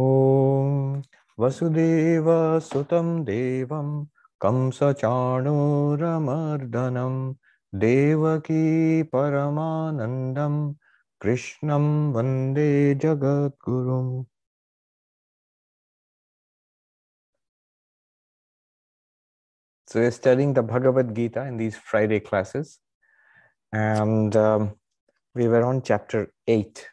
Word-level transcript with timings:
ॐ 0.00 1.02
वसुदेवसुतं 1.42 3.08
देवं 3.24 3.88
कंसचाणूरमर्दनं 4.40 5.00
देवकी 7.84 8.62
परमानन्दं 9.12 10.56
कृष्णं 11.22 11.86
वंदे 12.16 12.70
जगद्गुरुम् 13.04 14.12
So 19.90 19.98
we're 19.98 20.12
studying 20.12 20.52
the 20.54 20.62
Bhagavad 20.62 21.16
Gita 21.16 21.44
in 21.46 21.56
these 21.56 21.76
Friday 21.76 22.20
classes. 22.20 22.78
And 23.72 24.36
um, 24.36 24.76
we 25.34 25.48
were 25.48 25.64
on 25.64 25.82
chapter 25.82 26.32
8. 26.46 26.88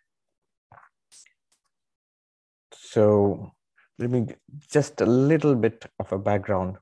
So 2.92 3.52
let 4.00 4.10
me 4.10 4.28
just 4.72 5.02
a 5.02 5.06
little 5.06 5.56
bit 5.56 5.86
of 6.00 6.12
a 6.12 6.18
background. 6.18 6.78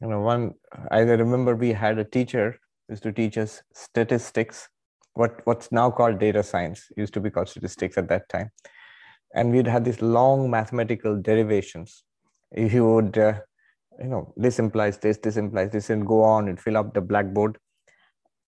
You 0.00 0.08
know, 0.08 0.20
one 0.20 0.54
I 0.90 1.00
remember 1.00 1.54
we 1.56 1.72
had 1.72 1.98
a 1.98 2.04
teacher 2.04 2.58
used 2.88 3.02
to 3.04 3.12
teach 3.12 3.38
us 3.38 3.62
statistics, 3.72 4.68
what 5.14 5.40
what's 5.44 5.72
now 5.72 5.90
called 5.90 6.18
data 6.18 6.42
science, 6.42 6.84
used 6.96 7.14
to 7.14 7.20
be 7.20 7.30
called 7.30 7.48
statistics 7.48 7.96
at 7.96 8.08
that 8.08 8.28
time. 8.28 8.50
And 9.34 9.50
we'd 9.50 9.66
had 9.66 9.84
these 9.84 10.02
long 10.02 10.50
mathematical 10.50 11.16
derivations. 11.20 12.04
He 12.54 12.80
would 12.80 13.16
uh, 13.16 13.40
you 13.98 14.08
know, 14.08 14.32
this 14.36 14.58
implies 14.58 14.98
this, 14.98 15.18
this 15.18 15.36
implies 15.36 15.70
this, 15.70 15.90
and 15.90 16.06
go 16.06 16.22
on 16.22 16.48
and 16.48 16.60
fill 16.60 16.76
up 16.76 16.94
the 16.94 17.00
blackboard. 17.00 17.58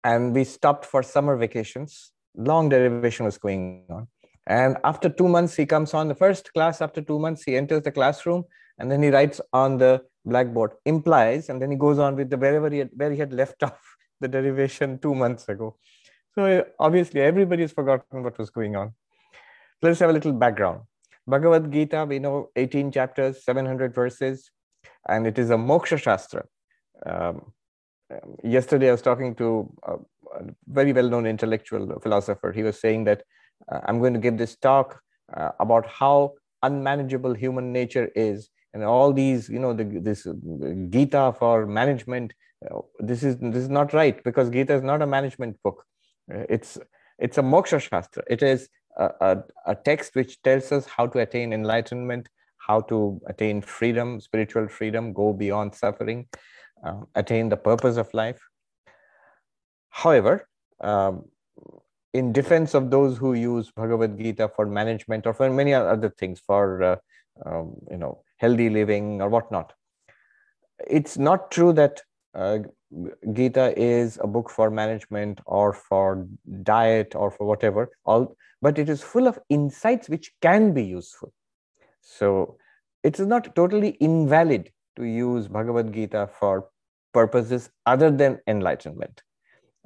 And 0.05 0.35
we 0.35 0.45
stopped 0.45 0.85
for 0.85 1.03
summer 1.03 1.37
vacations. 1.37 2.13
Long 2.37 2.69
derivation 2.69 3.25
was 3.25 3.39
going 3.39 3.85
on. 3.91 4.09
And 4.47 4.77
after 4.85 5.09
two 5.09 5.29
months, 5.29 5.57
he 5.57 5.67
comes 5.67 5.93
on 5.95 6.09
the 6.09 6.15
first 6.15 6.53
class. 6.53 6.81
After 6.81 7.03
two 7.03 7.19
months, 7.19 7.43
he 7.43 7.57
enters 7.57 7.83
the 7.83 7.91
classroom 7.91 8.45
and 8.79 8.91
then 8.91 9.03
he 9.03 9.11
writes 9.11 9.41
on 9.53 9.79
the 9.79 10.03
blackboard 10.25 10.73
implies, 10.85 11.49
and 11.49 11.63
then 11.63 11.71
he 11.71 11.77
goes 11.77 11.99
on 11.99 12.17
with 12.17 12.29
the 12.31 12.37
wherever 12.37 12.69
he 12.69 12.79
had, 12.79 12.91
where 12.95 13.11
he 13.11 13.19
had 13.19 13.33
left 13.33 13.63
off 13.69 13.81
the 14.21 14.29
derivation 14.29 14.99
two 14.99 15.15
months 15.15 15.49
ago. 15.49 15.77
So 16.35 16.67
obviously, 16.79 17.23
everybody 17.23 17.63
has 17.63 17.73
forgotten 17.73 18.23
what 18.23 18.37
was 18.39 18.51
going 18.51 18.77
on. 18.77 18.93
Let's 19.81 20.01
have 20.01 20.11
a 20.11 20.13
little 20.13 20.33
background. 20.33 20.83
Bhagavad 21.27 21.73
Gita, 21.73 22.05
we 22.05 22.19
know 22.19 22.51
18 22.57 22.93
chapters, 22.93 23.45
700 23.45 23.95
verses, 23.95 24.51
and 25.09 25.27
it 25.27 25.39
is 25.39 25.51
a 25.51 25.55
moksha 25.55 25.99
shastra. 26.01 26.45
Um, 27.05 27.53
yesterday, 28.45 28.89
I 28.89 28.93
was 28.93 29.03
talking 29.03 29.35
to 29.37 29.73
a, 29.83 29.95
a 29.95 30.45
very 30.69 30.93
well 30.93 31.09
known 31.09 31.27
intellectual 31.27 31.99
philosopher. 32.01 32.53
He 32.53 32.63
was 32.63 32.81
saying 32.81 33.05
that 33.05 33.23
uh, 33.71 33.81
I'm 33.87 33.99
going 33.99 34.15
to 34.15 34.21
give 34.21 34.39
this 34.39 34.57
talk 34.57 35.01
uh, 35.35 35.51
about 35.61 35.87
how 35.87 36.35
unmanageable 36.63 37.35
human 37.35 37.73
nature 37.73 38.11
is. 38.15 38.49
And 38.75 38.85
all 38.85 39.13
these, 39.13 39.49
you 39.49 39.59
know, 39.59 39.73
the, 39.73 39.85
this 39.85 40.27
Gita 40.91 41.35
for 41.39 41.67
management, 41.67 42.35
uh, 42.71 42.81
this 42.99 43.23
is 43.23 43.39
this 43.39 43.63
is 43.63 43.69
not 43.69 43.93
right 43.93 44.23
because 44.23 44.51
Gita 44.51 44.75
is 44.75 44.83
not 44.83 45.01
a 45.03 45.07
management 45.07 45.57
book. 45.63 45.85
Uh, 46.33 46.45
it's 46.49 46.79
it's 47.19 47.39
a 47.39 47.43
moksha 47.43 47.81
shastra. 47.81 48.23
It 48.29 48.43
is 48.43 48.69
a, 48.99 49.11
a, 49.21 49.45
a 49.67 49.75
text 49.75 50.15
which 50.15 50.43
tells 50.43 50.73
us 50.73 50.87
how 50.87 51.07
to 51.07 51.21
attain 51.21 51.53
enlightenment, 51.53 52.29
how 52.59 52.81
to 52.83 53.21
attain 53.27 53.63
freedom, 53.63 54.21
spiritual 54.21 54.69
freedom, 54.69 55.13
go 55.13 55.33
beyond 55.33 55.75
suffering, 55.75 56.27
uh, 56.85 57.01
attain 57.15 57.49
the 57.49 57.57
purpose 57.57 57.97
of 57.97 58.13
life. 58.13 58.41
However, 59.89 60.49
um, 60.81 61.25
in 62.17 62.33
defense 62.33 62.75
of 62.75 62.91
those 62.91 63.19
who 63.19 63.35
use 63.35 63.71
Bhagavad 63.71 64.19
Gita 64.19 64.49
for 64.57 64.67
management 64.67 65.27
or 65.27 65.35
for 65.35 65.51
many 65.51 65.75
other 65.75 66.09
things, 66.09 66.41
for 66.41 66.83
uh, 66.83 66.97
um, 67.45 67.75
you 67.91 67.99
know 67.99 68.23
healthy 68.39 68.69
living 68.71 69.21
or 69.21 69.29
whatnot, 69.29 69.73
it's 70.87 71.19
not 71.19 71.51
true 71.51 71.73
that 71.75 72.03
uh, 72.35 72.59
Gita 73.33 73.75
is 73.77 74.19
a 74.23 74.27
book 74.27 74.51
for 74.51 74.71
management 74.71 75.41
or 75.47 75.73
for 75.73 76.27
diet 76.63 77.15
or 77.15 77.31
for 77.31 77.47
whatever. 77.47 77.91
All, 78.05 78.37
but 78.63 78.79
it 78.79 78.89
is 78.89 79.03
full 79.03 79.27
of 79.27 79.39
insights 79.49 80.09
which 80.09 80.33
can 80.41 80.73
be 80.73 80.85
useful. 80.85 81.33
So 82.01 82.57
it 83.03 83.19
is 83.21 83.27
not 83.27 83.55
totally 83.55 83.91
invalid 84.01 84.71
to 84.97 85.05
use 85.05 85.49
Bhagavad 85.49 85.93
Gita 85.93 86.29
for 86.39 86.69
purposes 87.13 87.71
other 87.85 88.11
than 88.11 88.41
enlightenment. 88.47 89.23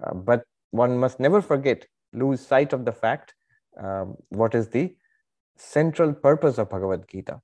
Uh, 0.02 0.14
but 0.14 0.44
one 0.70 0.98
must 0.98 1.18
never 1.18 1.40
forget, 1.42 1.86
lose 2.12 2.40
sight 2.40 2.72
of 2.72 2.84
the 2.84 2.92
fact 2.92 3.34
um, 3.80 4.16
what 4.30 4.54
is 4.54 4.68
the 4.68 4.94
central 5.56 6.12
purpose 6.12 6.58
of 6.58 6.70
Bhagavad 6.70 7.04
Gita. 7.08 7.40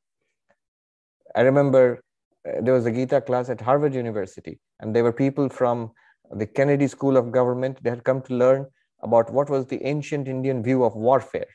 I 1.35 1.43
remember 1.43 2.03
uh, 2.49 2.61
there 2.63 2.75
was 2.75 2.87
a 2.87 2.91
Gita 2.91 3.21
class 3.21 3.49
at 3.51 3.61
Harvard 3.61 3.95
University, 3.95 4.59
and 4.81 4.95
there 4.95 5.05
were 5.05 5.13
people 5.13 5.49
from 5.49 5.93
the 6.31 6.47
Kennedy 6.47 6.87
School 6.89 7.17
of 7.17 7.31
Government. 7.31 7.79
They 7.83 7.91
had 7.91 8.05
come 8.05 8.23
to 8.23 8.35
learn 8.35 8.67
about 9.03 9.33
what 9.33 9.51
was 9.51 9.67
the 9.67 9.83
ancient 9.85 10.29
Indian 10.29 10.63
view 10.63 10.85
of 10.85 10.95
warfare, 10.95 11.47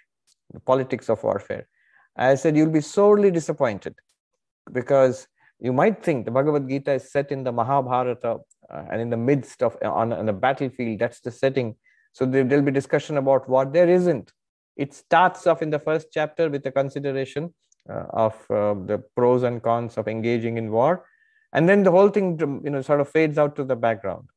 the 0.53 0.59
politics 0.59 1.09
of 1.09 1.23
warfare. 1.23 1.67
I 2.15 2.35
said, 2.35 2.55
You'll 2.55 2.69
be 2.69 2.81
sorely 2.81 3.31
disappointed 3.31 3.95
because 4.71 5.27
you 5.59 5.73
might 5.73 6.03
think 6.03 6.25
the 6.25 6.31
Bhagavad 6.31 6.67
Gita 6.67 6.93
is 6.93 7.11
set 7.11 7.31
in 7.31 7.43
the 7.43 7.51
Mahabharata 7.51 8.37
uh, 8.69 8.83
and 8.91 9.01
in 9.01 9.09
the 9.09 9.17
midst 9.17 9.63
of 9.63 9.77
on, 9.83 10.13
on 10.13 10.25
the 10.25 10.33
battlefield. 10.33 10.99
That's 10.99 11.21
the 11.21 11.31
setting. 11.31 11.75
So 12.13 12.25
there, 12.25 12.43
will 12.43 12.61
be 12.61 12.71
discussion 12.71 13.17
about 13.17 13.47
what 13.47 13.73
there 13.73 13.89
isn't. 13.89 14.31
It 14.75 14.93
starts 14.93 15.47
off 15.47 15.61
in 15.61 15.69
the 15.69 15.79
first 15.79 16.07
chapter 16.11 16.49
with 16.49 16.65
a 16.65 16.71
consideration 16.71 17.53
uh, 17.89 18.05
of 18.11 18.33
uh, 18.49 18.73
the 18.73 19.03
pros 19.15 19.43
and 19.43 19.61
cons 19.61 19.97
of 19.97 20.07
engaging 20.07 20.57
in 20.57 20.71
war, 20.71 21.05
and 21.53 21.67
then 21.67 21.83
the 21.83 21.91
whole 21.91 22.09
thing, 22.09 22.39
you 22.63 22.69
know, 22.69 22.81
sort 22.81 23.01
of 23.01 23.09
fades 23.09 23.37
out 23.37 23.55
to 23.57 23.63
the 23.63 23.75
background. 23.75 24.27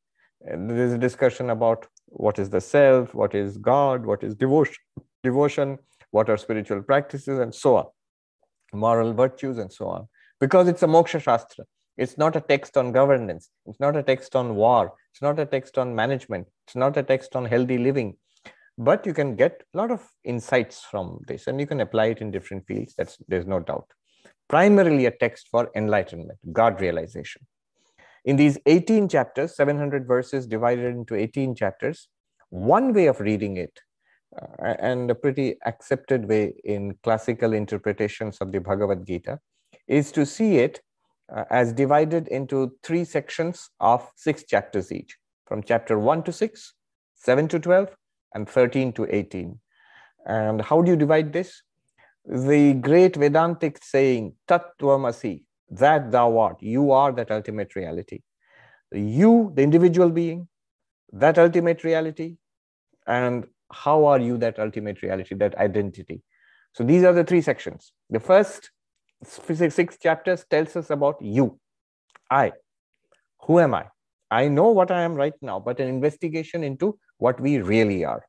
And 0.41 0.69
there's 0.69 0.93
a 0.93 0.97
discussion 0.97 1.49
about 1.49 1.87
what 2.07 2.39
is 2.39 2.49
the 2.49 2.61
self, 2.61 3.13
what 3.13 3.33
is 3.33 3.57
God, 3.57 4.05
what 4.05 4.23
is 4.23 4.35
devotion, 4.35 4.75
devotion, 5.23 5.77
what 6.11 6.29
are 6.29 6.37
spiritual 6.37 6.81
practices, 6.81 7.39
and 7.39 7.53
so 7.53 7.77
on, 7.77 7.85
moral 8.73 9.13
virtues, 9.13 9.57
and 9.57 9.71
so 9.71 9.87
on. 9.87 10.07
Because 10.39 10.67
it's 10.67 10.83
a 10.83 10.87
moksha 10.87 11.21
shastra. 11.21 11.65
It's 11.97 12.17
not 12.17 12.35
a 12.35 12.41
text 12.41 12.77
on 12.77 12.91
governance. 12.91 13.49
It's 13.65 13.79
not 13.79 13.95
a 13.95 14.03
text 14.03 14.35
on 14.35 14.55
war. 14.55 14.93
It's 15.11 15.21
not 15.21 15.39
a 15.39 15.45
text 15.45 15.77
on 15.77 15.95
management. 15.95 16.47
It's 16.67 16.75
not 16.75 16.97
a 16.97 17.03
text 17.03 17.35
on 17.35 17.45
healthy 17.45 17.77
living. 17.77 18.17
But 18.77 19.05
you 19.05 19.13
can 19.13 19.35
get 19.35 19.63
a 19.73 19.77
lot 19.77 19.91
of 19.91 20.05
insights 20.25 20.83
from 20.83 21.21
this 21.27 21.47
and 21.47 21.59
you 21.59 21.67
can 21.67 21.79
apply 21.79 22.07
it 22.07 22.19
in 22.19 22.31
different 22.31 22.67
fields. 22.67 22.93
That's 22.97 23.17
there's 23.27 23.45
no 23.45 23.59
doubt. 23.59 23.87
Primarily 24.49 25.05
a 25.05 25.11
text 25.11 25.47
for 25.49 25.71
enlightenment, 25.75 26.39
God 26.51 26.81
realization. 26.81 27.47
In 28.25 28.35
these 28.35 28.57
18 28.65 29.07
chapters, 29.07 29.55
700 29.55 30.05
verses 30.07 30.45
divided 30.45 30.93
into 30.93 31.15
18 31.15 31.55
chapters, 31.55 32.09
one 32.49 32.93
way 32.93 33.05
of 33.05 33.19
reading 33.19 33.57
it 33.57 33.79
uh, 34.37 34.75
and 34.79 35.09
a 35.09 35.15
pretty 35.15 35.55
accepted 35.65 36.27
way 36.27 36.53
in 36.63 36.97
classical 37.03 37.53
interpretations 37.53 38.39
of 38.41 38.51
the 38.51 38.59
Bhagavad 38.59 39.05
Gita 39.05 39.39
is 39.87 40.11
to 40.11 40.25
see 40.25 40.57
it 40.57 40.81
uh, 41.33 41.43
as 41.49 41.73
divided 41.73 42.27
into 42.27 42.71
three 42.83 43.03
sections 43.03 43.69
of 43.79 44.09
six 44.15 44.43
chapters 44.43 44.91
each 44.91 45.17
from 45.45 45.63
chapter 45.63 45.97
1 45.99 46.23
to 46.23 46.31
6, 46.31 46.73
7 47.15 47.47
to 47.47 47.59
12, 47.59 47.95
and 48.33 48.49
13 48.49 48.93
to 48.93 49.07
18. 49.09 49.59
And 50.25 50.61
how 50.61 50.81
do 50.81 50.91
you 50.91 50.97
divide 50.97 51.31
this? 51.33 51.61
The 52.25 52.73
great 52.73 53.15
Vedantic 53.15 53.83
saying, 53.83 54.33
Tattvamasi, 54.47 55.43
that 55.69 56.11
thou 56.11 56.37
art, 56.37 56.61
you 56.61 56.91
are 56.91 57.11
that 57.11 57.31
ultimate 57.31 57.75
reality. 57.75 58.21
You, 58.91 59.51
the 59.55 59.61
individual 59.63 60.09
being, 60.09 60.47
that 61.11 61.37
ultimate 61.37 61.83
reality, 61.83 62.37
and 63.07 63.45
how 63.71 64.05
are 64.05 64.19
you 64.19 64.37
that 64.39 64.59
ultimate 64.59 65.01
reality, 65.01 65.35
that 65.35 65.55
identity? 65.57 66.23
So 66.73 66.83
these 66.83 67.03
are 67.03 67.13
the 67.13 67.23
three 67.23 67.41
sections. 67.41 67.93
The 68.09 68.19
first 68.19 68.71
six 69.23 69.97
chapters 69.97 70.45
tells 70.49 70.75
us 70.75 70.89
about 70.89 71.21
you, 71.21 71.59
I. 72.29 72.53
Who 73.43 73.59
am 73.59 73.73
I? 73.73 73.85
I 74.31 74.47
know 74.47 74.69
what 74.69 74.91
I 74.91 75.01
am 75.01 75.15
right 75.15 75.33
now, 75.41 75.59
but 75.59 75.79
an 75.79 75.87
investigation 75.87 76.63
into 76.63 76.97
what 77.17 77.39
we 77.39 77.59
really 77.59 78.03
are. 78.03 78.25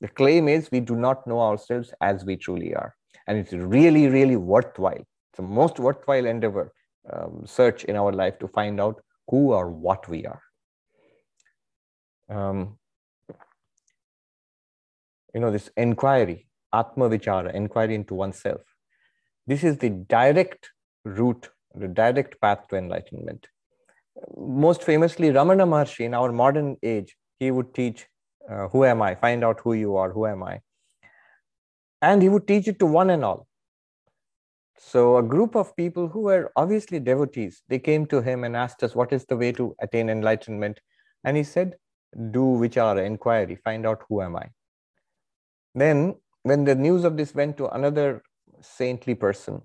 The 0.00 0.08
claim 0.08 0.48
is 0.48 0.70
we 0.70 0.80
do 0.80 0.96
not 0.96 1.26
know 1.26 1.40
ourselves 1.40 1.92
as 2.00 2.24
we 2.24 2.36
truly 2.36 2.74
are. 2.74 2.94
And 3.26 3.36
it's 3.36 3.52
really, 3.52 4.08
really 4.08 4.36
worthwhile. 4.36 4.94
It's 4.94 5.36
the 5.36 5.42
most 5.42 5.78
worthwhile 5.78 6.24
endeavor, 6.24 6.72
um, 7.12 7.42
search 7.46 7.84
in 7.84 7.96
our 7.96 8.12
life 8.12 8.38
to 8.38 8.48
find 8.48 8.80
out 8.80 9.02
who 9.28 9.52
or 9.52 9.70
what 9.70 10.08
we 10.08 10.26
are. 10.26 10.42
Um, 12.28 12.78
you 15.34 15.40
know, 15.40 15.50
this 15.50 15.70
inquiry, 15.76 16.48
Atma 16.72 17.08
Vichara, 17.08 17.54
inquiry 17.54 17.94
into 17.94 18.14
oneself. 18.14 18.62
This 19.50 19.64
is 19.64 19.78
the 19.78 19.90
direct 19.90 20.70
route, 21.04 21.48
the 21.74 21.88
direct 21.88 22.40
path 22.40 22.68
to 22.68 22.76
enlightenment. 22.76 23.48
Most 24.36 24.84
famously, 24.84 25.30
Ramana 25.30 25.66
Maharshi 25.72 26.04
in 26.04 26.14
our 26.14 26.30
modern 26.30 26.76
age, 26.84 27.16
he 27.40 27.50
would 27.50 27.74
teach, 27.74 28.06
uh, 28.48 28.68
Who 28.68 28.84
am 28.84 29.02
I? 29.02 29.16
Find 29.16 29.42
out 29.42 29.58
who 29.64 29.72
you 29.72 29.96
are, 29.96 30.12
who 30.12 30.26
am 30.26 30.44
I? 30.44 30.60
And 32.00 32.22
he 32.22 32.28
would 32.28 32.46
teach 32.46 32.68
it 32.68 32.78
to 32.78 32.86
one 32.86 33.10
and 33.10 33.24
all. 33.24 33.48
So 34.78 35.16
a 35.16 35.22
group 35.34 35.56
of 35.56 35.74
people 35.74 36.06
who 36.06 36.20
were 36.20 36.52
obviously 36.54 37.00
devotees, 37.00 37.62
they 37.66 37.80
came 37.80 38.06
to 38.06 38.22
him 38.22 38.44
and 38.44 38.54
asked 38.54 38.84
us, 38.84 38.94
what 38.94 39.12
is 39.12 39.24
the 39.24 39.36
way 39.36 39.50
to 39.50 39.74
attain 39.80 40.10
enlightenment? 40.10 40.80
And 41.24 41.36
he 41.36 41.42
said, 41.42 41.74
do 42.30 42.56
vichara, 42.62 43.04
inquiry, 43.04 43.56
find 43.56 43.84
out 43.84 44.04
who 44.08 44.22
am 44.22 44.36
I. 44.36 44.50
Then 45.74 46.14
when 46.44 46.64
the 46.64 46.76
news 46.76 47.02
of 47.02 47.16
this 47.16 47.34
went 47.34 47.56
to 47.56 47.68
another 47.68 48.22
saintly 48.60 49.14
person 49.14 49.60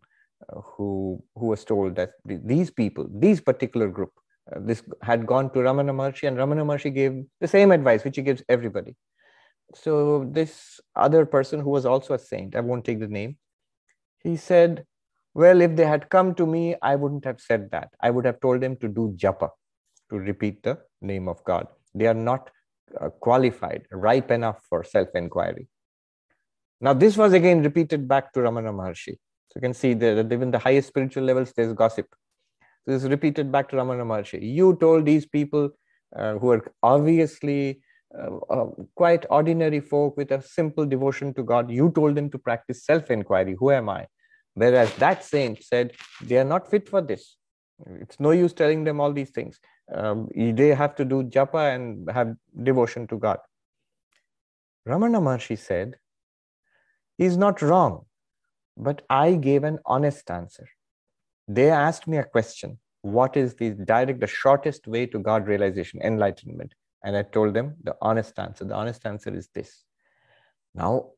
uh, 0.49 0.61
who, 0.61 1.23
who 1.35 1.47
was 1.47 1.63
told 1.63 1.95
that 1.95 2.11
these 2.25 2.69
people, 2.69 3.07
these 3.11 3.41
particular 3.41 3.87
group, 3.87 4.11
uh, 4.53 4.59
this 4.61 4.83
had 5.01 5.25
gone 5.25 5.49
to 5.51 5.59
Ramana 5.59 5.91
Maharshi 5.91 6.27
and 6.27 6.37
Ramana 6.37 6.65
Maharshi 6.65 6.93
gave 6.93 7.23
the 7.41 7.47
same 7.47 7.71
advice 7.71 8.03
which 8.03 8.15
he 8.15 8.21
gives 8.21 8.43
everybody. 8.49 8.95
So 9.73 10.29
this 10.31 10.79
other 10.95 11.25
person 11.25 11.59
who 11.59 11.69
was 11.69 11.85
also 11.85 12.13
a 12.13 12.19
saint, 12.19 12.55
I 12.55 12.59
won't 12.59 12.85
take 12.85 12.99
the 12.99 13.07
name, 13.07 13.37
he 14.23 14.37
said, 14.37 14.85
well, 15.33 15.61
if 15.61 15.75
they 15.75 15.85
had 15.85 16.09
come 16.09 16.33
to 16.35 16.45
me, 16.45 16.75
I 16.81 16.95
wouldn't 16.95 17.25
have 17.25 17.41
said 17.41 17.69
that. 17.71 17.89
I 18.01 18.09
would 18.09 18.25
have 18.25 18.39
told 18.39 18.61
them 18.61 18.77
to 18.77 18.87
do 18.87 19.13
japa, 19.17 19.49
to 20.09 20.17
repeat 20.17 20.63
the 20.63 20.79
name 21.01 21.27
of 21.27 21.43
God. 21.43 21.67
They 21.93 22.07
are 22.07 22.13
not 22.13 22.49
uh, 22.99 23.09
qualified, 23.09 23.85
ripe 23.91 24.31
enough 24.31 24.63
for 24.69 24.83
self-inquiry. 24.83 25.67
Now, 26.85 26.93
this 26.93 27.17
was 27.17 27.33
again 27.33 27.63
repeated 27.63 28.07
back 28.07 28.31
to 28.33 28.41
Ramana 28.41 28.71
Maharshi. 28.79 29.13
So 29.49 29.53
you 29.55 29.61
can 29.61 29.73
see 29.73 29.95
that 29.95 30.31
even 30.31 30.51
the 30.51 30.59
highest 30.59 30.89
spiritual 30.89 31.23
levels, 31.23 31.51
there's 31.51 31.73
gossip. 31.73 32.05
This 32.85 33.03
is 33.03 33.09
repeated 33.09 33.51
back 33.51 33.69
to 33.69 33.75
Ramana 33.77 34.05
Maharshi. 34.11 34.39
You 34.57 34.75
told 34.75 35.03
these 35.03 35.25
people 35.25 35.71
uh, 36.15 36.33
who 36.35 36.51
are 36.51 36.71
obviously 36.83 37.81
uh, 38.15 38.35
uh, 38.51 38.65
quite 38.93 39.25
ordinary 39.31 39.79
folk 39.79 40.15
with 40.15 40.31
a 40.31 40.43
simple 40.43 40.85
devotion 40.85 41.33
to 41.33 41.41
God, 41.41 41.71
you 41.71 41.91
told 41.95 42.13
them 42.13 42.29
to 42.29 42.37
practice 42.37 42.85
self 42.85 43.09
inquiry 43.09 43.55
Who 43.57 43.71
am 43.71 43.89
I? 43.89 44.05
Whereas 44.53 44.93
that 44.97 45.23
saint 45.23 45.63
said, 45.63 45.93
they 46.21 46.37
are 46.37 46.49
not 46.53 46.69
fit 46.69 46.87
for 46.87 47.01
this. 47.01 47.35
It's 47.99 48.19
no 48.19 48.29
use 48.29 48.53
telling 48.53 48.83
them 48.83 49.01
all 49.01 49.11
these 49.11 49.31
things. 49.31 49.59
Um, 49.91 50.29
they 50.35 50.69
have 50.69 50.95
to 50.97 51.03
do 51.03 51.23
japa 51.23 51.73
and 51.73 52.09
have 52.11 52.35
devotion 52.61 53.07
to 53.07 53.17
God. 53.17 53.39
Ramana 54.87 55.19
Maharshi 55.19 55.57
said, 55.57 55.95
He's 57.17 57.37
not 57.37 57.61
wrong, 57.61 58.05
but 58.77 59.03
I 59.09 59.35
gave 59.35 59.63
an 59.63 59.79
honest 59.85 60.29
answer. 60.29 60.67
They 61.47 61.69
asked 61.69 62.07
me 62.07 62.17
a 62.17 62.23
question 62.23 62.79
What 63.01 63.37
is 63.37 63.55
the 63.55 63.71
direct, 63.71 64.19
the 64.19 64.27
shortest 64.27 64.87
way 64.87 65.05
to 65.07 65.19
God 65.19 65.47
realization, 65.47 66.01
enlightenment? 66.01 66.73
And 67.03 67.15
I 67.15 67.21
told 67.21 67.53
them 67.53 67.75
the 67.83 67.95
honest 68.01 68.37
answer. 68.39 68.65
The 68.65 68.73
honest 68.73 69.05
answer 69.05 69.33
is 69.35 69.47
this. 69.53 69.83
Now, 70.73 71.11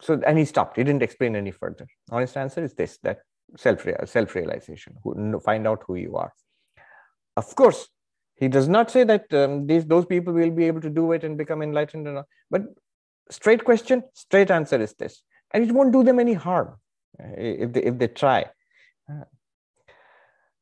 so, 0.00 0.20
and 0.26 0.38
he 0.38 0.44
stopped. 0.44 0.76
He 0.76 0.84
didn't 0.84 1.02
explain 1.02 1.34
any 1.34 1.50
further. 1.50 1.86
Honest 2.10 2.36
answer 2.36 2.62
is 2.62 2.74
this 2.74 2.98
that 3.02 3.20
self 3.56 3.86
self 4.04 4.34
realization, 4.34 4.96
find 5.44 5.66
out 5.66 5.82
who 5.86 5.94
you 5.96 6.16
are. 6.16 6.32
Of 7.36 7.54
course, 7.54 7.88
he 8.36 8.48
does 8.48 8.68
not 8.68 8.90
say 8.90 9.04
that 9.04 9.32
um, 9.34 9.66
these 9.66 9.84
those 9.86 10.06
people 10.06 10.32
will 10.32 10.50
be 10.50 10.64
able 10.64 10.80
to 10.80 10.90
do 10.90 11.12
it 11.12 11.24
and 11.24 11.36
become 11.36 11.62
enlightened, 11.62 12.06
or 12.08 12.12
not. 12.12 12.26
but 12.50 12.62
straight 13.30 13.64
question, 13.64 14.02
straight 14.14 14.50
answer 14.50 14.80
is 14.80 14.94
this, 14.94 15.22
and 15.52 15.64
it 15.64 15.72
won't 15.72 15.92
do 15.92 16.02
them 16.02 16.18
any 16.18 16.34
harm 16.34 16.76
uh, 17.20 17.32
if 17.36 17.72
they 17.72 17.82
if 17.82 17.98
they 17.98 18.08
try. 18.08 18.46
Uh, 19.10 19.24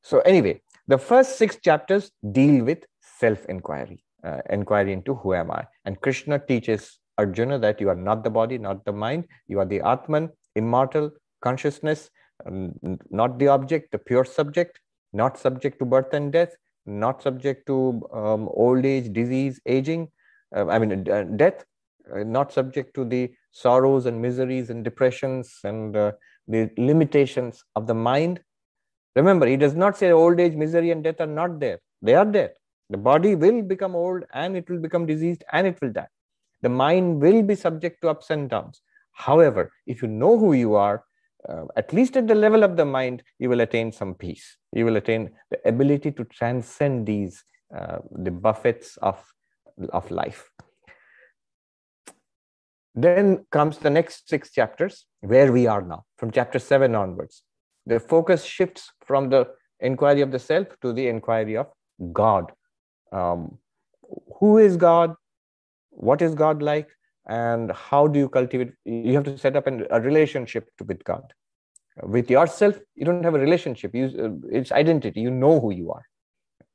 so 0.03 0.21
anyway, 0.21 0.61
the 0.87 0.99
first 0.99 1.37
six 1.39 1.59
chapters 1.63 2.11
deal 2.33 2.65
with 2.65 2.85
self 3.21 3.45
inquiry 3.47 4.05
uh, 4.25 4.41
inquiry 4.51 4.93
into 4.93 5.15
who 5.15 5.35
am 5.35 5.51
I. 5.51 5.67
And 5.85 6.01
Krishna 6.01 6.39
teaches 6.39 6.99
Arjuna 7.19 7.59
that 7.59 7.81
you 7.81 7.89
are 7.89 7.97
not 7.97 8.25
the 8.25 8.31
body, 8.31 8.59
not 8.59 8.85
the 8.85 8.93
mind, 8.93 9.25
you 9.47 9.59
are 9.59 9.67
the 9.67 9.81
Atman, 9.81 10.31
immortal 10.55 11.11
consciousness, 11.43 12.11
um, 12.47 12.75
not 13.11 13.39
the 13.39 13.49
object, 13.49 13.93
the 13.93 13.99
pure 13.99 14.25
subject, 14.25 14.81
not 15.13 15.39
subject 15.39 15.79
to 15.81 15.85
birth 15.85 16.13
and 16.13 16.33
death, 16.33 16.55
not 16.87 17.23
subject 17.23 17.67
to 17.67 18.03
um, 18.13 18.49
old 18.53 18.85
age, 18.85 19.13
disease, 19.13 19.61
aging, 19.67 20.09
uh, 20.55 20.67
I 20.69 20.79
mean, 20.79 21.09
uh, 21.09 21.25
death, 21.37 21.65
uh, 22.15 22.23
not 22.23 22.53
subject 22.53 22.95
to 22.95 23.05
the 23.05 23.33
sorrows 23.63 24.07
and 24.07 24.21
miseries 24.21 24.71
and 24.71 24.85
depressions 24.85 25.59
and 25.65 25.97
uh, 25.97 26.13
the 26.47 26.71
limitations 26.77 27.65
of 27.77 27.87
the 27.87 27.95
mind. 27.95 28.41
Remember, 29.17 29.47
he 29.47 29.57
does 29.57 29.75
not 29.75 29.97
say 29.97 30.11
old 30.13 30.39
age, 30.41 30.55
misery, 30.55 30.91
and 30.91 31.03
death 31.03 31.21
are 31.21 31.35
not 31.41 31.59
there. 31.61 31.79
They 32.03 32.15
are 32.15 32.25
there. 32.25 32.53
The 32.91 32.99
body 32.99 33.35
will 33.35 33.63
become 33.63 33.95
old 33.95 34.25
and 34.33 34.57
it 34.57 34.71
will 34.71 34.79
become 34.79 35.07
diseased 35.07 35.45
and 35.53 35.67
it 35.67 35.79
will 35.83 35.93
die. 35.93 36.09
The 36.63 36.69
mind 36.69 37.21
will 37.21 37.43
be 37.43 37.55
subject 37.55 38.01
to 38.03 38.09
ups 38.09 38.31
and 38.31 38.49
downs. 38.49 38.81
However, 39.13 39.73
if 39.87 40.03
you 40.03 40.09
know 40.09 40.39
who 40.39 40.53
you 40.53 40.75
are, 40.75 41.05
uh, 41.49 41.65
at 41.77 41.93
least 41.93 42.17
at 42.17 42.27
the 42.27 42.35
level 42.35 42.63
of 42.63 42.77
the 42.77 42.85
mind, 42.85 43.23
you 43.39 43.49
will 43.49 43.61
attain 43.61 43.93
some 43.93 44.15
peace. 44.15 44.57
You 44.73 44.85
will 44.85 44.97
attain 44.97 45.31
the 45.51 45.61
ability 45.69 46.13
to 46.13 46.25
transcend 46.25 47.07
these, 47.07 47.45
uh, 47.77 47.99
the 48.11 48.31
buffets 48.31 48.97
of, 48.99 49.23
of 49.91 50.11
life. 50.11 50.51
Then 53.01 53.47
comes 53.51 53.79
the 53.79 53.91
next 53.91 54.29
six 54.29 54.51
chapters, 54.51 55.07
where 55.21 55.53
we 55.53 55.67
are 55.67 55.83
now, 55.83 56.05
from 56.17 56.31
chapter 56.31 56.59
seven 56.59 56.95
onwards. 56.95 57.43
The 57.87 58.01
focus 58.01 58.45
shifts 58.45 58.91
from 59.07 59.29
the 59.29 59.49
inquiry 59.81 60.21
of 60.21 60.33
the 60.33 60.39
self 60.39 60.69
to 60.83 60.93
the 60.93 61.07
inquiry 61.09 61.57
of 61.57 61.69
God 62.13 62.53
um, 63.13 63.59
who 64.39 64.59
is 64.59 64.77
God, 64.77 65.15
what 65.91 66.23
is 66.23 66.35
God 66.35 66.63
like, 66.63 66.89
and 67.27 67.73
how 67.73 68.07
do 68.07 68.19
you 68.19 68.29
cultivate? 68.29 68.73
You 68.85 69.15
have 69.15 69.25
to 69.25 69.37
set 69.37 69.57
up 69.57 69.67
an, 69.67 69.87
a 69.91 70.01
relationship 70.01 70.69
with 70.87 71.03
God. 71.05 71.33
With 72.03 72.31
yourself, 72.31 72.79
you 72.95 73.05
don't 73.05 73.25
have 73.25 73.35
a 73.35 73.39
relationship. 73.39 73.95
You, 73.95 74.07
uh, 74.07 74.49
it's 74.51 74.73
identity. 74.73 75.21
You 75.21 75.31
know 75.31 75.61
who 75.61 75.73
you 75.73 75.93
are. 75.93 76.05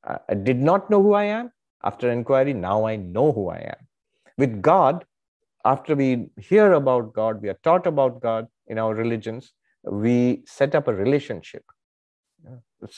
I, 0.05 0.17
I 0.29 0.33
did 0.35 0.59
not 0.59 0.89
know 0.89 1.01
who 1.01 1.13
I 1.13 1.25
am. 1.25 1.51
After 1.83 2.09
inquiry, 2.11 2.53
now 2.53 2.85
I 2.85 2.97
know 2.97 3.31
who 3.31 3.49
I 3.49 3.57
am. 3.57 3.87
With 4.37 4.61
God, 4.61 5.05
after 5.65 5.95
we 5.95 6.27
hear 6.37 6.73
about 6.73 7.13
God, 7.13 7.41
we 7.41 7.49
are 7.49 7.59
taught 7.63 7.87
about 7.87 8.21
God 8.21 8.47
in 8.67 8.77
our 8.77 8.93
religions, 8.93 9.53
we 9.83 10.43
set 10.45 10.75
up 10.75 10.87
a 10.87 10.93
relationship. 10.93 11.63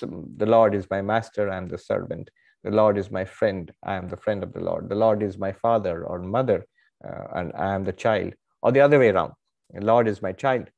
The 0.02 0.46
Lord 0.46 0.74
is 0.74 0.88
my 0.90 1.02
master, 1.02 1.50
I 1.50 1.58
am 1.58 1.68
the 1.68 1.78
servant. 1.78 2.30
The 2.66 2.72
Lord 2.72 2.98
is 2.98 3.12
my 3.12 3.26
friend. 3.26 3.72
I 3.84 3.94
am 3.94 4.10
the 4.10 4.18
friend 4.18 4.42
of 4.42 4.52
the 4.52 4.60
Lord. 4.60 4.90
The 4.90 4.96
Lord 4.96 5.22
is 5.22 5.38
my 5.38 5.52
father 5.52 6.04
or 6.04 6.18
mother, 6.20 6.66
uh, 7.08 7.26
and 7.36 7.52
I 7.56 7.76
am 7.76 7.84
the 7.84 7.94
child, 7.94 8.34
or 8.64 8.72
the 8.72 8.82
other 8.82 8.98
way 8.98 9.10
around. 9.10 9.34
The 9.72 9.86
Lord 9.86 10.08
is 10.08 10.20
my 10.24 10.32
child. 10.32 10.70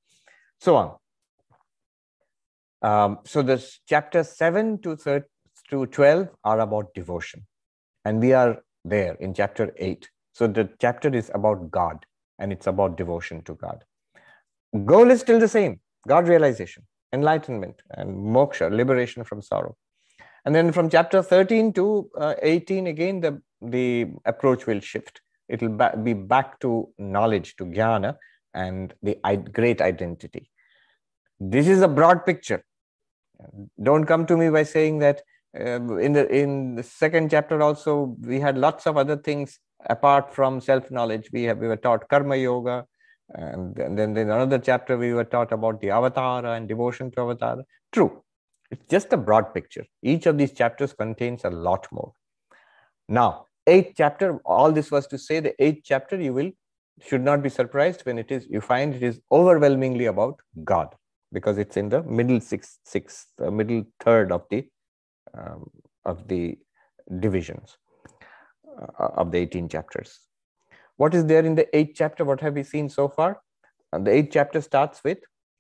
So 0.60 0.76
on. 0.76 0.96
Um, 2.82 3.20
so 3.24 3.42
this 3.42 3.80
chapter 3.88 4.24
7 4.24 4.82
to, 4.82 4.98
13, 4.98 5.30
to 5.70 5.86
12 5.86 6.28
are 6.44 6.60
about 6.60 6.94
devotion. 6.94 7.46
And 8.04 8.20
we 8.20 8.34
are 8.34 8.58
there 8.84 9.14
in 9.16 9.34
chapter 9.34 9.74
8. 9.78 10.10
So 10.38 10.46
the 10.46 10.70
chapter 10.80 11.10
is 11.16 11.32
about 11.34 11.72
God 11.72 12.06
and 12.38 12.54
it's 12.54 12.68
about 12.68 12.96
devotion 12.96 13.42
to 13.46 13.56
God. 13.56 13.84
Goal 14.86 15.10
is 15.10 15.22
still 15.22 15.40
the 15.40 15.48
same 15.48 15.80
God 16.08 16.28
realization, 16.28 16.84
enlightenment, 17.12 17.82
and 17.90 18.16
moksha, 18.16 18.70
liberation 18.72 19.24
from 19.24 19.42
sorrow. 19.42 19.76
And 20.46 20.54
then 20.54 20.72
from 20.72 20.92
chapter 20.92 21.24
13 21.24 21.74
to 21.74 22.12
uh, 22.16 22.36
18, 22.40 22.86
again, 22.86 23.20
the, 23.20 23.42
the 23.64 24.12
approach 24.26 24.68
will 24.68 24.80
shift. 24.80 25.22
It 25.50 25.64
will 25.64 25.76
ba- 25.76 26.00
be 26.04 26.14
back 26.14 26.60
to 26.60 26.88
knowledge, 27.00 27.56
to 27.56 27.66
jnana, 27.66 28.18
and 28.54 28.94
the 29.02 29.18
great 29.52 29.82
identity. 29.82 30.52
This 31.40 31.68
is 31.68 31.82
a 31.82 31.88
broad 31.88 32.28
picture. 32.28 32.64
Don't 33.82 34.06
come 34.06 34.28
to 34.28 34.38
me 34.38 34.52
by 34.52 34.64
saying 34.64 35.00
that 35.00 35.24
uh, 35.60 35.98
in 35.98 36.14
the 36.14 36.28
in 36.32 36.76
the 36.76 36.84
second 36.84 37.32
chapter 37.32 37.60
also 37.62 38.16
we 38.22 38.40
had 38.40 38.58
lots 38.58 38.86
of 38.86 38.98
other 38.98 39.16
things 39.16 39.60
apart 39.86 40.34
from 40.34 40.60
self 40.62 40.90
knowledge. 40.92 41.30
We 41.32 41.44
have 41.44 41.58
we 41.60 41.68
were 41.68 41.78
taught 41.78 42.08
karma 42.10 42.36
yoga, 42.36 42.86
and, 43.30 43.76
then 43.76 44.18
in 44.18 44.30
another 44.30 44.60
chapter 44.60 44.98
we 44.98 45.14
were 45.14 45.24
taught 45.24 45.52
about 45.52 45.82
the 45.82 45.88
avatara 45.88 46.58
and 46.58 46.68
devotion 46.68 47.12
to 47.12 47.18
avatara. 47.18 47.64
True, 47.92 48.24
it's 48.72 48.88
just 48.88 49.14
a 49.14 49.18
broad 49.18 49.54
picture. 49.54 49.86
Each 50.02 50.26
of 50.26 50.38
these 50.38 50.54
chapters 50.54 50.94
contains 50.94 51.46
a 51.46 51.50
lot 51.50 51.88
more. 51.92 52.14
Now, 53.08 53.46
eighth 53.66 53.94
chapter, 53.96 54.38
all 54.46 54.72
this 54.72 54.92
was 54.92 55.08
to 55.08 55.18
say 55.18 55.40
the 55.40 55.54
eighth 55.64 55.82
chapter, 55.84 56.20
you 56.20 56.34
will 56.34 56.52
should 57.06 57.22
not 57.22 57.44
be 57.44 57.50
surprised 57.50 58.02
when 58.06 58.18
it 58.18 58.32
is 58.32 58.48
you 58.50 58.60
find 58.60 58.96
it 58.96 59.04
is 59.04 59.22
overwhelmingly 59.32 60.06
about 60.06 60.40
God 60.64 60.96
because 61.32 61.58
it's 61.60 61.78
in 61.78 61.90
the 61.90 62.02
middle 62.04 62.40
sixth, 62.40 62.80
sixth 62.84 63.28
uh, 63.40 63.52
middle 63.52 63.84
third 64.00 64.32
of 64.32 64.46
the 64.50 64.68
um, 65.38 65.70
of 66.06 66.28
the 66.28 66.58
divisions 67.20 67.78
of 69.00 69.32
the 69.32 69.38
18 69.40 69.70
chapters. 69.70 70.20
What 70.98 71.14
is 71.14 71.26
there 71.26 71.46
in 71.46 71.56
the 71.56 71.76
eighth 71.78 71.94
chapter? 71.96 72.26
What 72.26 72.42
have 72.42 72.54
we 72.54 72.64
seen 72.64 72.90
so 72.90 73.08
far? 73.08 73.42
Uh, 73.94 74.00
the 74.00 74.12
eighth 74.12 74.30
chapter 74.32 74.62
starts 74.62 75.04
with 75.04 75.20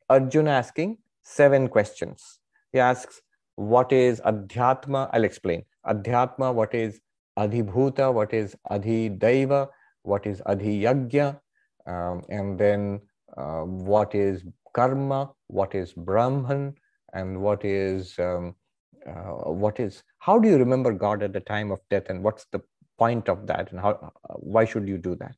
Arjuna 0.09 0.51
asking 0.51 0.97
seven 1.23 1.67
questions. 1.67 2.39
He 2.71 2.79
asks, 2.79 3.21
what 3.55 3.91
is 3.91 4.21
Adhyatma? 4.21 5.09
I'll 5.13 5.23
explain. 5.23 5.63
Adhyatma, 5.85 6.53
what 6.53 6.73
is 6.73 6.99
Adhibhuta, 7.37 8.13
what 8.13 8.33
is 8.33 8.55
Adhidaiva, 8.69 9.67
what 10.03 10.25
is 10.25 10.41
Adhiyagya, 10.41 11.39
um, 11.85 12.23
and 12.29 12.57
then 12.57 13.01
uh, 13.37 13.61
what 13.61 14.15
is 14.15 14.43
Karma, 14.73 15.31
what 15.47 15.75
is 15.75 15.93
Brahman, 15.93 16.75
and 17.13 17.41
what 17.41 17.63
is 17.63 18.17
um, 18.19 18.55
uh, 19.07 19.51
what 19.63 19.79
is 19.79 20.03
how 20.19 20.37
do 20.37 20.49
you 20.49 20.57
remember 20.57 20.91
god 20.91 21.23
at 21.23 21.33
the 21.33 21.39
time 21.39 21.71
of 21.71 21.79
death 21.89 22.09
and 22.09 22.23
what's 22.23 22.45
the 22.51 22.59
point 22.97 23.29
of 23.29 23.47
that 23.47 23.71
and 23.71 23.79
how 23.79 24.13
why 24.37 24.65
should 24.65 24.87
you 24.87 24.97
do 24.97 25.15
that? 25.15 25.35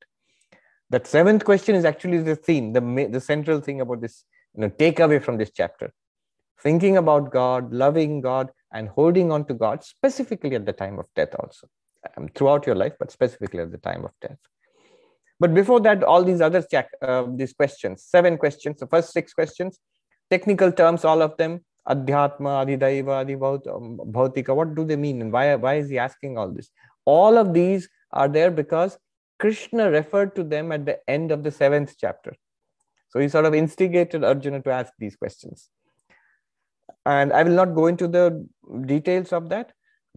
That 0.89 1.07
seventh 1.07 1.45
question 1.45 1.75
is 1.75 1.85
actually 1.85 2.19
the 2.19 2.35
theme 2.35 2.73
the 2.73 3.07
the 3.11 3.21
central 3.21 3.59
thing 3.61 3.81
about 3.81 4.01
this 4.01 4.25
you 4.55 4.61
know 4.61 4.69
takeaway 4.69 5.21
from 5.23 5.37
this 5.37 5.51
chapter. 5.51 5.91
Thinking 6.61 6.97
about 6.97 7.31
god 7.31 7.73
loving 7.73 8.21
god 8.21 8.49
and 8.73 8.89
holding 8.89 9.31
on 9.31 9.45
to 9.45 9.53
god 9.53 9.83
specifically 9.83 10.55
at 10.55 10.65
the 10.65 10.73
time 10.73 10.99
of 10.99 11.07
death 11.15 11.35
also. 11.39 11.67
Um, 12.15 12.29
throughout 12.29 12.65
your 12.65 12.75
life 12.75 12.93
but 12.99 13.11
specifically 13.11 13.59
at 13.59 13.71
the 13.71 13.77
time 13.77 14.05
of 14.05 14.11
death. 14.21 14.37
But 15.39 15.53
before 15.53 15.79
that 15.81 16.03
all 16.03 16.23
these 16.23 16.41
other 16.41 16.61
check 16.61 16.89
uh, 17.01 17.25
these 17.35 17.53
questions 17.53 18.03
seven 18.03 18.37
questions 18.37 18.79
the 18.79 18.87
first 18.87 19.11
six 19.11 19.33
questions 19.33 19.79
technical 20.29 20.71
terms 20.71 21.05
all 21.05 21.21
of 21.21 21.35
them 21.37 21.59
adhyatma 21.93 22.51
adhidaiva 22.63 23.15
adhibhautika 23.23 24.55
what 24.55 24.75
do 24.75 24.85
they 24.89 24.95
mean 24.95 25.21
and 25.21 25.31
why 25.31 25.55
why 25.55 25.75
is 25.75 25.89
he 25.89 25.97
asking 26.07 26.37
all 26.37 26.51
this 26.57 26.69
all 27.05 27.37
of 27.37 27.53
these 27.53 27.89
are 28.11 28.27
there 28.27 28.51
because 28.51 28.97
krishna 29.39 29.89
referred 29.89 30.35
to 30.35 30.43
them 30.43 30.71
at 30.71 30.85
the 30.85 30.97
end 31.09 31.31
of 31.31 31.43
the 31.43 31.51
seventh 31.51 31.95
chapter. 31.97 32.35
So 33.09 33.19
he 33.19 33.29
sort 33.29 33.45
of 33.45 33.55
instigated 33.55 34.23
arjuna 34.23 34.61
to 34.61 34.71
ask 34.71 34.93
these 34.99 35.15
questions. 35.15 35.69
And 37.05 37.33
i 37.33 37.41
will 37.43 37.53
not 37.53 37.73
go 37.73 37.87
into 37.87 38.07
the 38.07 38.47
details 38.85 39.31
of 39.33 39.49
that. 39.49 39.71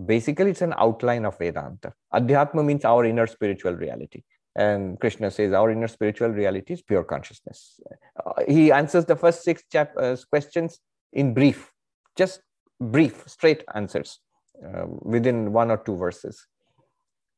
Basically 0.05 0.51
it's 0.51 0.63
an 0.63 0.75
outline 0.77 1.25
of 1.25 1.39
vedanta. 1.39 1.93
Adhyatma 2.13 2.65
means 2.65 2.85
our 2.85 3.05
inner 3.05 3.27
spiritual 3.27 3.75
reality. 3.75 4.23
And 4.57 5.01
krishna 5.01 5.31
says 5.31 5.53
our 5.53 5.71
inner 5.71 5.89
spiritual 5.89 6.31
reality 6.31 6.75
is 6.75 6.83
pure 6.83 7.05
consciousness. 7.05 7.81
Uh, 8.25 8.43
he 8.49 8.73
answers 8.73 9.07
the 9.07 9.17
first 9.17 9.45
six 9.45 9.63
chap- 9.71 9.97
uh, 9.97 10.17
questions 10.31 10.81
in 11.13 11.33
brief 11.33 11.73
just 12.17 12.41
brief 12.81 13.25
straight 13.27 13.65
answers 13.75 14.19
uh, 14.67 14.85
within 14.87 15.53
one 15.53 15.71
or 15.71 15.79
two 15.79 15.97
verses 15.97 16.47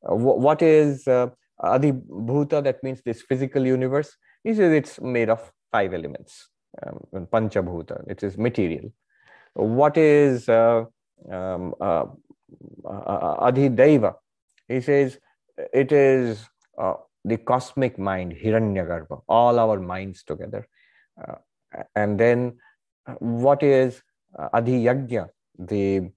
what 0.08 0.62
is 0.62 1.06
uh, 1.08 1.28
adhibhuta 1.62 2.62
that 2.62 2.82
means 2.82 3.00
this 3.04 3.23
physical 3.23 3.64
universe 3.66 4.16
he 4.42 4.54
says 4.54 4.73
it's 4.73 5.00
made 5.00 5.30
of 5.30 5.52
five 5.73 5.94
elements 5.94 6.49
um, 6.82 7.26
panchabhuta 7.32 8.02
it 8.08 8.23
is 8.23 8.37
material 8.37 8.92
what 9.54 9.96
is 9.96 10.49
uh, 10.49 10.84
um, 11.30 11.75
uh, 11.80 12.04
uh, 12.84 13.52
he 14.68 14.80
says 14.80 15.18
it 15.73 15.92
is 15.92 16.49
uh, 16.78 16.94
the 17.25 17.37
cosmic 17.37 17.99
mind, 17.99 18.32
Hiranyagarbha, 18.32 19.23
all 19.28 19.58
our 19.58 19.80
minds 19.80 20.23
together. 20.23 20.66
Uh, 21.20 21.37
and 21.94 22.18
then 22.18 22.58
what 23.18 23.62
is 23.62 24.02
uh, 24.38 24.49
Adhiyagya? 24.54 25.28
The 25.58 26.11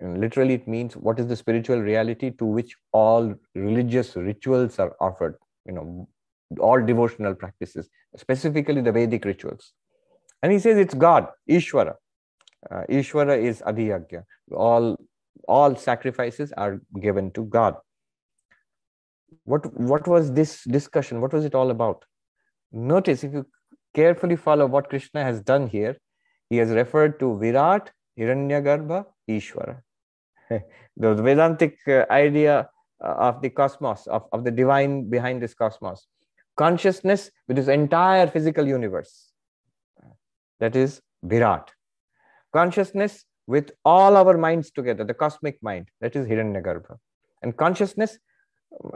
literally 0.00 0.54
it 0.54 0.68
means 0.68 0.96
what 0.96 1.18
is 1.18 1.26
the 1.26 1.36
spiritual 1.36 1.80
reality 1.80 2.30
to 2.30 2.44
which 2.44 2.76
all 2.92 3.34
religious 3.54 4.14
rituals 4.16 4.78
are 4.78 4.96
offered. 5.00 5.36
You 5.66 5.72
know, 5.72 6.08
all 6.60 6.84
devotional 6.84 7.34
practices, 7.34 7.88
specifically 8.16 8.80
the 8.80 8.92
Vedic 8.92 9.24
rituals. 9.24 9.72
And 10.42 10.52
he 10.52 10.58
says 10.58 10.78
it's 10.78 10.94
God, 10.94 11.28
Ishvara. 11.48 11.94
Uh, 12.70 12.82
Ishvara 12.88 13.40
is 13.40 13.60
Adhiyagya. 13.62 14.24
All 14.54 14.96
all 15.46 15.74
sacrifices 15.74 16.52
are 16.52 16.80
given 17.00 17.30
to 17.32 17.44
God 17.44 17.76
what 19.44 19.66
what 19.92 20.06
was 20.06 20.32
this 20.32 20.64
discussion 20.64 21.20
what 21.20 21.32
was 21.32 21.44
it 21.44 21.54
all 21.54 21.70
about 21.70 22.04
notice 22.72 23.24
if 23.24 23.32
you 23.32 23.44
carefully 23.94 24.36
follow 24.36 24.66
what 24.66 24.88
krishna 24.88 25.22
has 25.22 25.40
done 25.40 25.66
here 25.66 25.96
he 26.50 26.56
has 26.56 26.70
referred 26.80 27.18
to 27.20 27.36
virat 27.42 27.90
hiranyagarbha 28.20 29.04
ishvara 29.36 29.76
the 30.96 31.14
vedantic 31.14 31.78
uh, 31.88 32.04
idea 32.10 32.68
uh, 33.04 33.28
of 33.28 33.42
the 33.42 33.50
cosmos 33.50 34.06
of, 34.06 34.24
of 34.32 34.44
the 34.44 34.50
divine 34.50 35.08
behind 35.08 35.42
this 35.42 35.54
cosmos 35.54 36.06
consciousness 36.56 37.30
with 37.46 37.56
this 37.56 37.68
entire 37.68 38.26
physical 38.26 38.66
universe 38.66 39.32
that 40.60 40.74
is 40.74 41.00
virat 41.22 41.70
consciousness 42.52 43.24
with 43.46 43.70
all 43.84 44.16
our 44.16 44.36
minds 44.36 44.70
together 44.70 45.04
the 45.04 45.14
cosmic 45.14 45.62
mind 45.62 45.86
that 46.00 46.16
is 46.16 46.26
hiranyagarbha 46.26 46.96
and 47.42 47.56
consciousness 47.56 48.18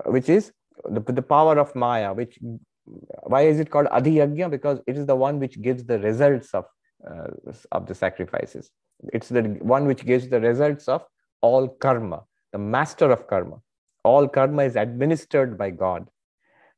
which 0.06 0.28
is 0.28 0.52
the, 0.84 1.00
the 1.00 1.22
power 1.22 1.58
of 1.58 1.74
Maya, 1.74 2.12
which 2.12 2.38
why 2.84 3.42
is 3.42 3.60
it 3.60 3.70
called 3.70 3.86
Adhiyagya? 3.86 4.50
Because 4.50 4.80
it 4.86 4.96
is 4.96 5.06
the 5.06 5.14
one 5.14 5.38
which 5.38 5.60
gives 5.62 5.84
the 5.84 5.98
results 6.00 6.52
of, 6.52 6.64
uh, 7.08 7.28
of 7.70 7.86
the 7.86 7.94
sacrifices. 7.94 8.70
It's 9.12 9.28
the 9.28 9.42
one 9.60 9.86
which 9.86 10.04
gives 10.04 10.28
the 10.28 10.40
results 10.40 10.88
of 10.88 11.04
all 11.42 11.68
karma, 11.68 12.22
the 12.52 12.58
master 12.58 13.10
of 13.10 13.26
karma. 13.26 13.60
All 14.04 14.28
karma 14.28 14.64
is 14.64 14.76
administered 14.76 15.58
by 15.58 15.70
God. 15.70 16.08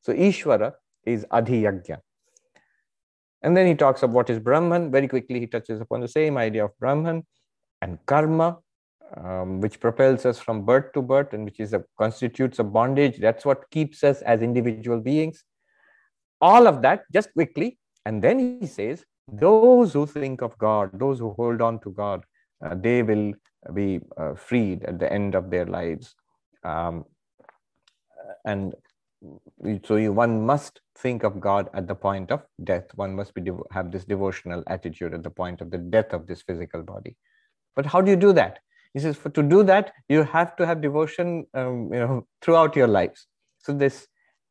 So 0.01 0.13
Ishvara 0.13 0.73
is 1.05 1.25
Adhiyagya. 1.31 1.99
And 3.41 3.55
then 3.55 3.67
he 3.67 3.75
talks 3.75 4.03
of 4.03 4.11
what 4.11 4.29
is 4.29 4.39
Brahman. 4.39 4.91
Very 4.91 5.07
quickly, 5.07 5.39
he 5.39 5.47
touches 5.47 5.81
upon 5.81 6.01
the 6.01 6.07
same 6.07 6.37
idea 6.37 6.65
of 6.65 6.77
Brahman 6.79 7.25
and 7.81 7.99
karma 8.05 8.57
um, 9.17 9.61
which 9.61 9.79
propels 9.79 10.25
us 10.25 10.39
from 10.39 10.65
birth 10.65 10.91
to 10.93 11.01
birth 11.01 11.33
and 11.33 11.45
which 11.45 11.59
is 11.59 11.73
a 11.73 11.83
constitutes 11.97 12.59
a 12.59 12.63
bondage 12.63 13.17
that's 13.19 13.45
what 13.45 13.69
keeps 13.69 14.03
us 14.03 14.21
as 14.21 14.41
individual 14.41 14.99
beings 14.99 15.43
all 16.41 16.67
of 16.67 16.81
that 16.81 17.03
just 17.13 17.31
quickly 17.33 17.77
and 18.05 18.23
then 18.23 18.39
he 18.39 18.67
says 18.67 19.05
those 19.31 19.93
who 19.93 20.05
think 20.05 20.41
of 20.41 20.57
god 20.57 20.89
those 20.93 21.19
who 21.19 21.31
hold 21.33 21.61
on 21.61 21.79
to 21.79 21.91
god 21.91 22.23
uh, 22.65 22.75
they 22.75 23.01
will 23.03 23.33
be 23.73 23.99
uh, 24.17 24.35
freed 24.35 24.83
at 24.83 24.99
the 24.99 25.11
end 25.11 25.35
of 25.35 25.49
their 25.49 25.65
lives. 25.65 26.15
Um, 26.63 27.05
and 28.45 28.73
so 29.85 29.95
you, 29.95 30.13
one 30.13 30.45
must 30.45 30.81
think 30.97 31.23
of 31.23 31.39
god 31.39 31.69
at 31.73 31.87
the 31.87 31.95
point 31.95 32.31
of 32.31 32.43
death. 32.63 32.85
One 32.95 33.15
must 33.15 33.33
be 33.33 33.49
have 33.71 33.91
this 33.91 34.05
devotional 34.05 34.63
attitude 34.67 35.13
at 35.13 35.23
the 35.23 35.29
point 35.29 35.61
of 35.61 35.71
the 35.71 35.77
death 35.77 36.13
of 36.13 36.27
this 36.27 36.41
physical 36.41 36.83
body. 36.83 37.15
But 37.75 37.85
how 37.85 38.01
do 38.01 38.11
you 38.11 38.17
do 38.17 38.33
that? 38.33 38.59
He 38.93 38.99
says 38.99 39.17
for 39.17 39.29
to 39.29 39.43
do 39.43 39.63
that 39.63 39.91
you 40.07 40.23
have 40.23 40.55
to 40.57 40.65
have 40.65 40.81
devotion 40.81 41.45
um, 41.53 41.89
you 41.91 41.99
know 41.99 42.27
throughout 42.41 42.75
your 42.75 42.87
lives. 42.87 43.27
So 43.59 43.73
this 43.73 44.07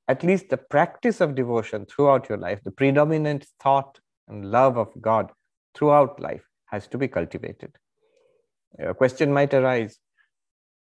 at 0.08 0.22
least 0.22 0.48
the 0.48 0.56
practice 0.56 1.20
of 1.20 1.34
devotion 1.34 1.86
throughout 1.86 2.28
your 2.28 2.38
life 2.38 2.60
the 2.64 2.70
predominant 2.70 3.46
thought 3.62 3.98
and 4.28 4.50
love 4.50 4.76
of 4.76 4.88
god 5.00 5.30
throughout 5.74 6.20
life 6.20 6.44
has 6.66 6.86
to 6.88 6.98
be 6.98 7.08
cultivated 7.08 7.72
a 8.78 8.94
question 8.94 9.32
might 9.32 9.54
arise 9.54 9.98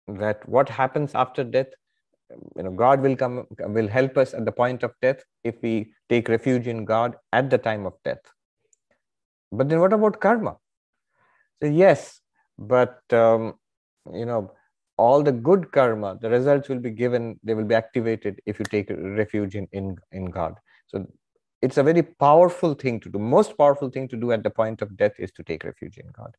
that 0.09 0.47
what 0.49 0.69
happens 0.69 1.15
after 1.15 1.45
death 1.45 1.69
you 2.57 2.63
know 2.63 2.71
god 2.71 3.01
will 3.01 3.17
come 3.17 3.47
will 3.59 3.89
help 3.89 4.17
us 4.17 4.35
at 4.35 4.45
the 4.45 4.53
point 4.53 4.83
of 4.83 4.93
death 5.03 5.23
if 5.45 5.57
we 5.63 5.93
take 6.09 6.29
refuge 6.29 6.67
in 6.67 6.85
god 6.85 7.17
at 7.33 7.51
the 7.51 7.59
time 7.59 7.87
of 7.87 7.95
death. 8.05 8.21
But 9.53 9.69
then 9.69 9.81
what 9.81 9.93
about 9.93 10.21
karma? 10.21 10.57
So 11.63 11.69
yes 11.69 12.21
but 12.59 13.01
um, 13.13 13.55
you 14.13 14.27
know 14.27 14.53
all 14.97 15.23
the 15.23 15.33
good 15.33 15.73
karma 15.73 16.19
the 16.21 16.31
results 16.31 16.69
will 16.69 16.79
be 16.79 16.91
given 16.91 17.41
they 17.43 17.55
will 17.55 17.65
be 17.65 17.75
activated 17.75 18.41
if 18.47 18.59
you 18.59 18.65
take 18.65 18.91
refuge 18.91 19.57
in 19.57 19.67
in, 19.73 19.97
in 20.13 20.27
god. 20.27 20.55
So 20.87 21.07
it's 21.63 21.79
a 21.79 21.83
very 21.83 22.03
powerful 22.03 22.75
thing 22.75 23.01
to 23.01 23.11
do. 23.11 23.19
Most 23.19 23.59
powerful 23.59 23.91
thing 23.91 24.09
to 24.09 24.17
do 24.17 24.33
at 24.33 24.43
the 24.43 24.51
point 24.51 24.83
of 24.83 24.97
death 24.97 25.13
is 25.19 25.33
to 25.33 25.43
take 25.43 25.65
refuge 25.65 25.99
in 25.99 26.07
god 26.13 26.35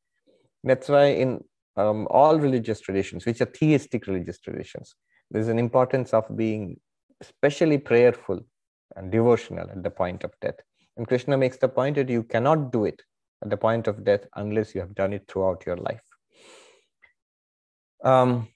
that's 0.63 0.89
why 0.89 1.05
in 1.05 1.43
um, 1.77 2.07
all 2.09 2.37
religious 2.37 2.79
traditions 2.81 3.25
which 3.25 3.41
are 3.41 3.51
theistic 3.57 4.07
religious 4.07 4.39
traditions 4.39 4.95
there's 5.29 5.47
an 5.47 5.59
importance 5.59 6.13
of 6.13 6.25
being 6.35 6.77
especially 7.21 7.77
prayerful 7.77 8.39
and 8.95 9.11
devotional 9.11 9.69
at 9.69 9.83
the 9.83 9.89
point 9.89 10.23
of 10.23 10.31
death 10.41 10.59
and 10.97 11.07
krishna 11.07 11.37
makes 11.37 11.57
the 11.57 11.69
point 11.69 11.95
that 11.95 12.09
you 12.09 12.23
cannot 12.23 12.71
do 12.71 12.85
it 12.85 13.01
at 13.43 13.49
the 13.49 13.57
point 13.57 13.87
of 13.87 14.03
death 14.03 14.25
unless 14.35 14.75
you 14.75 14.81
have 14.81 14.93
done 14.95 15.13
it 15.13 15.23
throughout 15.27 15.63
your 15.65 15.77
life 15.77 16.01
um, 18.03 18.47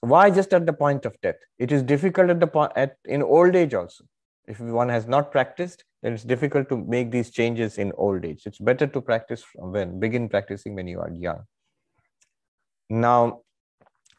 why 0.00 0.30
just 0.30 0.52
at 0.52 0.66
the 0.66 0.72
point 0.72 1.04
of 1.04 1.20
death? 1.22 1.38
It 1.58 1.72
is 1.72 1.82
difficult 1.82 2.30
at 2.30 2.40
the 2.40 2.72
at 2.76 2.96
in 3.04 3.22
old 3.22 3.56
age 3.56 3.74
also. 3.74 4.04
If 4.46 4.60
one 4.60 4.88
has 4.88 5.06
not 5.06 5.32
practiced, 5.32 5.84
then 6.02 6.12
it's 6.12 6.24
difficult 6.24 6.68
to 6.68 6.76
make 6.76 7.10
these 7.10 7.30
changes 7.30 7.78
in 7.78 7.92
old 7.96 8.24
age. 8.24 8.42
It's 8.46 8.58
better 8.58 8.86
to 8.86 9.00
practice 9.00 9.44
when 9.54 9.98
begin 9.98 10.28
practicing 10.28 10.74
when 10.74 10.86
you 10.86 11.00
are 11.00 11.10
young. 11.10 11.44
Now, 12.88 13.40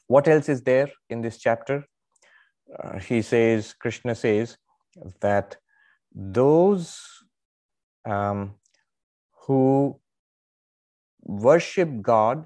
what 0.08 0.28
else 0.28 0.50
is 0.50 0.62
there 0.62 0.90
in 1.10 1.22
this 1.22 1.38
chapter? 1.38 1.86
Uh, 2.78 3.00
he 3.00 3.22
says, 3.22 3.74
Krishna 3.74 4.16
says 4.16 4.58
that 5.22 5.58
those 6.14 7.00
um, 8.06 8.56
who 9.46 10.00
worship 11.22 12.02
God 12.02 12.46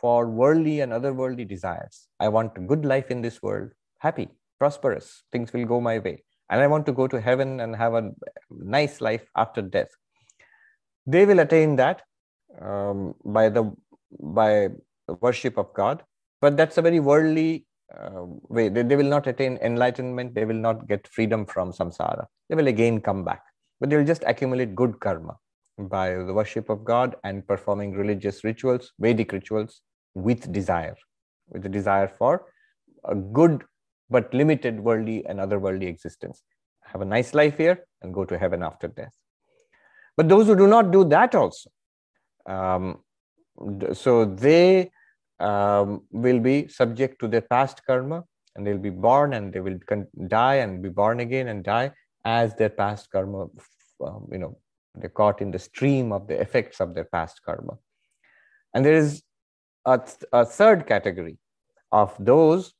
for 0.00 0.28
worldly 0.28 0.80
and 0.80 0.92
otherworldly 0.92 1.48
desires. 1.48 2.08
I 2.20 2.28
want 2.28 2.56
a 2.56 2.60
good 2.60 2.84
life 2.84 3.10
in 3.10 3.22
this 3.22 3.42
world, 3.42 3.70
happy, 3.98 4.28
prosperous, 4.58 5.24
things 5.32 5.52
will 5.52 5.64
go 5.64 5.80
my 5.80 5.98
way. 5.98 6.22
And 6.50 6.60
I 6.60 6.66
want 6.66 6.86
to 6.86 6.92
go 6.92 7.06
to 7.08 7.20
heaven 7.20 7.60
and 7.60 7.74
have 7.74 7.94
a 7.94 8.10
nice 8.50 9.00
life 9.00 9.28
after 9.36 9.62
death. 9.62 9.88
They 11.06 11.24
will 11.26 11.40
attain 11.40 11.76
that 11.76 12.02
um, 12.60 13.14
by 13.24 13.48
the 13.48 13.72
by 14.20 14.68
worship 15.20 15.56
of 15.58 15.72
God, 15.74 16.02
but 16.40 16.56
that's 16.56 16.78
a 16.78 16.82
very 16.82 17.00
worldly 17.00 17.66
uh, 17.96 18.24
way. 18.48 18.68
They, 18.68 18.82
they 18.82 18.96
will 18.96 19.08
not 19.08 19.26
attain 19.26 19.58
enlightenment. 19.62 20.34
They 20.34 20.44
will 20.44 20.54
not 20.54 20.88
get 20.88 21.06
freedom 21.08 21.46
from 21.46 21.72
samsara. 21.72 22.26
They 22.48 22.54
will 22.54 22.68
again 22.68 23.00
come 23.00 23.24
back, 23.24 23.42
but 23.80 23.90
they 23.90 23.96
will 23.96 24.04
just 24.04 24.24
accumulate 24.26 24.74
good 24.74 24.98
karma 25.00 25.36
by 25.78 26.14
the 26.14 26.32
worship 26.32 26.68
of 26.70 26.84
God 26.84 27.16
and 27.24 27.46
performing 27.46 27.92
religious 27.92 28.44
rituals, 28.44 28.92
Vedic 28.98 29.32
rituals, 29.32 29.82
with 30.14 30.50
desire, 30.52 30.96
with 31.48 31.62
the 31.62 31.68
desire 31.68 32.08
for 32.08 32.46
a 33.04 33.14
good 33.14 33.62
but 34.08 34.32
limited 34.32 34.80
worldly 34.80 35.24
and 35.26 35.38
otherworldly 35.38 35.88
existence. 35.88 36.42
Have 36.82 37.00
a 37.00 37.04
nice 37.04 37.34
life 37.34 37.56
here 37.56 37.86
and 38.02 38.14
go 38.14 38.24
to 38.24 38.38
heaven 38.38 38.62
after 38.62 38.88
death. 38.88 39.14
But 40.16 40.28
those 40.28 40.46
who 40.46 40.56
do 40.56 40.66
not 40.66 40.90
do 40.92 41.04
that 41.04 41.34
also, 41.34 41.70
um, 42.46 43.02
so 43.92 44.24
they 44.24 44.90
um, 45.40 46.02
will 46.10 46.40
be 46.40 46.68
subject 46.68 47.20
to 47.20 47.28
their 47.28 47.42
past 47.42 47.82
karma 47.84 48.24
and 48.54 48.66
they'll 48.66 48.78
be 48.78 48.90
born 48.90 49.34
and 49.34 49.52
they 49.52 49.60
will 49.60 49.78
die 50.28 50.56
and 50.56 50.82
be 50.82 50.88
born 50.88 51.20
again 51.20 51.48
and 51.48 51.64
die 51.64 51.92
as 52.24 52.54
their 52.54 52.70
past 52.70 53.10
karma, 53.10 53.46
um, 54.04 54.28
you 54.32 54.38
know, 54.38 54.58
they're 54.94 55.10
caught 55.10 55.42
in 55.42 55.50
the 55.50 55.58
stream 55.58 56.12
of 56.12 56.26
the 56.26 56.40
effects 56.40 56.80
of 56.80 56.94
their 56.94 57.04
past 57.04 57.40
karma. 57.44 57.76
And 58.72 58.84
there 58.84 58.94
is 58.94 59.22
a, 59.84 60.00
a 60.32 60.44
third 60.44 60.86
category 60.86 61.38
of 61.92 62.14
those 62.18 62.72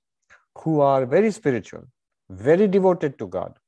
who 0.63 0.81
are 0.81 1.07
very 1.07 1.31
spiritual, 1.31 1.85
very 2.31 2.67
devoted 2.67 3.19
to 3.19 3.27
God, 3.27 3.59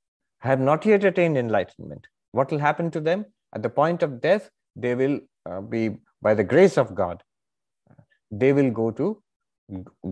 have 0.41 0.61
not 0.61 0.85
yet 0.87 1.05
attained 1.05 1.37
enlightenment. 1.37 2.07
What 2.33 2.51
will 2.51 2.59
happen 2.59 2.91
to 2.93 3.01
them? 3.01 3.27
At 3.55 3.63
the 3.63 3.71
point 3.71 4.03
of 4.03 4.21
death, 4.21 4.51
they 4.77 4.95
will 4.95 5.21
uh, 5.47 5.61
be, 5.61 5.97
by 6.23 6.35
the 6.35 6.45
grace 6.45 6.77
of 6.79 6.95
God, 6.95 7.23
they 8.31 8.53
will 8.53 8.71
go 8.71 8.91
to 8.91 9.23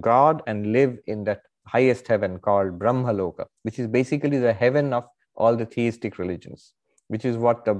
God 0.00 0.42
and 0.46 0.72
live 0.72 0.98
in 1.06 1.24
that 1.24 1.42
highest 1.66 2.08
heaven 2.08 2.38
called 2.38 2.78
Brahmaloka, 2.78 3.46
which 3.62 3.78
is 3.78 3.86
basically 3.86 4.38
the 4.38 4.52
heaven 4.52 4.92
of 4.92 5.04
all 5.34 5.56
the 5.56 5.66
theistic 5.66 6.18
religions, 6.18 6.72
which 7.08 7.24
is 7.24 7.36
what 7.36 7.64
the 7.64 7.74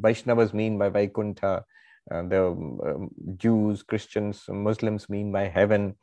Vaishnavas 0.00 0.54
mean 0.54 0.78
by 0.78 0.88
Vaikuntha, 0.88 1.64
uh, 2.10 2.22
the 2.22 2.46
um, 2.46 3.10
Jews, 3.36 3.82
Christians, 3.82 4.44
Muslims 4.48 5.08
mean 5.08 5.32
by 5.32 5.48
heaven, 5.48 5.96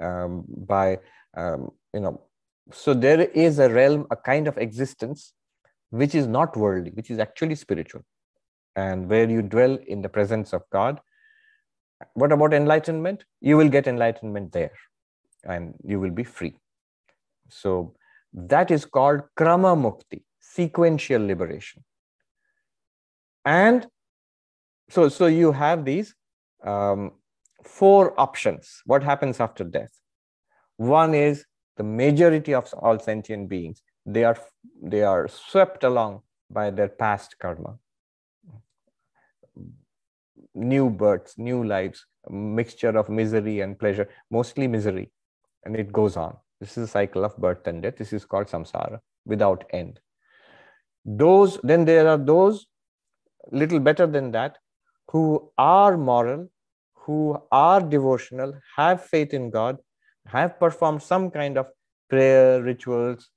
um, 0.00 0.44
by, 0.48 0.98
um, 1.36 1.70
you 1.92 2.00
know, 2.00 2.20
so 2.72 2.94
there 2.94 3.20
is 3.20 3.58
a 3.58 3.68
realm, 3.68 4.06
a 4.10 4.16
kind 4.16 4.48
of 4.48 4.56
existence 4.58 5.32
which 5.90 6.14
is 6.14 6.26
not 6.26 6.56
worldly, 6.56 6.90
which 6.94 7.10
is 7.10 7.18
actually 7.18 7.54
spiritual, 7.54 8.02
and 8.74 9.08
where 9.08 9.28
you 9.28 9.42
dwell 9.42 9.78
in 9.86 10.02
the 10.02 10.08
presence 10.08 10.52
of 10.52 10.62
God 10.70 11.00
what 12.12 12.32
about 12.32 12.52
enlightenment? 12.52 13.24
You 13.40 13.56
will 13.56 13.68
get 13.68 13.86
enlightenment 13.86 14.52
there 14.52 14.72
and 15.44 15.74
you 15.84 16.00
will 16.00 16.10
be 16.10 16.24
free. 16.24 16.56
So 17.48 17.94
that 18.32 18.70
is 18.70 18.84
called 18.84 19.22
krama 19.38 19.76
mukti, 19.76 20.22
sequential 20.40 21.24
liberation. 21.24 21.84
And 23.44 23.86
so, 24.90 25.08
so 25.08 25.26
you 25.26 25.52
have 25.52 25.84
these 25.84 26.14
um, 26.64 27.12
four 27.62 28.18
options. 28.18 28.82
What 28.86 29.02
happens 29.02 29.40
after 29.40 29.64
death? 29.64 29.92
One 30.76 31.14
is 31.14 31.44
the 31.76 31.84
majority 31.84 32.54
of 32.54 32.72
all 32.74 32.98
sentient 32.98 33.48
beings, 33.48 33.82
they 34.06 34.24
are, 34.24 34.38
they 34.82 35.02
are 35.02 35.28
swept 35.28 35.84
along 35.84 36.22
by 36.50 36.70
their 36.70 36.88
past 36.88 37.36
karma 37.40 37.78
new 40.54 40.88
births, 40.88 41.36
new 41.36 41.64
lives, 41.64 42.06
mixture 42.30 42.96
of 42.96 43.08
misery 43.08 43.60
and 43.60 43.78
pleasure, 43.78 44.08
mostly 44.30 44.66
misery. 44.66 45.10
And 45.64 45.76
it 45.76 45.92
goes 45.92 46.16
on. 46.16 46.36
This 46.60 46.78
is 46.78 46.84
a 46.84 46.90
cycle 46.90 47.24
of 47.24 47.36
birth 47.36 47.66
and 47.66 47.82
death. 47.82 47.96
This 47.96 48.12
is 48.12 48.24
called 48.24 48.46
samsara 48.46 49.00
without 49.26 49.64
end. 49.70 50.00
Those, 51.04 51.58
then 51.62 51.84
there 51.84 52.08
are 52.08 52.16
those 52.16 52.66
little 53.50 53.80
better 53.80 54.06
than 54.06 54.30
that 54.32 54.58
who 55.10 55.50
are 55.58 55.96
moral, 55.96 56.48
who 56.94 57.38
are 57.52 57.80
devotional, 57.80 58.54
have 58.76 59.04
faith 59.04 59.34
in 59.34 59.50
God, 59.50 59.78
have 60.26 60.58
performed 60.58 61.02
some 61.02 61.30
kind 61.30 61.58
of 61.58 61.66
prayer 62.08 62.62
rituals. 62.62 63.30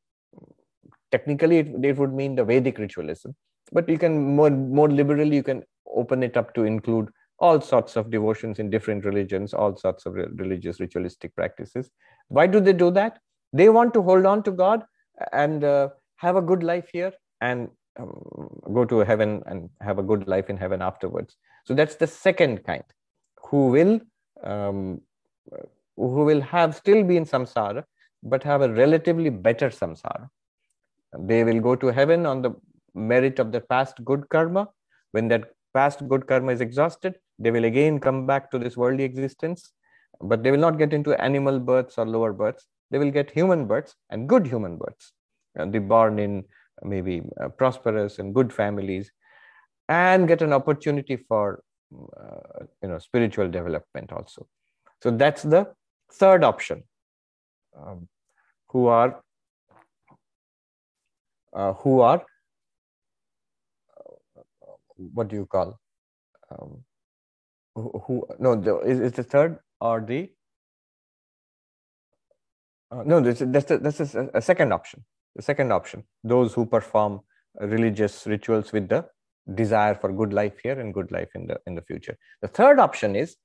Technically, 1.12 1.60
it, 1.60 1.68
it 1.84 1.98
would 1.98 2.14
mean 2.14 2.36
the 2.36 2.44
Vedic 2.44 2.78
ritualism, 2.78 3.32
but 3.72 3.88
you 3.88 3.98
can 3.98 4.36
more 4.36 4.50
more 4.50 4.90
liberally 4.90 5.36
you 5.36 5.44
can 5.44 5.64
open 5.94 6.24
it 6.24 6.38
up 6.38 6.54
to 6.54 6.64
include 6.64 7.10
all 7.40 7.62
sorts 7.62 7.96
of 7.96 8.10
devotions 8.10 8.60
in 8.60 8.70
different 8.70 9.06
religions, 9.06 9.54
all 9.54 9.76
sorts 9.76 10.06
of 10.06 10.16
religious 10.16 10.80
ritualistic 10.80 11.36
practices. 11.36 11.90
Why 12.30 12.48
do 12.48 12.60
they 12.60 12.74
do 12.74 12.92
that? 12.92 13.20
They 13.54 13.70
want 13.70 13.94
to 13.94 14.02
hold 14.02 14.26
on 14.26 14.44
to 14.44 14.52
God 14.52 14.84
and 15.32 15.64
uh, 15.64 15.90
have 16.18 16.36
a 16.36 16.42
good 16.42 16.64
life 16.64 16.90
here 16.92 17.14
and 17.42 17.70
um, 18.00 18.50
go 18.74 18.86
to 18.86 19.00
heaven 19.00 19.44
and 19.46 19.70
have 19.82 20.00
a 20.00 20.04
good 20.04 20.28
life 20.28 20.50
in 20.50 20.58
heaven 20.58 20.82
afterwards. 20.82 21.38
So 21.66 21.74
that's 21.74 21.96
the 21.96 22.08
second 22.08 22.64
kind 22.66 22.84
who 23.50 23.68
will 23.68 24.02
um, 24.44 25.02
who 25.98 26.24
will 26.30 26.42
have 26.42 26.76
still 26.76 27.04
be 27.04 27.18
in 27.18 27.26
samsara 27.26 27.84
but 28.24 28.44
have 28.44 28.62
a 28.62 28.74
relatively 28.74 29.30
better 29.30 29.70
samsara. 29.70 30.30
They 31.18 31.44
will 31.44 31.60
go 31.60 31.76
to 31.76 31.88
heaven 31.88 32.26
on 32.26 32.42
the 32.42 32.52
merit 32.94 33.40
of 33.40 33.52
their 33.52 33.62
past 33.62 34.04
good 34.04 34.28
karma. 34.30 34.68
When 35.12 35.28
that 35.30 35.52
past 35.74 36.08
good 36.08 36.28
karma 36.28 36.52
is 36.52 36.62
exhausted, 36.62 37.16
they 37.40 37.52
will 37.52 37.66
again 37.66 38.00
come 38.00 38.26
back 38.26 38.50
to 38.52 38.60
this 38.60 38.76
worldly 38.76 39.04
existence, 39.04 39.72
but 40.22 40.44
they 40.44 40.52
will 40.52 40.60
not 40.60 40.78
get 40.78 40.94
into 40.94 41.20
animal 41.22 41.60
births 41.60 41.98
or 41.98 42.06
lower 42.06 42.34
births. 42.34 42.68
They 42.92 42.98
will 42.98 43.12
get 43.12 43.32
human 43.32 43.68
births 43.68 43.96
and 44.10 44.28
good 44.28 44.48
human 44.48 44.78
births. 44.78 45.14
And 45.56 45.74
they 45.74 45.80
born 45.80 46.20
in 46.20 46.46
maybe 46.84 47.22
uh, 47.42 47.50
prosperous 47.50 48.20
and 48.20 48.34
good 48.34 48.54
families 48.54 49.12
and 49.90 50.28
get 50.28 50.42
an 50.42 50.54
opportunity 50.54 51.16
for 51.16 51.64
uh, 51.94 52.66
you 52.82 52.90
know 52.90 53.00
spiritual 53.00 53.50
development 53.50 54.12
also 54.12 54.46
so 55.02 55.10
that's 55.10 55.44
the 55.44 55.66
third 56.12 56.44
option 56.44 56.84
um, 57.76 58.08
who 58.70 58.88
are 58.88 59.22
uh, 61.54 61.74
who 61.74 62.02
are 62.02 62.24
what 65.14 65.28
do 65.28 65.36
you 65.36 65.46
call 65.46 65.80
um, 66.52 66.84
who, 67.76 68.02
who 68.06 68.28
no 68.40 68.56
the, 68.56 68.80
is, 68.80 69.00
is 69.00 69.12
the 69.14 69.24
third 69.24 69.60
or 69.80 70.02
the 70.02 70.30
uh, 72.92 73.04
no 73.06 73.20
this, 73.20 73.44
that's, 73.46 73.70
a, 73.72 73.78
that's 73.78 74.00
a, 74.00 74.30
a 74.34 74.42
second 74.42 74.72
option. 74.72 75.04
The 75.36 75.42
second 75.42 75.72
option 75.72 76.04
those 76.24 76.54
who 76.54 76.66
perform 76.66 77.22
religious 77.60 78.26
rituals 78.26 78.72
with 78.72 78.90
the 78.90 79.06
desire 79.54 79.96
for 79.96 80.12
good 80.12 80.34
life 80.34 80.60
here 80.64 80.80
and 80.80 80.94
good 80.94 81.12
life 81.12 81.30
in 81.36 81.48
the 81.48 81.60
in 81.68 81.76
the 81.76 81.82
future. 81.82 82.18
The 82.42 82.48
third 82.48 82.80
option 82.80 83.16
is 83.16 83.36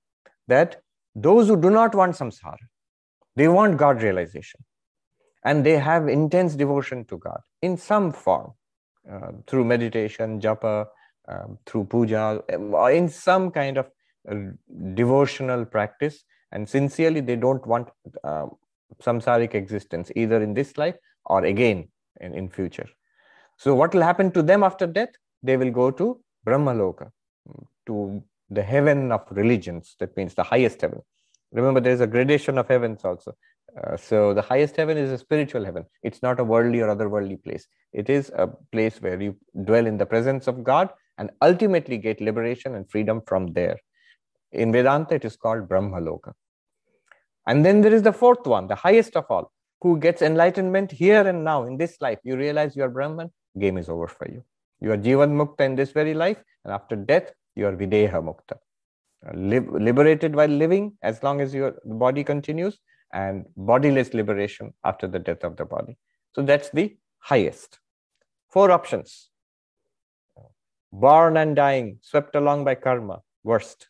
that 0.48 0.80
those 1.14 1.48
who 1.48 1.56
do 1.56 1.70
not 1.70 1.94
want 1.94 2.14
samsara 2.14 2.66
they 3.36 3.48
want 3.48 3.76
god 3.76 4.02
realization. 4.02 4.60
And 5.44 5.66
they 5.66 5.76
have 5.76 6.08
intense 6.08 6.54
devotion 6.54 7.04
to 7.06 7.18
god 7.18 7.40
in 7.62 7.76
some 7.76 8.12
form 8.12 8.52
uh, 9.10 9.32
through 9.46 9.64
meditation 9.64 10.40
japa 10.40 10.86
um, 11.28 11.58
through 11.66 11.84
puja 11.84 12.42
um, 12.52 12.74
in 12.90 13.08
some 13.08 13.50
kind 13.50 13.78
of 13.78 13.90
uh, 14.30 14.36
devotional 14.94 15.64
practice. 15.64 16.24
And 16.52 16.68
sincerely 16.68 17.20
they 17.20 17.36
don't 17.36 17.66
want 17.66 17.88
uh, 18.22 18.46
samsaric 19.02 19.54
existence 19.54 20.12
either 20.14 20.42
in 20.42 20.54
this 20.54 20.76
life 20.78 20.96
or 21.24 21.44
again 21.44 21.88
in, 22.20 22.34
in 22.34 22.48
future. 22.48 22.88
So 23.56 23.74
what 23.74 23.94
will 23.94 24.02
happen 24.02 24.30
to 24.32 24.42
them 24.42 24.62
after 24.62 24.86
death? 24.86 25.10
They 25.42 25.56
will 25.56 25.70
go 25.70 25.90
to 25.90 26.20
brahmaloka 26.46 27.10
to 27.86 28.22
the 28.58 28.62
heaven 28.62 29.12
of 29.12 29.22
religions 29.30 29.96
that 30.00 30.16
means 30.16 30.34
the 30.34 30.48
highest 30.52 30.80
heaven 30.80 31.00
remember 31.52 31.80
there 31.80 31.92
is 31.98 32.00
a 32.00 32.06
gradation 32.06 32.58
of 32.58 32.68
heavens 32.68 33.04
also 33.04 33.32
uh, 33.80 33.96
so 33.96 34.34
the 34.34 34.42
highest 34.42 34.76
heaven 34.76 34.96
is 34.96 35.10
a 35.10 35.18
spiritual 35.18 35.64
heaven 35.64 35.84
it's 36.02 36.22
not 36.22 36.40
a 36.40 36.44
worldly 36.44 36.80
or 36.80 36.88
otherworldly 36.94 37.42
place 37.42 37.66
it 37.92 38.08
is 38.08 38.30
a 38.44 38.46
place 38.72 39.00
where 39.00 39.20
you 39.20 39.36
dwell 39.64 39.86
in 39.86 39.96
the 39.96 40.06
presence 40.14 40.46
of 40.46 40.62
god 40.62 40.90
and 41.18 41.30
ultimately 41.40 41.98
get 41.98 42.20
liberation 42.20 42.74
and 42.74 42.90
freedom 42.90 43.22
from 43.26 43.52
there. 43.52 43.78
In 44.52 44.72
Vedanta, 44.72 45.14
it 45.14 45.24
is 45.24 45.36
called 45.36 45.68
Brahmaloka. 45.68 46.32
And 47.46 47.64
then 47.64 47.80
there 47.80 47.94
is 47.94 48.02
the 48.02 48.12
fourth 48.12 48.46
one, 48.46 48.66
the 48.66 48.74
highest 48.74 49.16
of 49.16 49.26
all, 49.28 49.52
who 49.80 49.98
gets 49.98 50.22
enlightenment 50.22 50.92
here 50.92 51.26
and 51.26 51.44
now 51.44 51.64
in 51.64 51.76
this 51.76 51.96
life. 52.00 52.18
You 52.22 52.36
realize 52.36 52.76
you 52.76 52.84
are 52.84 52.88
Brahman, 52.88 53.30
game 53.58 53.78
is 53.78 53.88
over 53.88 54.06
for 54.06 54.28
you. 54.28 54.44
You 54.80 54.92
are 54.92 54.96
Jivan 54.96 55.32
Mukta 55.32 55.64
in 55.64 55.74
this 55.74 55.92
very 55.92 56.14
life, 56.14 56.42
and 56.64 56.72
after 56.72 56.96
death, 56.96 57.32
you 57.54 57.66
are 57.66 57.76
Videha 57.76 58.22
Mukta. 58.22 58.58
Liberated 59.34 60.34
while 60.34 60.48
living 60.48 60.96
as 61.02 61.22
long 61.22 61.40
as 61.40 61.54
your 61.54 61.74
body 61.84 62.24
continues, 62.24 62.78
and 63.12 63.44
bodiless 63.56 64.14
liberation 64.14 64.72
after 64.84 65.06
the 65.06 65.18
death 65.18 65.44
of 65.44 65.56
the 65.56 65.64
body. 65.64 65.96
So 66.34 66.42
that's 66.42 66.70
the 66.70 66.96
highest. 67.18 67.78
Four 68.48 68.70
options 68.70 69.28
born 70.92 71.36
and 71.38 71.56
dying, 71.56 71.98
swept 72.02 72.36
along 72.36 72.64
by 72.64 72.74
karma, 72.74 73.22
worst. 73.44 73.88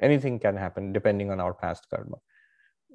Anything 0.00 0.38
can 0.38 0.56
happen 0.56 0.92
depending 0.92 1.30
on 1.30 1.40
our 1.40 1.54
past 1.54 1.86
karma. 1.90 2.16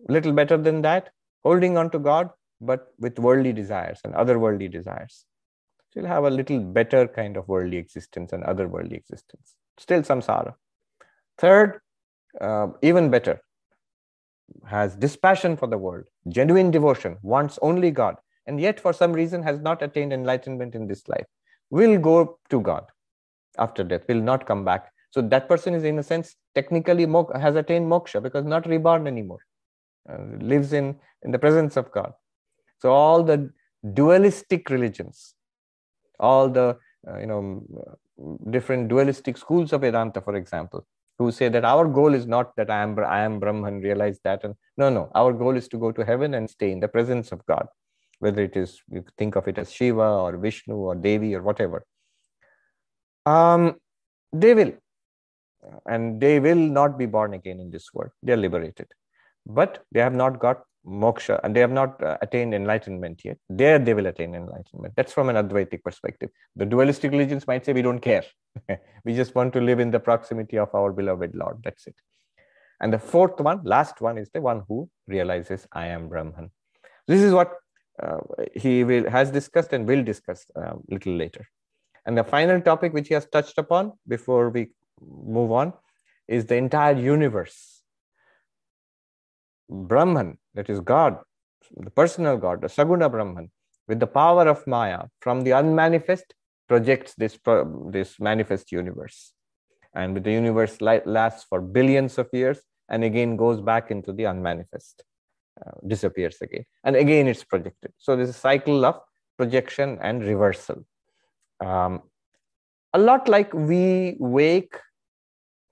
Little 0.07 0.31
better 0.31 0.57
than 0.57 0.81
that, 0.83 1.09
holding 1.43 1.77
on 1.77 1.89
to 1.91 1.99
God, 1.99 2.29
but 2.61 2.93
with 2.99 3.19
worldly 3.19 3.53
desires 3.53 3.99
and 4.03 4.13
other 4.13 4.39
worldly 4.39 4.67
desires. 4.67 5.25
You'll 5.93 6.07
have 6.07 6.23
a 6.23 6.29
little 6.29 6.59
better 6.59 7.07
kind 7.07 7.37
of 7.37 7.47
worldly 7.47 7.77
existence 7.77 8.31
and 8.33 8.43
other 8.43 8.67
worldly 8.67 8.95
existence. 8.95 9.55
Still 9.77 10.01
samsara. 10.01 10.55
Third, 11.37 11.81
uh, 12.39 12.67
even 12.81 13.09
better, 13.09 13.41
has 14.65 14.95
dispassion 14.95 15.57
for 15.57 15.67
the 15.67 15.77
world, 15.77 16.05
genuine 16.27 16.71
devotion, 16.71 17.17
wants 17.21 17.57
only 17.61 17.91
God, 17.91 18.17
and 18.47 18.59
yet 18.59 18.79
for 18.79 18.93
some 18.93 19.13
reason 19.13 19.43
has 19.43 19.59
not 19.59 19.81
attained 19.81 20.13
enlightenment 20.13 20.75
in 20.75 20.87
this 20.87 21.07
life, 21.07 21.25
will 21.69 21.97
go 21.97 22.39
to 22.49 22.61
God 22.61 22.85
after 23.57 23.83
death, 23.83 24.07
will 24.07 24.21
not 24.21 24.45
come 24.45 24.63
back. 24.63 24.91
So 25.11 25.21
that 25.21 25.47
person 25.47 25.73
is, 25.73 25.83
in 25.83 25.99
a 25.99 26.03
sense, 26.03 26.35
technically 26.55 27.05
has 27.39 27.55
attained 27.55 27.89
moksha 27.89 28.21
because 28.21 28.45
not 28.45 28.65
reborn 28.65 29.07
anymore, 29.07 29.39
uh, 30.09 30.17
lives 30.39 30.73
in, 30.73 30.95
in 31.23 31.31
the 31.31 31.39
presence 31.39 31.75
of 31.75 31.91
God. 31.91 32.13
So 32.79 32.91
all 32.91 33.23
the 33.23 33.51
dualistic 33.93 34.69
religions, 34.69 35.35
all 36.21 36.47
the 36.49 36.77
uh, 37.07 37.17
you 37.19 37.25
know 37.25 37.65
different 38.49 38.87
dualistic 38.87 39.37
schools 39.37 39.73
of 39.73 39.81
Vedanta, 39.81 40.21
for 40.21 40.35
example, 40.35 40.85
who 41.17 41.31
say 41.31 41.49
that 41.49 41.65
our 41.65 41.87
goal 41.87 42.13
is 42.13 42.25
not 42.25 42.55
that 42.55 42.69
I 42.69 42.81
am 42.83 42.97
I 42.99 43.21
am 43.21 43.39
Brahman, 43.39 43.81
realize 43.81 44.19
that, 44.23 44.43
and 44.43 44.55
no, 44.77 44.89
no, 44.89 45.11
our 45.15 45.33
goal 45.33 45.57
is 45.57 45.67
to 45.69 45.77
go 45.77 45.91
to 45.91 46.05
heaven 46.05 46.33
and 46.35 46.49
stay 46.49 46.71
in 46.71 46.79
the 46.79 46.87
presence 46.87 47.31
of 47.31 47.45
God, 47.45 47.67
whether 48.19 48.41
it 48.41 48.55
is 48.55 48.79
you 48.89 49.03
think 49.17 49.35
of 49.35 49.47
it 49.47 49.57
as 49.57 49.71
Shiva 49.71 50.09
or 50.25 50.37
Vishnu 50.37 50.75
or 50.75 50.95
Devi 50.95 51.35
or 51.35 51.41
whatever. 51.41 51.85
Um, 53.25 53.75
they 54.33 54.53
will, 54.53 54.73
and 55.85 56.19
they 56.21 56.39
will 56.39 56.63
not 56.79 56.97
be 56.97 57.05
born 57.05 57.33
again 57.33 57.59
in 57.59 57.69
this 57.69 57.93
world. 57.93 58.11
They 58.23 58.33
are 58.33 58.37
liberated, 58.37 58.87
but 59.45 59.83
they 59.91 59.99
have 59.99 60.13
not 60.13 60.39
got 60.39 60.63
moksha 60.85 61.39
and 61.43 61.55
they 61.55 61.59
have 61.59 61.71
not 61.71 62.01
uh, 62.03 62.17
attained 62.21 62.53
enlightenment 62.53 63.21
yet. 63.23 63.37
There 63.49 63.77
they 63.77 63.93
will 63.93 64.07
attain 64.07 64.33
enlightenment. 64.33 64.93
That's 64.95 65.13
from 65.13 65.29
an 65.29 65.37
advaitic 65.37 65.83
perspective. 65.83 66.29
The 66.55 66.65
dualistic 66.65 67.11
religions 67.11 67.45
might 67.47 67.65
say 67.65 67.73
we 67.73 67.81
don't 67.81 67.99
care. 67.99 68.23
We 69.05 69.15
just 69.15 69.35
want 69.35 69.53
to 69.53 69.61
live 69.61 69.79
in 69.79 69.91
the 69.91 69.99
proximity 69.99 70.57
of 70.57 70.73
our 70.73 70.91
beloved 70.91 71.35
lord. 71.35 71.61
That's 71.63 71.87
it. 71.87 71.95
And 72.79 72.91
the 72.91 72.99
fourth 72.99 73.39
one 73.39 73.61
last 73.63 74.01
one 74.01 74.17
is 74.17 74.29
the 74.33 74.41
one 74.41 74.63
who 74.67 74.89
realizes 75.07 75.67
i 75.71 75.87
am 75.87 76.09
brahman. 76.09 76.49
This 77.07 77.21
is 77.21 77.33
what 77.33 77.53
uh, 78.01 78.19
he 78.55 78.83
will 78.83 79.09
has 79.09 79.31
discussed 79.31 79.73
and 79.73 79.87
will 79.87 80.03
discuss 80.03 80.45
a 80.55 80.61
uh, 80.61 80.73
little 80.89 81.13
later. 81.13 81.47
And 82.05 82.17
the 82.17 82.23
final 82.23 82.59
topic 82.59 82.93
which 82.93 83.09
he 83.09 83.13
has 83.13 83.27
touched 83.27 83.59
upon 83.59 83.93
before 84.07 84.49
we 84.49 84.71
move 84.99 85.51
on 85.51 85.73
is 86.27 86.45
the 86.45 86.55
entire 86.55 86.97
universe 86.97 87.70
Brahman, 89.71 90.37
that 90.53 90.69
is 90.69 90.79
God, 90.81 91.17
the 91.77 91.89
personal 91.89 92.37
God, 92.37 92.61
the 92.61 92.67
Saguna 92.67 93.09
Brahman, 93.09 93.49
with 93.87 93.99
the 93.99 94.07
power 94.07 94.47
of 94.47 94.65
Maya 94.67 95.05
from 95.21 95.41
the 95.41 95.51
unmanifest 95.51 96.33
projects 96.67 97.13
this, 97.15 97.39
this 97.89 98.19
manifest 98.19 98.71
universe. 98.71 99.33
And 99.93 100.13
with 100.13 100.23
the 100.23 100.31
universe 100.31 100.79
lasts 100.81 101.45
for 101.49 101.61
billions 101.61 102.17
of 102.17 102.27
years 102.31 102.59
and 102.89 103.03
again 103.03 103.37
goes 103.37 103.61
back 103.61 103.91
into 103.91 104.11
the 104.13 104.25
unmanifest, 104.25 105.03
uh, 105.65 105.71
disappears 105.87 106.37
again. 106.41 106.65
And 106.83 106.95
again 106.95 107.27
it's 107.27 107.43
projected. 107.43 107.93
So 107.97 108.15
there's 108.15 108.29
a 108.29 108.33
cycle 108.33 108.85
of 108.85 108.99
projection 109.37 109.97
and 110.01 110.23
reversal. 110.23 110.85
Um, 111.59 112.03
a 112.93 112.99
lot 112.99 113.29
like 113.29 113.53
we 113.53 114.17
wake, 114.19 114.75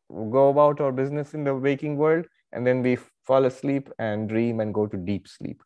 go 0.09 0.49
about 0.49 0.79
our 0.79 0.91
business 0.91 1.33
in 1.33 1.43
the 1.43 1.55
waking 1.55 1.97
world, 1.97 2.25
and 2.51 2.65
then 2.65 2.81
we 2.81 2.97
fall 3.29 3.45
asleep 3.45 3.89
and 3.99 4.27
dream 4.33 4.59
and 4.59 4.73
go 4.73 4.87
to 4.87 4.97
deep 4.97 5.27
sleep. 5.27 5.61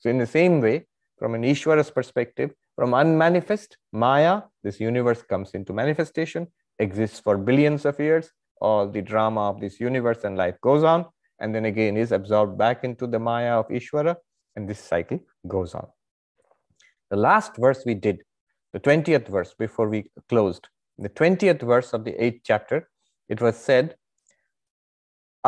So, 0.00 0.10
in 0.10 0.18
the 0.18 0.32
same 0.38 0.60
way, 0.60 0.76
from 1.18 1.34
an 1.36 1.42
Ishvara's 1.42 1.90
perspective, 1.98 2.50
from 2.74 2.94
unmanifest, 2.94 3.76
Maya, 3.92 4.34
this 4.64 4.80
universe 4.80 5.22
comes 5.22 5.52
into 5.58 5.72
manifestation, 5.72 6.48
exists 6.80 7.20
for 7.20 7.38
billions 7.38 7.84
of 7.90 8.00
years. 8.00 8.32
All 8.60 8.88
the 8.88 9.02
drama 9.12 9.42
of 9.50 9.60
this 9.60 9.78
universe 9.80 10.24
and 10.24 10.36
life 10.36 10.56
goes 10.60 10.82
on, 10.82 11.06
and 11.40 11.54
then 11.54 11.66
again 11.66 11.96
is 11.96 12.10
absorbed 12.12 12.58
back 12.58 12.82
into 12.82 13.06
the 13.06 13.20
Maya 13.20 13.52
of 13.60 13.68
Ishvara, 13.68 14.16
and 14.56 14.68
this 14.68 14.80
cycle 14.80 15.20
goes 15.46 15.74
on. 15.74 15.86
The 17.10 17.20
last 17.28 17.56
verse 17.56 17.82
we 17.86 17.94
did, 17.94 18.22
the 18.72 18.80
20th 18.80 19.28
verse 19.28 19.54
before 19.58 19.88
we 19.88 20.10
closed, 20.28 20.68
the 20.98 21.14
20th 21.20 21.62
verse 21.62 21.92
of 21.92 22.04
the 22.04 22.14
8th 22.26 22.40
chapter, 22.44 22.88
it 23.28 23.40
was 23.40 23.56
said 23.56 23.94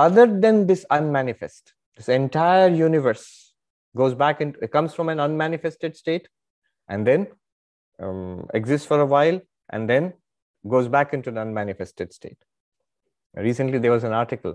other 0.04 0.26
than 0.44 0.66
this 0.66 0.86
unmanifest, 0.90 1.74
this 1.96 2.08
entire 2.08 2.68
universe 2.68 3.54
goes 3.96 4.14
back 4.14 4.40
into, 4.40 4.58
it 4.60 4.70
comes 4.70 4.94
from 4.94 5.08
an 5.08 5.18
unmanifested 5.18 5.96
state 5.96 6.28
and 6.88 7.06
then 7.06 7.26
um, 8.00 8.46
exists 8.54 8.86
for 8.86 9.00
a 9.00 9.06
while 9.06 9.40
and 9.70 9.90
then 9.90 10.12
goes 10.68 10.88
back 10.88 11.12
into 11.14 11.30
an 11.30 11.38
unmanifested 11.38 12.12
state. 12.12 12.38
Recently, 13.34 13.78
there 13.78 13.90
was 13.90 14.04
an 14.04 14.12
article, 14.12 14.54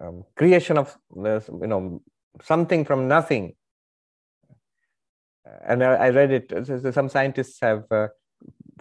um, 0.00 0.24
creation 0.36 0.78
of 0.78 0.96
you 1.14 1.66
know 1.72 2.02
something 2.42 2.84
from 2.84 3.06
nothing, 3.08 3.54
and 5.66 5.84
I, 5.84 5.92
I 6.06 6.10
read 6.10 6.32
it. 6.32 6.94
Some 6.94 7.08
scientists 7.08 7.58
have 7.60 7.84
uh, 7.90 8.08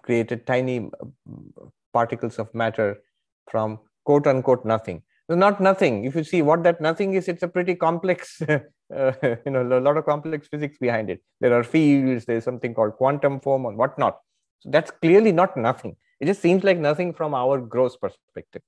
created 0.02 0.48
tiny 0.48 0.80
uh, 0.80 1.65
particles 1.93 2.39
of 2.39 2.54
matter 2.54 2.98
from 3.52 3.80
quote 4.04 4.26
unquote 4.26 4.65
nothing 4.65 5.04
not 5.36 5.60
nothing. 5.60 6.06
If 6.06 6.16
you 6.16 6.24
see 6.24 6.42
what 6.42 6.63
that 6.63 6.80
nothing 6.80 7.13
is, 7.13 7.28
it's 7.28 7.44
a 7.44 7.48
pretty 7.48 7.76
complex, 7.76 8.42
uh, 8.50 9.12
you 9.46 9.52
know, 9.52 9.62
a 9.62 9.82
lot 9.82 9.98
of 9.98 10.06
complex 10.06 10.48
physics 10.48 10.78
behind 10.78 11.10
it. 11.10 11.22
There 11.42 11.54
are 11.54 11.63
fields, 11.63 12.26
there's 12.26 12.46
something 12.46 12.74
called 12.74 12.94
quantum 12.94 13.42
foam 13.42 13.66
and 13.66 13.78
whatnot. 13.78 14.20
So 14.60 14.70
that's 14.70 14.92
clearly 14.92 15.32
not 15.32 15.58
nothing. 15.58 15.98
It 16.20 16.26
just 16.28 16.42
seems 16.42 16.63
like 16.63 16.78
nothing 16.78 17.13
from 17.13 17.34
our 17.34 17.60
gross 17.60 17.98
perspective. 17.98 18.62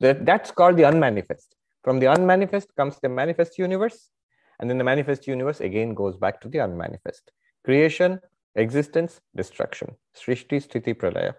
That, 0.00 0.26
that's 0.26 0.50
called 0.50 0.76
the 0.76 0.82
unmanifest. 0.82 1.54
From 1.84 2.00
the 2.00 2.06
unmanifest 2.06 2.74
comes 2.76 2.98
the 3.00 3.08
manifest 3.08 3.58
universe. 3.58 4.10
And 4.58 4.68
then 4.68 4.78
the 4.78 4.84
manifest 4.84 5.26
universe 5.26 5.60
again 5.60 5.94
goes 5.94 6.16
back 6.16 6.40
to 6.42 6.48
the 6.48 6.58
unmanifest. 6.58 7.30
Creation, 7.64 8.20
existence, 8.56 9.20
destruction. 9.34 9.94
Srishti, 10.16 10.66
Sthiti, 10.66 10.94
Pralaya. 10.94 11.34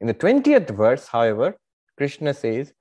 In 0.00 0.06
the 0.06 0.14
20th 0.14 0.70
verse, 0.76 1.06
however, 1.06 1.56
Krishna 1.96 2.34
says, 2.34 2.72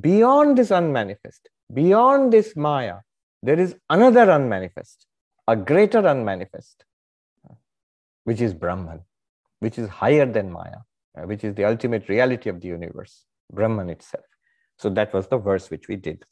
Beyond 0.00 0.58
this 0.58 0.70
unmanifest, 0.70 1.48
beyond 1.72 2.32
this 2.32 2.54
Maya, 2.54 2.96
there 3.42 3.58
is 3.58 3.74
another 3.88 4.30
unmanifest, 4.30 5.06
a 5.46 5.56
greater 5.56 6.06
unmanifest, 6.06 6.84
which 8.24 8.40
is 8.40 8.52
Brahman, 8.52 9.00
which 9.60 9.78
is 9.78 9.88
higher 9.88 10.26
than 10.26 10.52
Maya, 10.52 10.80
uh, 11.16 11.22
which 11.22 11.42
is 11.42 11.54
the 11.54 11.64
ultimate 11.64 12.08
reality 12.08 12.50
of 12.50 12.60
the 12.60 12.68
universe, 12.68 13.24
Brahman 13.50 13.88
itself. 13.88 14.24
So 14.76 14.90
that 14.90 15.14
was 15.14 15.28
the 15.28 15.38
verse 15.38 15.70
which 15.70 15.88
we 15.88 15.96
did. 15.96 16.24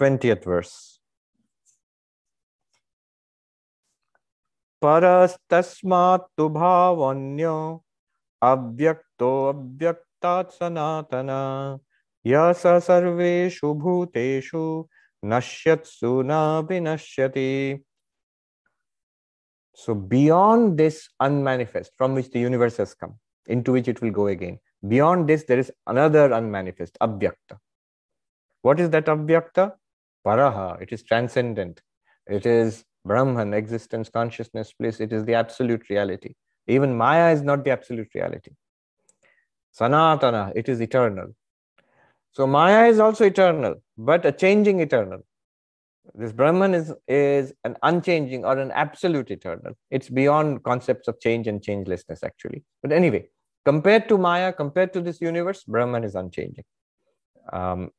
20th 0.00 0.44
verse. 0.44 0.98
Parastasmat 4.82 6.26
bhavanyo 6.36 7.83
अव्यक्तो 8.51 9.31
अव्यक्तात् 9.49 10.51
सनातन 10.57 11.29
य 12.27 12.53
स 12.61 12.79
सर्वेषु 12.87 13.73
भूतेषु 13.83 14.63
नश्यत्सु 15.25 16.21
न 16.25 16.31
विनश्यति 16.69 17.51
So 19.79 19.95
beyond 19.95 20.77
this 20.77 21.07
unmanifest 21.21 21.91
from 21.97 22.13
which 22.13 22.31
the 22.31 22.39
universe 22.39 22.75
has 22.77 22.93
come, 22.93 23.17
into 23.47 23.71
which 23.71 23.87
it 23.87 24.01
will 24.01 24.11
go 24.11 24.27
again, 24.27 24.59
beyond 24.85 25.29
this 25.29 25.45
there 25.45 25.57
is 25.57 25.71
another 25.87 26.33
unmanifest, 26.33 26.97
abhyakta. 26.99 27.57
What 28.61 28.81
is 28.81 28.89
that 28.89 29.05
abhyakta? 29.05 29.71
Paraha, 30.25 30.81
it 30.81 30.91
is 30.91 31.03
transcendent. 31.03 31.81
It 32.27 32.45
is 32.45 32.83
Brahman, 33.05 33.53
existence, 33.53 34.09
consciousness, 34.09 34.73
bliss. 34.77 34.99
It 34.99 35.13
is 35.13 35.23
the 35.23 35.35
absolute 35.35 35.89
reality. 35.89 36.33
Even 36.66 36.96
Maya 36.96 37.32
is 37.32 37.42
not 37.42 37.64
the 37.64 37.70
absolute 37.70 38.08
reality. 38.14 38.52
Sanatana, 39.78 40.52
it 40.54 40.68
is 40.68 40.80
eternal. 40.80 41.34
So 42.32 42.46
Maya 42.46 42.86
is 42.86 42.98
also 42.98 43.24
eternal, 43.24 43.76
but 43.96 44.24
a 44.24 44.32
changing 44.32 44.80
eternal. 44.80 45.20
This 46.14 46.32
Brahman 46.32 46.74
is, 46.74 46.92
is 47.08 47.54
an 47.64 47.76
unchanging 47.82 48.44
or 48.44 48.58
an 48.58 48.70
absolute 48.72 49.30
eternal. 49.30 49.72
It's 49.90 50.08
beyond 50.08 50.62
concepts 50.62 51.08
of 51.08 51.18
change 51.20 51.46
and 51.46 51.60
changelessness, 51.60 52.22
actually. 52.22 52.62
But 52.82 52.92
anyway, 52.92 53.28
compared 53.64 54.08
to 54.10 54.18
Maya, 54.18 54.52
compared 54.52 54.92
to 54.92 55.00
this 55.00 55.20
universe, 55.20 55.64
Brahman 55.64 56.04
is 56.04 56.14
unchanging. 56.14 56.64
Um, 57.52 57.90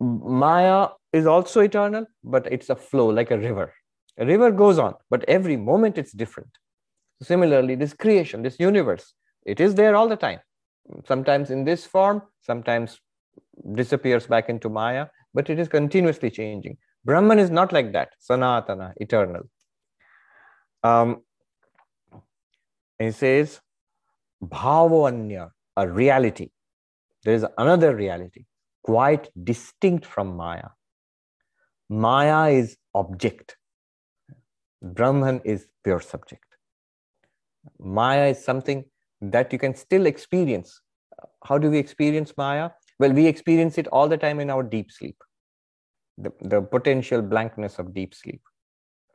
Maya 0.00 0.88
is 1.12 1.26
also 1.26 1.60
eternal, 1.60 2.06
but 2.24 2.50
it's 2.52 2.70
a 2.70 2.76
flow 2.76 3.08
like 3.08 3.30
a 3.30 3.38
river. 3.38 3.72
A 4.18 4.26
river 4.26 4.50
goes 4.50 4.78
on, 4.78 4.94
but 5.10 5.24
every 5.28 5.56
moment 5.56 5.96
it's 5.96 6.12
different. 6.12 6.50
Similarly, 7.22 7.74
this 7.74 7.92
creation, 7.92 8.42
this 8.42 8.58
universe, 8.58 9.14
it 9.44 9.60
is 9.60 9.74
there 9.74 9.94
all 9.94 10.08
the 10.08 10.16
time. 10.16 10.40
sometimes 11.06 11.50
in 11.50 11.64
this 11.64 11.86
form, 11.86 12.22
sometimes 12.40 13.00
disappears 13.74 14.26
back 14.26 14.48
into 14.48 14.68
Maya, 14.68 15.06
but 15.34 15.50
it 15.50 15.58
is 15.58 15.68
continuously 15.68 16.30
changing. 16.30 16.76
Brahman 17.04 17.38
is 17.38 17.50
not 17.50 17.72
like 17.72 17.92
that, 17.92 18.10
Sanatana, 18.28 18.92
eternal. 18.96 19.42
Um, 20.82 21.22
he 22.98 23.10
says, 23.12 23.60
Bhavanya, 24.42 25.50
a 25.76 25.88
reality. 25.88 26.50
There 27.24 27.34
is 27.34 27.46
another 27.58 27.94
reality, 27.94 28.46
quite 28.82 29.28
distinct 29.44 30.04
from 30.04 30.36
Maya. 30.36 30.68
Maya 31.88 32.50
is 32.50 32.76
object. 32.94 33.56
Brahman 34.82 35.40
is 35.44 35.66
pure 35.84 36.00
subject. 36.00 36.44
Maya 37.78 38.26
is 38.26 38.44
something 38.44 38.84
that 39.20 39.52
you 39.52 39.58
can 39.58 39.74
still 39.74 40.06
experience. 40.06 40.80
How 41.44 41.58
do 41.58 41.70
we 41.70 41.78
experience 41.78 42.32
Maya? 42.36 42.70
Well, 42.98 43.12
we 43.12 43.26
experience 43.26 43.78
it 43.78 43.86
all 43.88 44.08
the 44.08 44.18
time 44.18 44.40
in 44.40 44.50
our 44.50 44.62
deep 44.62 44.90
sleep, 44.92 45.16
the, 46.18 46.32
the 46.40 46.62
potential 46.62 47.22
blankness 47.22 47.78
of 47.78 47.94
deep 47.94 48.14
sleep, 48.14 48.42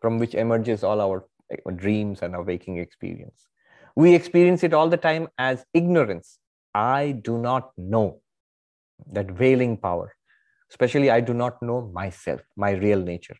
from 0.01 0.19
which 0.19 0.34
emerges 0.36 0.84
all 0.84 1.01
our 1.01 1.25
uh, 1.51 1.71
dreams 1.71 2.21
and 2.21 2.36
our 2.36 2.43
waking 2.43 2.77
experience. 2.77 3.47
We 3.95 4.13
experience 4.13 4.63
it 4.63 4.73
all 4.73 4.89
the 4.89 4.97
time 4.97 5.27
as 5.38 5.65
ignorance. 5.73 6.39
I 6.73 7.12
do 7.12 7.38
not 7.38 7.71
know 7.77 8.21
that 9.12 9.31
veiling 9.31 9.77
power. 9.77 10.13
Especially, 10.69 11.10
I 11.10 11.21
do 11.21 11.34
not 11.34 11.62
know 11.62 11.89
myself, 11.93 12.41
my 12.58 12.71
real 12.71 12.99
nature. 12.99 13.38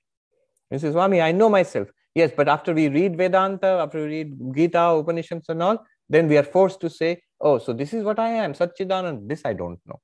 He 0.70 0.78
says, 0.78 0.94
Swami, 0.94 1.22
I 1.22 1.32
know 1.32 1.50
myself. 1.50 1.90
Yes, 2.16 2.32
but 2.36 2.48
after 2.48 2.74
we 2.74 2.88
read 2.88 3.18
Vedanta, 3.18 3.68
after 3.68 4.00
we 4.00 4.08
read 4.08 4.56
Gita, 4.56 4.80
Upanishads, 4.80 5.50
and 5.50 5.62
all, 5.62 5.86
then 6.10 6.30
we 6.30 6.38
are 6.38 6.44
forced 6.44 6.80
to 6.80 6.90
say, 6.90 7.22
oh, 7.42 7.58
so 7.58 7.74
this 7.74 7.94
is 7.94 8.04
what 8.06 8.20
I 8.20 8.30
am, 8.30 8.54
Satchidanand. 8.54 9.28
This 9.28 9.42
I 9.44 9.54
don't 9.54 9.80
know. 9.86 10.00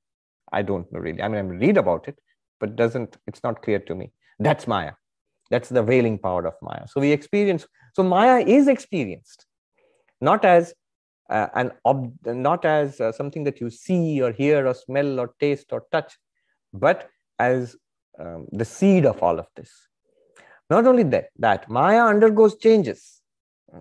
I 0.52 0.60
don't 0.60 0.92
know 0.92 1.00
really. 1.00 1.22
I 1.22 1.28
mean, 1.28 1.38
I 1.38 1.48
read 1.48 1.78
about 1.78 2.08
it, 2.08 2.18
but 2.60 2.76
doesn't 2.76 3.16
it's 3.26 3.42
not 3.42 3.62
clear 3.62 3.78
to 3.78 3.94
me. 3.94 4.12
That's 4.38 4.66
Maya. 4.66 4.92
That's 5.50 5.70
the 5.70 5.82
veiling 5.82 6.18
power 6.18 6.46
of 6.46 6.54
Maya. 6.60 6.86
So 6.86 7.00
we 7.00 7.12
experience. 7.12 7.66
So 7.94 8.02
Maya 8.02 8.44
is 8.44 8.68
experienced, 8.68 9.46
not 10.20 10.44
as 10.44 10.74
uh, 11.30 11.48
an 11.54 11.72
ob- 11.86 12.14
not 12.26 12.66
as 12.66 13.00
uh, 13.00 13.12
something 13.12 13.44
that 13.44 13.60
you 13.60 13.70
see 13.70 14.20
or 14.20 14.32
hear 14.32 14.66
or 14.66 14.74
smell 14.74 15.18
or 15.18 15.34
taste 15.40 15.72
or 15.72 15.86
touch, 15.90 16.18
but 16.74 17.08
as 17.38 17.76
um, 18.18 18.46
the 18.52 18.66
seed 18.66 19.06
of 19.06 19.22
all 19.22 19.38
of 19.38 19.46
this. 19.56 19.70
Not 20.72 20.86
only 20.86 21.02
that, 21.14 21.26
that 21.46 21.68
Maya 21.68 22.04
undergoes 22.12 22.56
changes. 22.56 23.00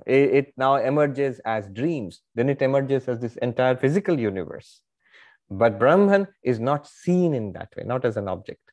It, 0.06 0.30
it 0.39 0.47
now 0.58 0.75
emerges 0.75 1.39
as 1.45 1.69
dreams, 1.69 2.21
then 2.36 2.49
it 2.49 2.62
emerges 2.62 3.08
as 3.08 3.19
this 3.19 3.36
entire 3.47 3.77
physical 3.84 4.19
universe. 4.19 4.82
But 5.49 5.80
Brahman 5.80 6.27
is 6.43 6.60
not 6.60 6.88
seen 6.88 7.34
in 7.34 7.54
that 7.54 7.69
way, 7.75 7.84
not 7.86 8.04
as 8.10 8.17
an 8.17 8.27
object, 8.27 8.65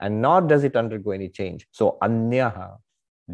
and 0.00 0.22
nor 0.22 0.40
does 0.40 0.62
it 0.68 0.76
undergo 0.82 1.10
any 1.12 1.28
change. 1.28 1.66
So, 1.70 1.98
anyaha, 2.02 2.76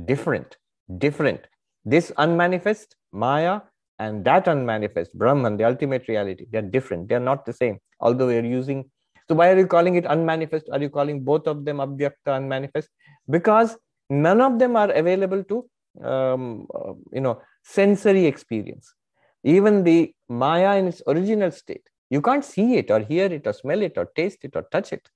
different, 0.04 0.56
different. 1.04 1.46
This 1.84 2.12
unmanifest, 2.18 2.96
Maya, 3.12 3.60
and 3.98 4.24
that 4.24 4.48
unmanifest, 4.48 5.12
Brahman, 5.14 5.58
the 5.58 5.64
ultimate 5.64 6.08
reality, 6.08 6.46
they're 6.50 6.70
different. 6.76 7.08
They're 7.08 7.28
not 7.32 7.44
the 7.44 7.52
same. 7.52 7.78
Although 8.00 8.28
we're 8.28 8.44
using, 8.44 8.90
so 9.28 9.34
why 9.34 9.50
are 9.50 9.58
you 9.58 9.66
calling 9.66 9.96
it 9.96 10.06
unmanifest? 10.06 10.68
Are 10.72 10.80
you 10.80 10.90
calling 10.90 11.22
both 11.30 11.46
of 11.46 11.64
them 11.66 11.78
abhyakta 11.78 12.36
unmanifest? 12.40 12.88
Because 13.28 13.76
none 14.10 14.40
of 14.40 14.58
them 14.58 14.76
are 14.76 14.90
available 14.90 15.42
to 15.44 15.68
um, 16.04 16.66
uh, 16.74 16.92
you 17.12 17.20
know 17.20 17.40
sensory 17.64 18.26
experience. 18.26 18.94
Even 19.42 19.84
the 19.84 20.14
maya 20.28 20.76
in 20.76 20.88
its 20.88 21.02
original 21.06 21.50
state 21.50 21.88
you 22.10 22.20
can't 22.20 22.44
see 22.44 22.76
it 22.76 22.90
or 22.90 23.00
hear 23.00 23.26
it 23.26 23.46
or 23.46 23.52
smell 23.52 23.80
it 23.80 23.96
or 23.96 24.06
taste 24.16 24.44
it 24.44 24.56
or 24.56 24.62
touch 24.72 24.92
it. 24.92 25.08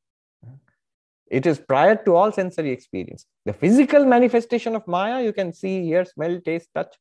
It 1.26 1.46
is 1.46 1.58
prior 1.58 1.96
to 2.04 2.14
all 2.14 2.30
sensory 2.30 2.70
experience. 2.70 3.26
The 3.44 3.52
physical 3.52 4.04
manifestation 4.04 4.76
of 4.76 4.86
maya 4.86 5.22
you 5.22 5.32
can 5.32 5.52
see 5.52 5.82
hear 5.82 6.04
smell 6.04 6.40
taste 6.40 6.68
touch. 6.74 6.94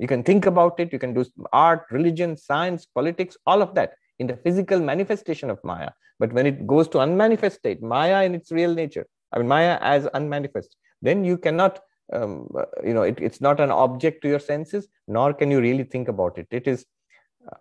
You 0.00 0.08
can 0.08 0.22
think 0.22 0.46
about 0.46 0.80
it. 0.80 0.92
You 0.92 0.98
can 0.98 1.12
do 1.14 1.24
art 1.52 1.84
religion 1.90 2.36
science 2.36 2.86
politics 2.86 3.36
all 3.46 3.60
of 3.60 3.74
that 3.74 3.92
in 4.18 4.26
the 4.26 4.36
physical 4.36 4.80
manifestation 4.80 5.50
of 5.50 5.62
maya. 5.62 5.90
But 6.18 6.32
when 6.32 6.46
it 6.46 6.66
goes 6.66 6.88
to 6.88 7.00
unmanifest 7.00 7.56
state 7.58 7.82
maya 7.82 8.24
in 8.24 8.34
its 8.34 8.50
real 8.50 8.74
nature 8.74 9.06
I 9.32 9.38
mean, 9.38 9.48
Maya 9.48 9.78
as 9.80 10.08
unmanifest, 10.14 10.76
then 11.02 11.24
you 11.24 11.38
cannot, 11.38 11.80
um, 12.12 12.48
you 12.84 12.94
know, 12.94 13.02
it, 13.02 13.18
it's 13.20 13.40
not 13.40 13.60
an 13.60 13.70
object 13.70 14.22
to 14.22 14.28
your 14.28 14.40
senses, 14.40 14.88
nor 15.06 15.34
can 15.34 15.50
you 15.50 15.60
really 15.60 15.84
think 15.84 16.08
about 16.08 16.38
it. 16.38 16.46
It 16.50 16.66
is 16.66 16.86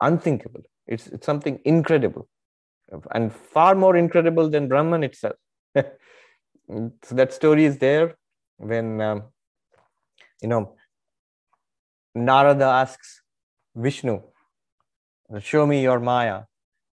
unthinkable. 0.02 0.62
It's, 0.88 1.08
it's 1.08 1.26
something 1.26 1.60
incredible 1.66 2.28
and 3.12 3.34
far 3.34 3.76
more 3.76 3.96
incredible 3.98 4.50
than 4.50 4.68
Brahman 4.68 5.04
itself. 5.04 5.36
so 5.76 5.92
that 7.12 7.34
story 7.34 7.66
is 7.66 7.78
there 7.78 8.16
when, 8.58 9.02
um, 9.02 9.24
you 10.42 10.48
know, 10.48 10.76
Narada 12.16 12.66
asks 12.66 13.22
Vishnu, 13.76 14.22
show 15.40 15.68
me 15.68 15.82
your 15.82 16.00
Maya. 16.00 16.44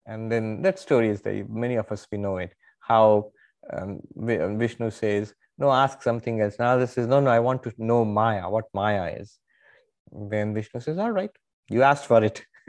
And 0.06 0.32
then 0.32 0.62
that 0.62 0.78
story 0.78 1.08
is 1.08 1.20
there. 1.20 1.44
Many 1.48 1.76
of 1.76 1.92
us, 1.92 2.06
we 2.10 2.18
know 2.18 2.38
it. 2.38 2.54
How 2.80 3.32
um, 3.72 4.00
Vishnu 4.16 4.90
says, 4.90 5.34
no, 5.58 5.70
ask 5.70 6.02
something 6.02 6.40
else. 6.40 6.56
This 6.56 6.92
says, 6.92 7.06
no, 7.06 7.20
no, 7.20 7.30
I 7.30 7.38
want 7.40 7.62
to 7.64 7.72
know 7.76 8.04
Maya, 8.04 8.48
what 8.48 8.64
Maya 8.72 9.14
is. 9.18 9.38
Then 10.10 10.54
Vishnu 10.54 10.80
says, 10.80 10.98
all 10.98 11.10
right, 11.10 11.30
you 11.68 11.82
asked 11.82 12.06
for 12.06 12.24
it. 12.24 12.42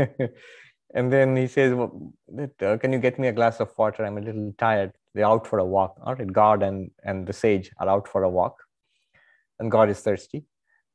and 0.94 1.12
then 1.12 1.36
he 1.36 1.48
says, 1.48 1.74
well, 1.74 2.14
uh, 2.62 2.78
can 2.78 2.92
you 2.92 3.00
get 3.00 3.18
me 3.18 3.30
a 3.30 3.32
glass 3.32 3.60
of 3.60 3.72
water? 3.78 4.06
I'm 4.06 4.18
a 4.18 4.22
little 4.22 4.54
tired. 4.58 4.92
They're 5.14 5.26
out 5.26 5.48
for 5.48 5.60
a 5.60 5.66
walk. 5.66 6.00
All 6.04 6.16
right, 6.16 6.32
God 6.32 6.64
and, 6.64 6.92
and 7.04 7.26
the 7.26 7.34
sage 7.34 7.72
are 7.80 7.90
out 7.90 8.08
for 8.08 8.24
a 8.24 8.30
walk. 8.30 8.58
And 9.60 9.72
God 9.72 9.90
is 9.90 10.00
thirsty. 10.02 10.46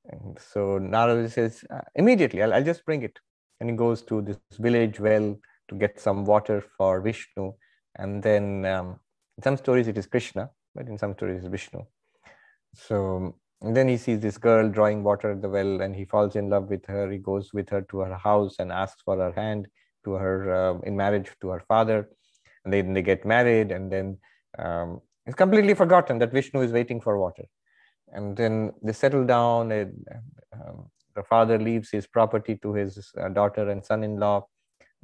And 0.09 0.39
so 0.39 0.79
Narada 0.79 1.29
says, 1.29 1.65
uh, 1.71 1.81
immediately, 1.95 2.43
I'll, 2.43 2.55
I'll 2.55 2.65
just 2.65 2.85
bring 2.85 3.03
it. 3.03 3.19
And 3.61 3.71
he 3.71 3.77
goes 3.77 4.03
to 4.03 4.23
this 4.23 4.39
village 4.59 5.01
well 5.01 5.37
to 5.69 5.75
get 5.75 5.99
some 5.99 6.25
water 6.25 6.63
for 6.77 7.01
Vishnu. 7.01 7.53
And 7.99 8.23
then 8.23 8.65
um, 8.67 9.01
in 9.37 9.43
some 9.43 9.57
stories, 9.57 9.89
it 9.89 9.99
is 9.99 10.07
Krishna, 10.07 10.51
but 10.75 10.89
in 10.89 10.99
some 10.99 11.15
stories, 11.15 11.41
it's 11.41 11.49
Vishnu. 11.49 11.81
So 12.75 13.37
then 13.61 13.89
he 13.89 13.97
sees 13.97 14.21
this 14.21 14.39
girl 14.39 14.69
drawing 14.69 15.03
water 15.03 15.33
at 15.33 15.43
the 15.43 15.49
well 15.49 15.81
and 15.81 15.95
he 15.95 16.05
falls 16.05 16.37
in 16.37 16.49
love 16.49 16.71
with 16.71 16.85
her. 16.87 17.11
He 17.11 17.19
goes 17.19 17.53
with 17.53 17.69
her 17.71 17.83
to 17.83 17.99
her 18.01 18.15
house 18.15 18.57
and 18.59 18.73
asks 18.73 19.03
for 19.03 19.17
her 19.17 19.33
hand 19.33 19.69
to 20.05 20.13
her 20.13 20.55
uh, 20.55 20.79
in 20.81 20.97
marriage 20.97 21.31
to 21.41 21.49
her 21.49 21.63
father. 21.69 22.09
And 22.65 22.73
then 22.73 22.93
they 22.93 23.03
get 23.03 23.25
married 23.25 23.73
and 23.73 23.91
then 23.91 24.19
um, 24.59 25.01
it's 25.27 25.37
completely 25.37 25.75
forgotten 25.75 26.19
that 26.19 26.33
Vishnu 26.33 26.61
is 26.61 26.73
waiting 26.73 27.01
for 27.01 27.19
water. 27.19 27.45
And 28.09 28.37
then 28.37 28.73
they 28.83 28.93
settle 28.93 29.25
down 29.25 29.73
and 29.73 30.07
um, 30.53 30.91
the 31.15 31.23
father 31.25 31.59
leaves 31.59 31.91
his 31.91 32.07
property 32.07 32.57
to 32.63 32.73
his 32.75 33.11
uh, 33.21 33.29
daughter 33.29 33.69
and 33.69 33.85
son-in-law. 33.85 34.47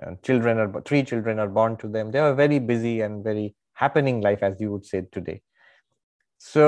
And 0.00 0.22
children 0.22 0.58
are 0.58 0.80
three 0.82 1.04
children 1.04 1.38
are 1.38 1.48
born 1.48 1.76
to 1.78 1.88
them. 1.88 2.10
They 2.10 2.18
are 2.18 2.34
very 2.34 2.58
busy 2.58 3.02
and 3.02 3.22
very 3.22 3.54
happening 3.82 4.20
life, 4.28 4.42
as 4.48 4.60
you 4.60 4.70
would 4.72 4.86
say 4.92 5.02
today. 5.16 5.38
So 6.38 6.64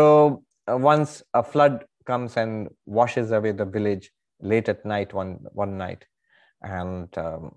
uh, 0.71 0.77
once 0.77 1.23
a 1.33 1.43
flood 1.43 1.85
comes 2.11 2.37
and 2.37 2.69
washes 2.87 3.31
away 3.31 3.53
the 3.53 3.65
village 3.77 4.11
late 4.41 4.69
at 4.69 4.85
night, 4.85 5.15
one, 5.15 5.39
one 5.63 5.79
night, 5.79 6.05
and 6.63 7.09
um, 7.19 7.53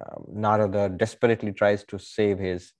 uh, 0.00 0.18
Narada 0.44 0.88
desperately 1.04 1.52
tries 1.52 1.84
to 1.84 1.98
save 1.98 2.38
his 2.38 2.72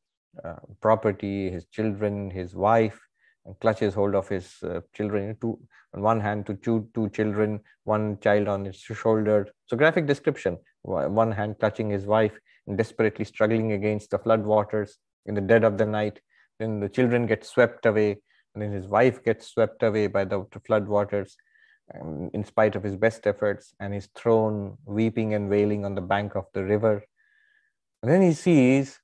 uh, 0.45 0.63
property, 0.81 1.51
his 1.51 1.67
children, 1.67 2.31
his 2.31 2.55
wife, 2.55 2.99
and 3.45 3.59
clutches 3.61 3.95
hold 3.95 4.15
of 4.15 4.29
his 4.29 4.47
uh, 4.63 4.81
children. 4.95 5.37
Two, 5.41 5.59
on 5.95 6.03
one 6.03 6.21
hand, 6.21 6.47
to 6.47 6.55
two, 6.55 6.89
two 6.95 7.09
children, 7.11 7.61
one 7.85 8.19
child 8.21 8.49
on 8.49 8.65
his 8.65 8.77
shoulder. 8.77 9.49
So 9.67 9.77
graphic 9.77 10.07
description. 10.07 10.59
One 10.83 11.33
hand 11.33 11.57
clutching 11.61 11.91
his 11.91 12.07
wife 12.07 12.37
and 12.67 12.79
desperately 12.79 13.25
struggling 13.25 13.73
against 13.73 14.11
the 14.11 14.19
flood 14.19 14.45
waters 14.45 14.99
in 15.29 15.35
the 15.35 15.41
dead 15.41 15.63
of 15.63 15.79
the 15.79 15.87
night. 15.87 16.21
Then 16.59 16.81
the 16.81 16.89
children 16.89 17.27
get 17.27 17.45
swept 17.45 17.87
away, 17.87 18.17
and 18.55 18.63
then 18.63 18.73
his 18.73 18.89
wife 18.89 19.23
gets 19.23 19.47
swept 19.47 19.83
away 19.85 20.09
by 20.09 20.25
the 20.25 20.45
flood 20.67 20.89
waters 20.89 21.37
um, 21.95 22.31
in 22.35 22.45
spite 22.45 22.75
of 22.75 22.83
his 22.83 22.97
best 22.97 23.27
efforts, 23.27 23.75
and 23.79 23.95
he's 23.95 24.09
thrown 24.17 24.77
weeping 24.85 25.35
and 25.35 25.49
wailing 25.49 25.85
on 25.85 25.95
the 25.95 26.01
bank 26.01 26.35
of 26.35 26.47
the 26.55 26.65
river. 26.65 27.05
And 28.03 28.11
then 28.11 28.23
he 28.23 28.33
sees 28.33 28.99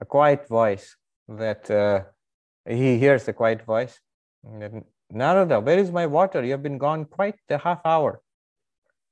a 0.00 0.04
quiet 0.04 0.48
voice 0.48 0.96
that 1.28 1.70
uh, 1.70 2.02
he 2.68 2.98
hears 2.98 3.26
a 3.28 3.32
quiet 3.32 3.64
voice. 3.64 4.00
Then, 4.42 4.84
Narada, 5.10 5.60
where 5.60 5.78
is 5.78 5.90
my 5.90 6.06
water? 6.06 6.44
You 6.44 6.52
have 6.52 6.62
been 6.62 6.78
gone 6.78 7.04
quite 7.04 7.36
a 7.48 7.58
half 7.58 7.80
hour. 7.84 8.20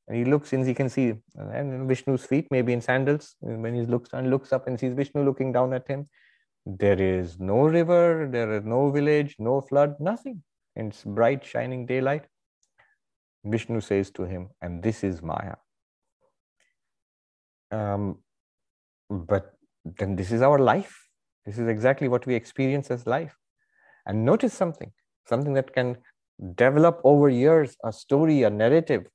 And 0.07 0.17
he 0.17 0.25
looks 0.25 0.55
and 0.55 0.67
he 0.67 0.73
can 0.73 0.89
see 0.89 1.15
and 1.37 1.87
Vishnu's 1.87 2.25
feet, 2.25 2.47
maybe 2.51 2.73
in 2.73 2.81
sandals. 2.81 3.37
When 3.41 3.75
he 3.75 3.83
looks 3.83 4.11
and 4.15 4.31
looks 4.31 4.53
up 4.53 4.67
and 4.67 4.81
sees 4.81 4.95
Vishnu 4.95 5.23
looking 5.23 5.53
down 5.53 5.75
at 5.75 5.87
him, 5.87 6.09
there 6.69 7.01
is 7.01 7.41
no 7.41 7.61
river, 7.61 8.29
there 8.31 8.53
is 8.53 8.65
no 8.65 8.91
village, 8.91 9.37
no 9.39 9.63
flood, 9.63 9.95
nothing. 9.99 10.43
It's 10.77 11.03
bright, 11.03 11.43
shining 11.45 11.87
daylight. 11.87 12.27
Vishnu 13.43 13.81
says 13.81 14.11
to 14.13 14.25
him, 14.25 14.51
and 14.61 14.83
this 14.83 15.03
is 15.03 15.23
Maya. 15.23 15.55
Um, 17.71 18.19
but 19.09 19.55
then 19.85 20.15
this 20.17 20.31
is 20.31 20.43
our 20.43 20.59
life. 20.59 21.09
This 21.47 21.59
is 21.59 21.69
exactly 21.69 22.07
what 22.07 22.27
we 22.27 22.35
experience 22.35 22.91
as 22.91 23.07
life. 23.07 23.35
And 24.05 24.27
notice 24.27 24.53
something, 24.53 24.93
something 25.27 25.55
that 25.55 25.73
can 25.73 25.97
develop 26.55 27.01
over 27.03 27.31
years 27.31 27.77
a 27.83 27.93
story, 27.93 28.43
a 28.43 28.51
narrative. 28.51 29.07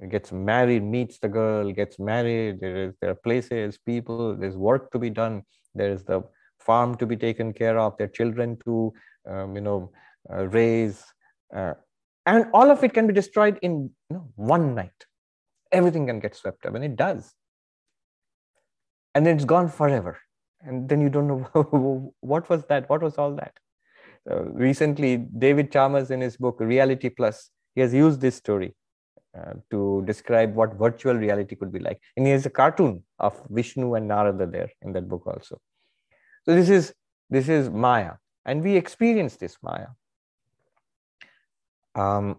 He 0.00 0.06
gets 0.06 0.32
married, 0.32 0.82
meets 0.82 1.18
the 1.18 1.28
girl, 1.28 1.70
gets 1.72 1.98
married. 1.98 2.60
There 2.60 2.88
is 2.88 2.94
there 3.00 3.10
are 3.10 3.14
places, 3.14 3.78
people. 3.78 4.34
There's 4.34 4.56
work 4.56 4.90
to 4.92 4.98
be 4.98 5.10
done. 5.10 5.42
There 5.74 5.92
is 5.92 6.04
the 6.04 6.22
farm 6.66 6.96
to 6.96 7.06
be 7.06 7.16
taken 7.16 7.52
care 7.52 7.78
of. 7.78 7.96
Their 7.96 8.08
children 8.08 8.58
to 8.64 8.92
um, 9.28 9.54
you 9.54 9.62
know 9.62 9.90
uh, 10.32 10.46
raise, 10.48 11.02
uh, 11.54 11.74
and 12.26 12.46
all 12.52 12.70
of 12.70 12.84
it 12.84 12.92
can 12.92 13.06
be 13.06 13.12
destroyed 13.12 13.58
in 13.62 13.90
you 14.10 14.16
know, 14.16 14.28
one 14.34 14.74
night. 14.74 15.06
Everything 15.72 16.06
can 16.06 16.20
get 16.20 16.36
swept 16.36 16.66
up, 16.66 16.74
and 16.74 16.84
it 16.84 16.96
does. 16.96 17.32
And 19.14 19.24
then 19.24 19.36
it's 19.36 19.44
gone 19.44 19.68
forever. 19.68 20.18
And 20.60 20.88
then 20.88 21.00
you 21.00 21.08
don't 21.08 21.28
know 21.28 22.12
what 22.20 22.48
was 22.50 22.64
that? 22.66 22.88
What 22.90 23.02
was 23.02 23.18
all 23.18 23.34
that? 23.36 23.54
Uh, 24.30 24.42
recently, 24.44 25.16
David 25.16 25.70
Chalmers, 25.70 26.10
in 26.10 26.20
his 26.20 26.36
book 26.36 26.56
Reality 26.60 27.08
Plus, 27.08 27.50
he 27.74 27.80
has 27.80 27.94
used 27.94 28.20
this 28.20 28.36
story 28.36 28.74
uh, 29.38 29.52
to 29.70 30.02
describe 30.06 30.54
what 30.54 30.74
virtual 30.74 31.14
reality 31.14 31.54
could 31.54 31.72
be 31.72 31.78
like. 31.78 32.00
And 32.16 32.26
he 32.26 32.32
has 32.32 32.46
a 32.46 32.50
cartoon 32.50 33.04
of 33.18 33.40
Vishnu 33.50 33.94
and 33.94 34.08
Narada 34.08 34.46
there 34.46 34.70
in 34.82 34.92
that 34.94 35.08
book 35.08 35.26
also. 35.26 35.60
So 36.46 36.54
this 36.54 36.68
is 36.70 36.94
this 37.28 37.48
is 37.48 37.68
Maya, 37.68 38.12
and 38.44 38.62
we 38.62 38.76
experience 38.76 39.36
this 39.36 39.56
Maya. 39.62 39.88
Um, 41.96 42.36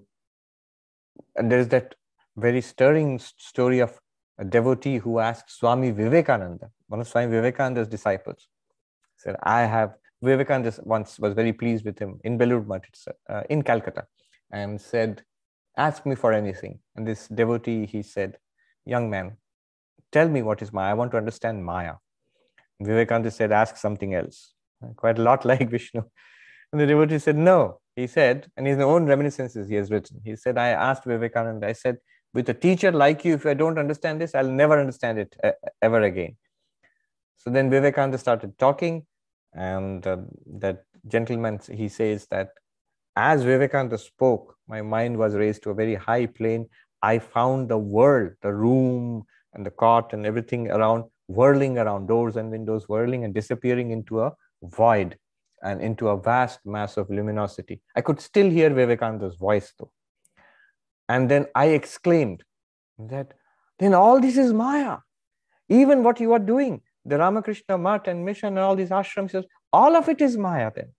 and 1.36 1.52
there's 1.52 1.68
that 1.70 1.96
very 2.38 2.62
stirring 2.62 3.20
story 3.20 3.80
of 3.80 4.00
a 4.38 4.46
devotee 4.46 4.98
who 4.98 5.20
asked 5.20 5.52
Swami 5.52 5.92
Vivekananda, 5.92 6.70
one 6.88 7.02
of 7.02 7.08
Swami 7.08 7.32
Vivekananda's 7.32 7.88
disciples, 7.88 8.48
said, 9.18 9.36
I 9.44 9.62
have, 9.62 9.96
Vivekananda 10.22 10.74
once 10.84 11.20
was 11.20 11.34
very 11.34 11.52
pleased 11.52 11.84
with 11.84 12.00
him 12.00 12.20
in 12.24 12.38
Belur 12.38 12.66
Math, 12.66 13.08
uh, 13.30 13.42
in 13.50 13.62
Calcutta, 13.64 14.06
and 14.52 14.80
said, 14.80 15.24
ask 15.76 16.06
me 16.06 16.16
for 16.16 16.32
anything. 16.32 16.80
And 16.96 17.06
this 17.06 17.28
devotee, 17.28 17.86
he 17.86 18.04
said, 18.04 18.38
young 18.86 19.10
man, 19.10 19.38
tell 20.12 20.30
me 20.30 20.44
what 20.44 20.62
is 20.62 20.72
Maya. 20.72 20.92
I 20.92 20.94
want 20.94 21.12
to 21.12 21.18
understand 21.18 21.66
Maya. 21.66 21.96
Vivekananda 22.80 23.32
said, 23.32 23.52
ask 23.52 23.78
something 23.78 24.14
else. 24.14 24.54
Quite 24.96 25.20
a 25.20 25.22
lot 25.22 25.46
like 25.52 25.70
Vishnu. 25.70 26.04
And 26.72 26.82
the 26.82 26.88
devotee 26.88 27.20
said, 27.20 27.38
no. 27.38 27.80
He 27.96 28.06
said, 28.06 28.52
and 28.56 28.68
his 28.68 28.78
own 28.78 29.06
reminiscences 29.08 29.68
he 29.68 29.76
has 29.76 29.90
written. 29.90 30.22
He 30.24 30.36
said, 30.36 30.58
I 30.58 30.70
asked 30.70 31.06
Vivekananda, 31.06 31.68
I 31.68 31.74
said, 31.74 31.98
with 32.34 32.48
a 32.50 32.54
teacher 32.54 32.92
like 32.92 33.26
you, 33.26 33.34
if 33.34 33.46
I 33.46 33.56
don't 33.56 33.80
understand 33.80 34.22
this, 34.22 34.36
I'll 34.36 34.52
never 34.52 34.80
understand 34.80 35.18
it 35.18 35.36
uh, 35.44 35.52
ever 35.82 36.02
again. 36.04 36.36
So 37.38 37.50
then 37.50 37.72
Vivekananda 37.72 38.20
started 38.20 38.58
talking, 38.60 39.08
and 39.54 40.06
uh, 40.06 40.18
that 40.60 40.84
gentleman 41.08 41.60
he 41.72 41.88
says 41.88 42.28
that 42.30 42.50
as 43.16 43.44
Vivekananda 43.44 43.98
spoke, 43.98 44.56
my 44.68 44.84
mind 44.84 45.18
was 45.18 45.34
raised 45.34 45.64
to 45.64 45.72
a 45.72 45.74
very 45.74 45.96
high 45.96 46.28
plane. 46.28 46.68
I 47.02 47.18
found 47.18 47.70
the 47.70 47.78
world, 47.78 48.34
the 48.42 48.54
room, 48.54 49.24
and 49.54 49.66
the 49.66 49.72
cot, 49.72 50.14
and 50.14 50.26
everything 50.26 50.70
around 50.70 51.06
whirling 51.28 51.78
around, 51.78 52.08
doors 52.08 52.38
and 52.38 52.52
windows 52.52 52.88
whirling 52.90 53.24
and 53.24 53.34
disappearing 53.34 53.92
into 53.92 54.22
a 54.22 54.34
void 54.64 55.18
and 55.64 55.82
into 55.82 56.10
a 56.10 56.22
vast 56.22 56.60
mass 56.66 56.98
of 56.98 57.10
luminosity. 57.10 57.82
I 57.96 58.02
could 58.02 58.20
still 58.22 58.50
hear 58.50 58.70
Vivekananda's 58.70 59.36
voice 59.36 59.74
though. 59.78 59.92
And 61.10 61.30
then 61.30 61.48
I 61.56 61.68
exclaimed 61.68 62.44
that 63.00 63.34
then 63.80 63.94
all 63.94 64.20
this 64.20 64.38
is 64.38 64.54
Maya. 64.54 64.98
Even 65.70 66.04
what 66.04 66.20
you 66.20 66.34
are 66.34 66.40
doing, 66.40 66.82
the 67.06 67.18
Ramakrishna 67.18 67.78
Math 67.78 68.08
and 68.08 68.26
mission 68.26 68.50
and 68.50 68.60
all 68.60 68.76
these 68.76 68.90
ashrams, 68.90 69.44
all 69.72 69.96
of 69.96 70.10
it 70.10 70.22
is 70.22 70.38
Maya 70.38 70.72
then. 70.74 70.94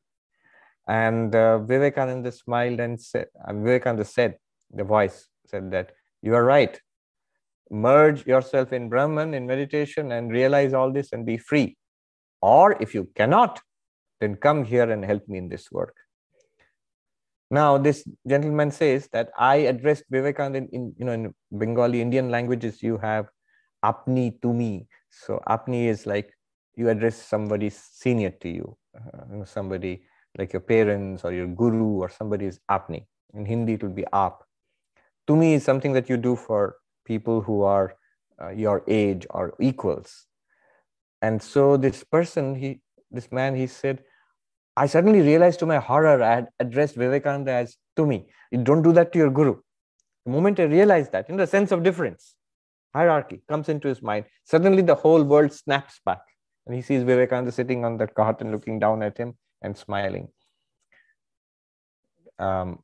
And 0.86 1.34
uh, 1.34 1.58
Vivekananda 1.58 2.32
smiled 2.32 2.80
and 2.80 3.00
said, 3.00 3.26
uh, 3.46 3.52
Vivekananda 3.52 4.04
said, 4.04 4.38
the 4.72 4.84
voice 4.84 5.28
said 5.46 5.70
that 5.72 5.92
you 6.22 6.34
are 6.34 6.44
right. 6.44 6.80
Merge 7.70 8.26
yourself 8.26 8.72
in 8.72 8.88
Brahman 8.88 9.34
in 9.34 9.46
meditation 9.46 10.12
and 10.12 10.30
realize 10.30 10.72
all 10.72 10.92
this 10.92 11.12
and 11.12 11.26
be 11.26 11.36
free. 11.36 11.76
Or 12.40 12.80
if 12.80 12.94
you 12.94 13.08
cannot, 13.14 13.60
then 14.20 14.36
come 14.36 14.64
here 14.64 14.90
and 14.90 15.04
help 15.04 15.28
me 15.28 15.38
in 15.38 15.48
this 15.48 15.70
work. 15.70 15.94
Now, 17.50 17.78
this 17.78 18.06
gentleman 18.26 18.70
says 18.70 19.08
that 19.12 19.30
I 19.38 19.56
addressed 19.56 20.04
Vivekananda 20.10 20.58
in, 20.58 20.68
in, 20.68 20.94
you 20.98 21.04
know, 21.04 21.12
in 21.12 21.34
Bengali 21.50 22.00
Indian 22.02 22.30
languages, 22.30 22.82
you 22.82 22.98
have 22.98 23.26
apni 23.84 24.38
tumi. 24.40 24.86
So 25.10 25.40
apni 25.48 25.86
is 25.86 26.06
like 26.06 26.30
you 26.76 26.90
address 26.90 27.16
somebody 27.16 27.70
senior 27.70 28.30
to 28.30 28.48
you, 28.48 28.76
uh, 28.94 29.44
somebody 29.44 30.02
like 30.36 30.52
your 30.52 30.60
parents 30.60 31.24
or 31.24 31.32
your 31.32 31.46
guru 31.46 31.98
or 31.98 32.10
somebody 32.10 32.46
is 32.46 32.60
apni. 32.70 33.06
In 33.34 33.46
Hindi, 33.46 33.74
it 33.74 33.82
will 33.82 33.90
be 33.90 34.04
ap. 34.12 34.42
Tumi 35.26 35.54
is 35.54 35.64
something 35.64 35.92
that 35.92 36.08
you 36.08 36.16
do 36.16 36.36
for 36.36 36.76
people 37.08 37.40
who 37.40 37.62
are 37.62 37.94
uh, 38.40 38.50
your 38.50 38.84
age 38.86 39.26
or 39.30 39.54
equals. 39.58 40.26
And 41.20 41.42
so 41.42 41.76
this 41.76 42.04
person, 42.04 42.54
he, 42.54 42.80
this 43.10 43.32
man, 43.32 43.56
he 43.56 43.66
said, 43.66 44.04
I 44.76 44.86
suddenly 44.86 45.20
realized 45.20 45.58
to 45.60 45.66
my 45.66 45.78
horror, 45.78 46.22
I 46.22 46.34
had 46.34 46.48
addressed 46.60 46.94
Vivekananda 46.94 47.50
as 47.52 47.76
tumi. 47.96 48.26
Don't 48.62 48.82
do 48.82 48.92
that 48.92 49.12
to 49.12 49.18
your 49.18 49.30
guru. 49.30 49.56
The 50.24 50.30
moment 50.30 50.60
I 50.60 50.64
realized 50.64 51.10
that, 51.12 51.28
in 51.28 51.36
the 51.36 51.46
sense 51.46 51.72
of 51.72 51.82
difference, 51.82 52.34
hierarchy 52.94 53.42
comes 53.48 53.68
into 53.68 53.88
his 53.88 54.02
mind, 54.02 54.26
suddenly 54.44 54.82
the 54.82 54.94
whole 54.94 55.24
world 55.24 55.52
snaps 55.52 56.00
back. 56.04 56.20
And 56.66 56.76
he 56.76 56.82
sees 56.82 57.02
Vivekananda 57.02 57.50
sitting 57.50 57.84
on 57.84 57.96
that 57.96 58.14
cot 58.14 58.40
and 58.40 58.52
looking 58.52 58.78
down 58.78 59.02
at 59.02 59.18
him 59.18 59.36
and 59.62 59.76
smiling. 59.76 60.28
Um, 62.38 62.78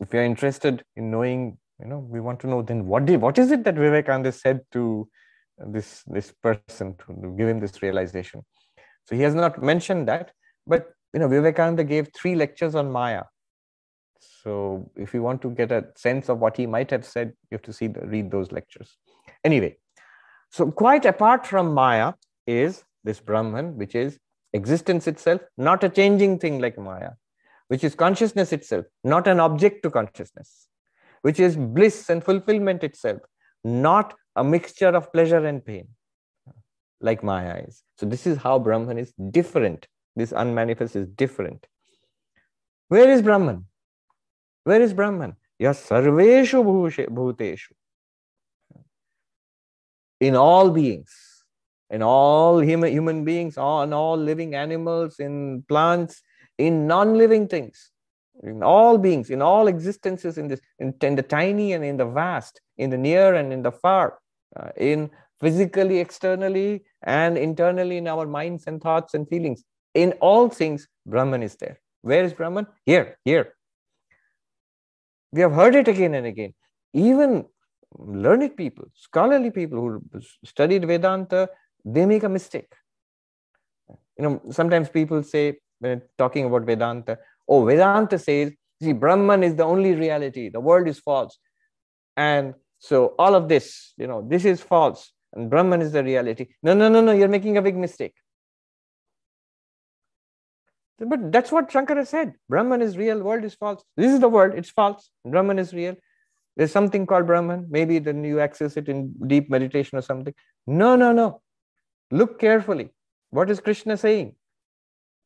if 0.00 0.12
you're 0.12 0.24
interested 0.24 0.84
in 0.96 1.10
knowing, 1.10 1.58
you 1.80 1.88
know, 1.88 1.98
we 1.98 2.20
want 2.20 2.40
to 2.40 2.46
know 2.46 2.62
then 2.62 2.86
what 2.86 3.06
did 3.06 3.20
what 3.20 3.38
is 3.38 3.50
it 3.50 3.64
that 3.64 3.74
Vivekananda 3.74 4.32
said 4.32 4.60
to 4.72 5.08
this 5.58 6.02
this 6.06 6.32
person 6.42 6.94
to 6.98 7.34
give 7.36 7.48
him 7.48 7.60
this 7.60 7.82
realization. 7.82 8.42
So 9.04 9.16
he 9.16 9.22
has 9.22 9.34
not 9.34 9.62
mentioned 9.62 10.08
that, 10.08 10.32
but 10.66 10.86
you 11.12 11.20
know, 11.20 11.28
Vivekananda 11.28 11.84
gave 11.84 12.08
three 12.14 12.34
lectures 12.34 12.74
on 12.74 12.90
Maya. 12.90 13.24
So 14.20 14.90
if 14.96 15.12
you 15.12 15.22
want 15.22 15.42
to 15.42 15.50
get 15.50 15.72
a 15.72 15.86
sense 15.96 16.28
of 16.28 16.38
what 16.38 16.56
he 16.56 16.66
might 16.66 16.90
have 16.90 17.04
said, 17.04 17.32
you 17.50 17.56
have 17.56 17.62
to 17.62 17.72
see 17.72 17.88
the, 17.88 18.00
read 18.06 18.30
those 18.30 18.52
lectures. 18.52 18.96
Anyway, 19.44 19.76
so 20.50 20.70
quite 20.70 21.04
apart 21.04 21.46
from 21.46 21.74
Maya 21.74 22.14
is 22.46 22.84
this 23.04 23.20
Brahman, 23.20 23.76
which 23.76 23.94
is 23.94 24.18
existence 24.52 25.06
itself, 25.06 25.40
not 25.56 25.82
a 25.82 25.88
changing 25.88 26.38
thing 26.38 26.60
like 26.60 26.78
Maya, 26.78 27.10
which 27.68 27.82
is 27.84 27.94
consciousness 27.94 28.52
itself, 28.52 28.84
not 29.02 29.26
an 29.26 29.40
object 29.40 29.82
to 29.82 29.90
consciousness, 29.90 30.68
which 31.22 31.40
is 31.40 31.56
bliss 31.56 32.08
and 32.10 32.22
fulfillment 32.22 32.84
itself, 32.84 33.20
not 33.64 34.14
a 34.36 34.44
mixture 34.44 34.88
of 34.88 35.12
pleasure 35.12 35.44
and 35.44 35.64
pain 35.64 35.88
like 37.00 37.22
Maya 37.24 37.64
is. 37.66 37.82
So 37.98 38.06
this 38.06 38.26
is 38.26 38.38
how 38.38 38.58
Brahman 38.58 38.98
is 38.98 39.12
different 39.30 39.86
this 40.16 40.32
unmanifest 40.32 40.96
is 40.96 41.08
different. 41.08 41.66
Where 42.88 43.10
is 43.10 43.22
Brahman? 43.22 43.66
Where 44.64 44.80
is 44.80 44.92
Brahman? 44.92 45.36
Yes, 45.58 45.88
sarveshu 45.88 46.62
bhuteshu. 46.64 47.70
In 50.20 50.36
all 50.36 50.70
beings, 50.70 51.12
in 51.90 52.02
all 52.02 52.58
human, 52.58 52.92
human 52.92 53.24
beings, 53.24 53.56
on 53.56 53.92
all 53.92 54.16
living 54.16 54.54
animals, 54.54 55.18
in 55.18 55.64
plants, 55.68 56.22
in 56.58 56.86
non-living 56.86 57.48
things, 57.48 57.90
in 58.42 58.62
all 58.62 58.98
beings, 58.98 59.30
in 59.30 59.40
all 59.40 59.68
existences, 59.68 60.38
in 60.38 60.48
this, 60.48 60.60
in, 60.78 60.94
in, 61.00 61.14
the 61.14 61.22
tiny 61.22 61.72
and 61.72 61.84
in 61.84 61.96
the 61.96 62.06
vast, 62.06 62.60
in 62.76 62.90
the 62.90 62.98
near 62.98 63.34
and 63.34 63.52
in 63.52 63.62
the 63.62 63.72
far, 63.72 64.18
uh, 64.56 64.70
in 64.76 65.10
physically, 65.40 65.98
externally, 65.98 66.84
and 67.02 67.38
internally 67.38 67.96
in 67.98 68.08
our 68.08 68.26
minds 68.26 68.64
and 68.66 68.80
thoughts 68.80 69.14
and 69.14 69.28
feelings 69.28 69.64
in 69.94 70.12
all 70.20 70.48
things, 70.48 70.88
Brahman 71.06 71.42
is 71.42 71.56
there. 71.56 71.80
Where 72.02 72.24
is 72.24 72.32
Brahman? 72.32 72.66
Here, 72.84 73.18
here. 73.24 73.54
We 75.32 75.40
have 75.40 75.52
heard 75.52 75.74
it 75.74 75.88
again 75.88 76.14
and 76.14 76.26
again. 76.26 76.54
Even 76.92 77.46
learned 77.98 78.56
people, 78.56 78.86
scholarly 78.94 79.50
people 79.50 79.78
who 79.78 80.20
studied 80.44 80.86
Vedanta, 80.86 81.48
they 81.84 82.06
make 82.06 82.22
a 82.22 82.28
mistake. 82.28 82.72
You 84.18 84.24
know, 84.24 84.42
sometimes 84.50 84.88
people 84.88 85.22
say, 85.22 85.58
when 85.78 86.02
talking 86.16 86.44
about 86.44 86.62
Vedanta, 86.62 87.18
oh, 87.48 87.64
Vedanta 87.64 88.18
says, 88.18 88.52
see, 88.82 88.92
Brahman 88.92 89.42
is 89.42 89.54
the 89.54 89.64
only 89.64 89.94
reality, 89.94 90.48
the 90.48 90.60
world 90.60 90.88
is 90.88 90.98
false. 90.98 91.38
And 92.16 92.54
so 92.78 93.14
all 93.18 93.34
of 93.34 93.48
this, 93.48 93.94
you 93.96 94.06
know, 94.06 94.26
this 94.28 94.44
is 94.44 94.60
false, 94.60 95.12
and 95.32 95.48
Brahman 95.48 95.82
is 95.82 95.92
the 95.92 96.04
reality. 96.04 96.48
No, 96.62 96.74
no, 96.74 96.88
no, 96.88 97.00
no, 97.00 97.12
you're 97.12 97.28
making 97.28 97.56
a 97.56 97.62
big 97.62 97.76
mistake. 97.76 98.14
But 100.98 101.32
that's 101.32 101.50
what 101.50 101.70
Shankara 101.70 102.06
said. 102.06 102.34
Brahman 102.48 102.80
is 102.80 102.96
real, 102.96 103.22
world 103.22 103.44
is 103.44 103.54
false. 103.54 103.82
This 103.96 104.12
is 104.12 104.20
the 104.20 104.28
world, 104.28 104.54
it's 104.56 104.70
false. 104.70 105.10
Brahman 105.24 105.58
is 105.58 105.74
real. 105.74 105.96
There's 106.56 106.70
something 106.70 107.06
called 107.06 107.26
Brahman. 107.26 107.66
Maybe 107.70 107.98
then 107.98 108.22
you 108.24 108.38
access 108.40 108.76
it 108.76 108.88
in 108.88 109.14
deep 109.26 109.50
meditation 109.50 109.98
or 109.98 110.02
something. 110.02 110.34
No, 110.66 110.96
no, 110.96 111.12
no. 111.12 111.40
Look 112.10 112.38
carefully. 112.38 112.90
What 113.30 113.50
is 113.50 113.58
Krishna 113.58 113.96
saying? 113.96 114.36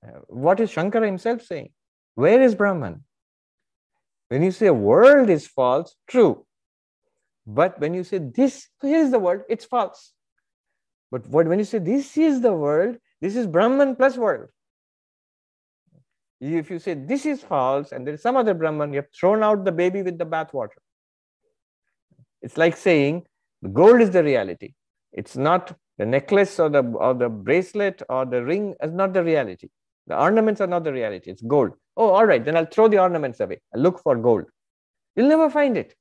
Uh, 0.07 0.21
what 0.29 0.61
is 0.61 0.71
Shankara 0.71 1.05
himself 1.05 1.43
saying? 1.43 1.71
Where 2.17 2.43
is 2.43 2.55
Brahman? 2.55 3.05
When 4.29 4.43
you 4.43 4.51
say 4.51 4.71
world 4.71 5.31
is 5.31 5.47
false, 5.47 5.95
true. 6.09 6.45
But 7.47 7.79
when 7.79 7.95
you 7.95 8.03
say 8.03 8.19
this, 8.19 8.69
here 8.83 8.99
is 8.99 9.12
the 9.12 9.21
world, 9.21 9.43
it's 9.49 9.64
false. 9.64 10.12
But 11.12 11.29
what, 11.29 11.47
when 11.47 11.59
you 11.59 11.64
say 11.64 11.79
this 11.79 12.17
is 12.17 12.41
the 12.41 12.53
world, 12.53 12.97
this 13.21 13.37
is 13.37 13.47
Brahman 13.47 13.95
plus 13.97 14.17
world. 14.17 14.49
If 16.41 16.71
you 16.71 16.79
say 16.79 16.95
this 16.95 17.25
is 17.25 17.43
false 17.43 17.93
and 17.93 18.07
there 18.07 18.14
is 18.14 18.23
some 18.23 18.37
other 18.37 18.55
Brahman, 18.55 18.93
you 18.93 18.97
have 18.97 19.12
thrown 19.19 19.43
out 19.43 19.64
the 19.64 19.73
baby 19.73 20.03
with 20.03 20.19
the 20.19 20.27
bathwater. 20.27 20.81
It's 22.43 22.57
like 22.57 22.77
saying 22.77 23.27
the 23.62 23.69
gold 23.69 24.01
is 24.01 24.11
the 24.11 24.25
reality. 24.25 24.75
It's 25.12 25.37
not 25.37 25.75
the 25.99 26.07
necklace 26.07 26.59
or 26.61 26.69
the 26.69 26.83
or 26.83 27.14
the 27.14 27.29
bracelet 27.29 28.03
or 28.09 28.27
the 28.27 28.43
ring 28.45 28.75
is 28.83 28.93
not 28.93 29.12
the 29.12 29.23
reality. 29.23 29.69
The 30.07 30.19
ornaments 30.19 30.61
are 30.61 30.67
not 30.67 30.85
the 30.85 30.93
reality. 30.93 31.31
It's 31.31 31.43
gold. 31.43 31.73
Oh, 31.97 32.11
all 32.11 32.27
right. 32.27 32.45
Then 32.45 32.57
I'll 32.57 32.67
throw 32.67 32.89
the 32.89 32.99
ornaments 32.99 33.41
away. 33.41 33.61
I'll 33.75 33.81
look 33.81 34.03
for 34.03 34.17
gold. 34.17 34.45
You'll 35.15 35.29
never 35.29 35.49
find 35.49 35.77
it. 35.77 35.95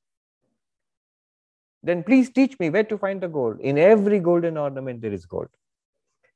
Then 1.84 2.04
please 2.04 2.30
teach 2.32 2.60
me 2.60 2.70
where 2.70 2.84
to 2.84 2.98
find 2.98 3.22
the 3.22 3.28
gold. 3.28 3.60
In 3.62 3.78
every 3.78 4.20
golden 4.20 4.58
ornament, 4.58 5.02
there 5.02 5.14
is 5.14 5.26
gold. 5.26 5.48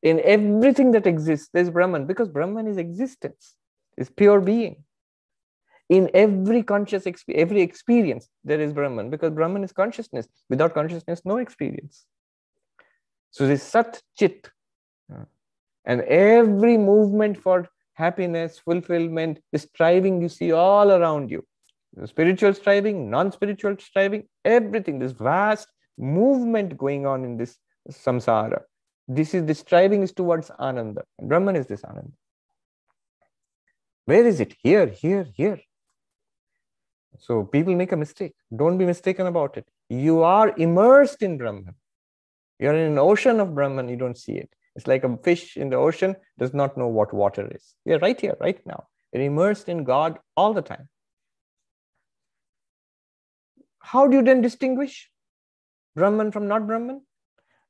In 0.02 0.22
everything 0.24 0.92
that 0.92 1.08
exists, 1.08 1.50
there's 1.52 1.70
Brahman 1.70 2.06
because 2.06 2.30
Brahman 2.30 2.68
is 2.68 2.78
existence, 2.78 3.56
is 3.98 4.10
pure 4.10 4.40
being. 4.40 4.84
In 5.90 6.10
every 6.14 6.62
conscious 6.62 7.08
every 7.28 7.62
experience, 7.62 8.30
there 8.44 8.62
is 8.62 8.74
Brahman 8.74 9.10
because 9.10 9.32
Brahman 9.32 9.64
is 9.64 9.72
consciousness. 9.74 10.28
Without 10.50 10.76
consciousness, 10.76 11.22
no 11.26 11.38
experience. 11.38 12.06
So 13.32 13.48
this 13.48 13.64
Sat 13.64 14.02
Chit. 14.18 14.50
And 15.86 16.02
every 16.02 16.78
movement 16.78 17.42
for 17.42 17.68
happiness, 18.00 18.60
fulfillment, 18.60 19.40
the 19.52 19.60
striving 19.60 20.22
you 20.22 20.30
see 20.30 20.52
all 20.52 20.92
around 20.92 21.30
you. 21.30 21.46
The 21.94 22.08
spiritual 22.08 22.54
striving, 22.54 23.10
non-spiritual 23.10 23.76
striving, 23.80 24.24
everything, 24.46 25.00
this 25.00 25.12
vast 25.12 25.68
movement 25.98 26.78
going 26.78 27.06
on 27.06 27.26
in 27.26 27.38
this 27.38 27.58
samsara. 27.92 28.62
This 29.08 29.34
is 29.34 29.46
the 29.46 29.56
striving 29.56 30.04
is 30.04 30.14
towards 30.14 30.52
Ananda. 30.52 31.04
Brahman 31.22 31.56
is 31.56 31.68
this 31.68 31.84
Ananda. 31.84 32.12
Where 34.06 34.26
is 34.26 34.40
it? 34.40 34.56
Here, 34.64 34.88
here, 34.88 35.28
here. 35.36 35.60
So 37.18 37.44
people 37.44 37.76
make 37.76 37.92
a 37.92 37.98
mistake. 37.98 38.34
Don't 38.56 38.78
be 38.78 38.86
mistaken 38.86 39.28
about 39.28 39.58
it. 39.58 39.68
You 39.90 40.24
are 40.24 40.54
immersed 40.58 41.22
in 41.22 41.38
Brahman. 41.38 41.76
You're 42.60 42.76
in 42.76 42.92
an 42.92 42.98
ocean 43.00 43.40
of 43.40 43.56
Brahman, 43.56 43.90
you 43.90 43.98
don't 43.98 44.18
see 44.18 44.34
it. 44.34 44.50
It's 44.80 44.88
like 44.88 45.04
a 45.04 45.18
fish 45.18 45.58
in 45.58 45.70
the 45.70 45.76
ocean 45.76 46.16
does 46.38 46.54
not 46.54 46.78
know 46.78 46.88
what 46.88 47.14
water 47.14 47.46
is. 47.54 47.76
We 47.86 47.92
are 47.92 48.00
right 48.00 48.20
here, 48.20 48.38
right 48.40 48.66
now. 48.66 48.86
We're 49.12 49.24
immersed 49.24 49.68
in 49.68 49.84
God 49.84 50.18
all 50.38 50.54
the 50.54 50.62
time. 50.62 50.88
How 53.80 54.08
do 54.08 54.16
you 54.16 54.24
then 54.24 54.40
distinguish 54.40 55.12
Brahman 55.98 56.32
from 56.32 56.48
not 56.48 56.66
Brahman? 56.66 57.02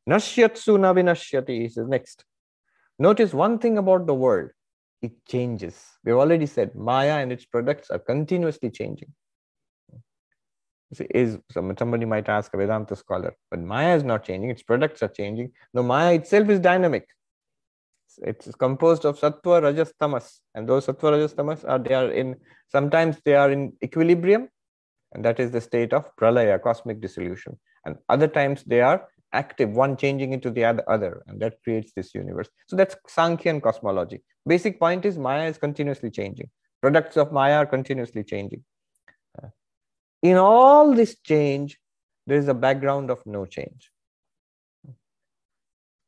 Nashyatsu 0.07 0.78
navinashyati 0.78 1.66
is 1.66 1.78
next. 1.78 2.26
Notice 2.99 3.34
one 3.34 3.57
thing 3.57 3.80
about 3.80 4.05
the 4.05 4.14
world 4.14 4.51
it 5.01 5.14
changes. 5.26 5.84
We've 6.05 6.14
already 6.14 6.45
said 6.45 6.76
Maya 6.76 7.14
and 7.14 7.32
its 7.32 7.45
products 7.45 7.89
are 7.89 7.97
continuously 7.97 8.70
changing 8.70 9.12
is 10.92 11.38
somebody 11.52 12.06
might 12.06 12.28
ask 12.30 12.54
a 12.54 12.58
Vedanta 12.58 12.96
scholar, 12.96 13.36
but 13.52 13.60
Maya 13.60 13.96
is 13.96 14.04
not 14.04 14.24
changing, 14.24 14.50
its 14.50 14.64
products 14.64 15.04
are 15.04 15.10
changing. 15.10 15.52
No, 15.74 15.84
Maya 15.84 16.16
itself 16.16 16.50
is 16.50 16.60
dynamic. 16.60 17.08
It's 18.24 18.54
composed 18.56 19.06
of 19.06 19.20
sattva, 19.20 19.62
rajas, 19.62 19.94
tamas, 20.00 20.42
and 20.56 20.68
those 20.68 20.88
sattva, 20.88 21.12
rajas, 21.12 21.34
tamas 21.34 21.64
are 21.64 21.80
they 21.80 21.94
are 21.94 22.12
in 22.12 22.36
sometimes 22.68 23.18
they 23.24 23.36
are 23.36 23.52
in 23.52 23.74
equilibrium, 23.84 24.50
and 25.14 25.24
that 25.24 25.40
is 25.40 25.52
the 25.52 25.62
state 25.62 25.94
of 25.94 26.16
pralaya, 26.16 26.62
cosmic 26.62 27.02
dissolution. 27.02 27.58
And 27.86 27.96
other 28.10 28.28
times 28.28 28.64
they 28.64 28.82
are 28.82 29.08
active, 29.32 29.70
one 29.70 29.96
changing 29.96 30.34
into 30.34 30.50
the 30.50 30.66
other, 30.66 31.24
and 31.28 31.40
that 31.40 31.62
creates 31.64 31.92
this 31.96 32.16
universe. 32.16 32.50
So 32.68 32.76
that's 32.76 32.96
Sankhyan 33.08 33.62
cosmology. 33.62 34.24
Basic 34.48 34.80
point 34.80 35.06
is 35.06 35.18
Maya 35.18 35.48
is 35.48 35.60
continuously 35.60 36.10
changing. 36.10 36.50
Products 36.82 37.16
of 37.16 37.32
Maya 37.32 37.58
are 37.58 37.66
continuously 37.68 38.24
changing 38.24 38.64
in 40.22 40.38
all 40.38 40.93
this 40.93 41.17
change, 41.20 41.80
there 42.28 42.38
is 42.38 42.47
a 42.47 42.53
background 42.53 43.09
of 43.09 43.26
no 43.26 43.45
change. 43.45 43.91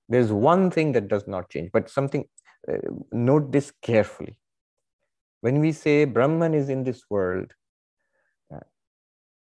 There's 0.10 0.32
one 0.32 0.70
thing 0.70 0.92
that 0.92 1.08
does 1.08 1.28
not 1.28 1.50
change, 1.50 1.72
but 1.72 1.90
something, 1.90 2.26
uh, 2.72 2.78
note 3.12 3.52
this 3.52 3.72
carefully. 3.82 4.38
When 5.40 5.60
we 5.60 5.72
say 5.72 6.06
Brahman 6.06 6.54
is 6.54 6.70
in 6.70 6.84
this 6.84 7.04
world, 7.10 7.54
uh, 8.54 8.60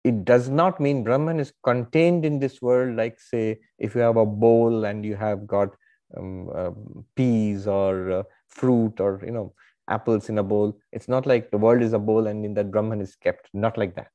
it 0.05 0.25
does 0.25 0.49
not 0.49 0.81
mean 0.81 1.03
Brahman 1.03 1.41
is 1.41 1.53
contained 1.65 2.25
in 2.25 2.39
this 2.39 2.63
world, 2.63 2.97
like, 2.97 3.19
say, 3.19 3.59
if 3.79 3.95
you 3.95 4.01
have 4.01 4.17
a 4.17 4.25
bowl 4.25 4.85
and 4.85 5.05
you 5.05 5.17
have 5.17 5.47
got 5.47 5.75
um, 6.17 6.49
uh, 6.55 6.71
peas 7.17 7.67
or 7.67 8.13
uh, 8.13 8.23
fruit 8.49 9.01
or, 9.01 9.21
you 9.25 9.33
know, 9.33 9.53
apples 9.89 10.29
in 10.29 10.39
a 10.39 10.43
bowl. 10.43 10.79
It's 10.93 11.09
not 11.09 11.27
like 11.27 11.51
the 11.51 11.59
world 11.59 11.83
is 11.83 11.93
a 11.93 11.99
bowl 11.99 12.29
and 12.29 12.45
in 12.45 12.55
that 12.55 12.71
Brahman 12.71 13.01
is 13.01 13.17
kept, 13.17 13.49
not 13.53 13.77
like 13.77 13.97
that 13.97 14.11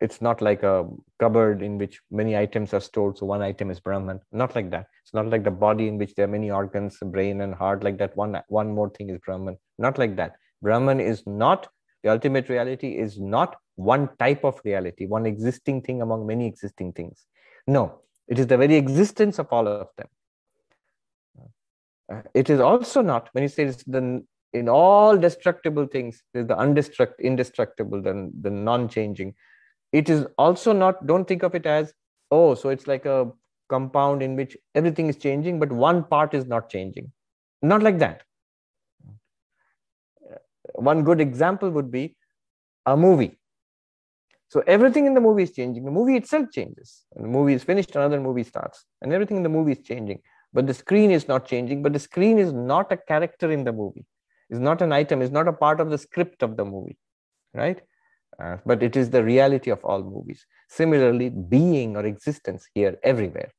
it's 0.00 0.20
not 0.22 0.40
like 0.40 0.62
a 0.62 0.86
cupboard 1.18 1.62
in 1.62 1.78
which 1.78 2.00
many 2.10 2.36
items 2.36 2.72
are 2.72 2.80
stored 2.80 3.18
so 3.18 3.26
one 3.26 3.42
item 3.42 3.70
is 3.70 3.80
brahman. 3.80 4.20
Not 4.32 4.54
like 4.54 4.70
that. 4.70 4.86
It's 5.02 5.14
not 5.14 5.28
like 5.28 5.44
the 5.44 5.50
body 5.50 5.88
in 5.88 5.98
which 5.98 6.14
there 6.14 6.24
are 6.24 6.28
many 6.36 6.50
organs 6.50 6.98
brain 7.02 7.40
and 7.42 7.54
heart 7.54 7.84
like 7.84 7.98
that. 7.98 8.16
One 8.16 8.40
one 8.48 8.74
more 8.74 8.90
thing 8.90 9.10
is 9.10 9.18
brahman. 9.24 9.58
Not 9.78 9.98
like 9.98 10.16
that. 10.16 10.36
Brahman 10.62 11.00
is 11.00 11.26
not 11.26 11.68
the 12.02 12.10
ultimate 12.10 12.48
reality 12.48 12.96
is 12.96 13.18
not 13.18 13.56
one 13.74 14.08
type 14.18 14.44
of 14.44 14.60
reality 14.64 15.06
one 15.06 15.26
existing 15.26 15.82
thing 15.82 16.02
among 16.02 16.26
many 16.26 16.46
existing 16.46 16.92
things. 16.92 17.26
No 17.66 18.00
it 18.26 18.38
is 18.38 18.46
the 18.46 18.56
very 18.56 18.76
existence 18.76 19.38
of 19.38 19.48
all 19.50 19.68
of 19.68 19.88
them. 19.96 20.08
Uh, 22.10 22.22
it 22.34 22.48
is 22.48 22.60
also 22.60 23.02
not 23.02 23.28
when 23.32 23.42
he 23.42 23.48
says 23.48 23.84
the 23.86 24.24
in 24.54 24.66
all 24.66 25.16
destructible 25.16 25.86
things 25.86 26.22
there's 26.32 26.46
the 26.46 26.56
undestruct 26.56 27.18
indestructible 27.20 28.00
the, 28.00 28.30
the 28.40 28.50
non-changing 28.50 29.34
it 29.92 30.08
is 30.08 30.26
also 30.36 30.72
not 30.72 31.06
don't 31.06 31.26
think 31.26 31.42
of 31.42 31.54
it 31.54 31.66
as 31.66 31.92
oh 32.30 32.54
so 32.54 32.68
it's 32.68 32.86
like 32.86 33.06
a 33.06 33.30
compound 33.68 34.22
in 34.22 34.36
which 34.36 34.56
everything 34.74 35.08
is 35.08 35.16
changing 35.16 35.58
but 35.58 35.70
one 35.70 36.04
part 36.04 36.34
is 36.34 36.46
not 36.46 36.68
changing. 36.68 37.12
Not 37.62 37.82
like 37.82 37.98
that. 37.98 38.22
Uh, 40.30 40.36
one 40.74 41.02
good 41.02 41.20
example 41.20 41.70
would 41.70 41.90
be 41.90 42.16
a 42.86 42.96
movie. 42.96 43.38
So 44.48 44.62
everything 44.66 45.06
in 45.06 45.12
the 45.14 45.20
movie 45.20 45.42
is 45.42 45.52
changing. 45.52 45.84
The 45.84 45.90
movie 45.90 46.16
itself 46.16 46.46
changes. 46.52 47.04
And 47.14 47.24
the 47.24 47.28
movie 47.28 47.52
is 47.52 47.62
finished 47.64 47.94
another 47.94 48.20
movie 48.20 48.44
starts 48.44 48.86
and 49.02 49.12
everything 49.12 49.36
in 49.36 49.42
the 49.42 49.48
movie 49.48 49.72
is 49.72 49.82
changing. 49.82 50.20
But 50.54 50.66
the 50.66 50.74
screen 50.74 51.10
is 51.10 51.28
not 51.28 51.46
changing 51.46 51.82
but 51.82 51.92
the 51.92 51.98
screen 51.98 52.38
is 52.38 52.52
not 52.52 52.90
a 52.90 52.96
character 52.96 53.50
in 53.50 53.64
the 53.64 53.72
movie. 53.72 54.06
Is 54.50 54.60
not 54.60 54.80
an 54.80 54.92
item 54.92 55.20
is 55.20 55.30
not 55.30 55.46
a 55.46 55.52
part 55.52 55.78
of 55.78 55.90
the 55.90 55.98
script 55.98 56.42
of 56.42 56.56
the 56.56 56.64
movie 56.64 56.96
right 57.52 57.82
uh, 58.41 58.57
but 58.65 58.81
it 58.83 58.95
is 58.95 59.09
the 59.09 59.23
reality 59.23 59.69
of 59.69 59.83
all 59.83 60.03
movies. 60.03 60.45
Similarly, 60.69 61.29
being 61.29 61.95
or 61.95 62.05
existence 62.05 62.67
here 62.73 62.97
everywhere. 63.03 63.51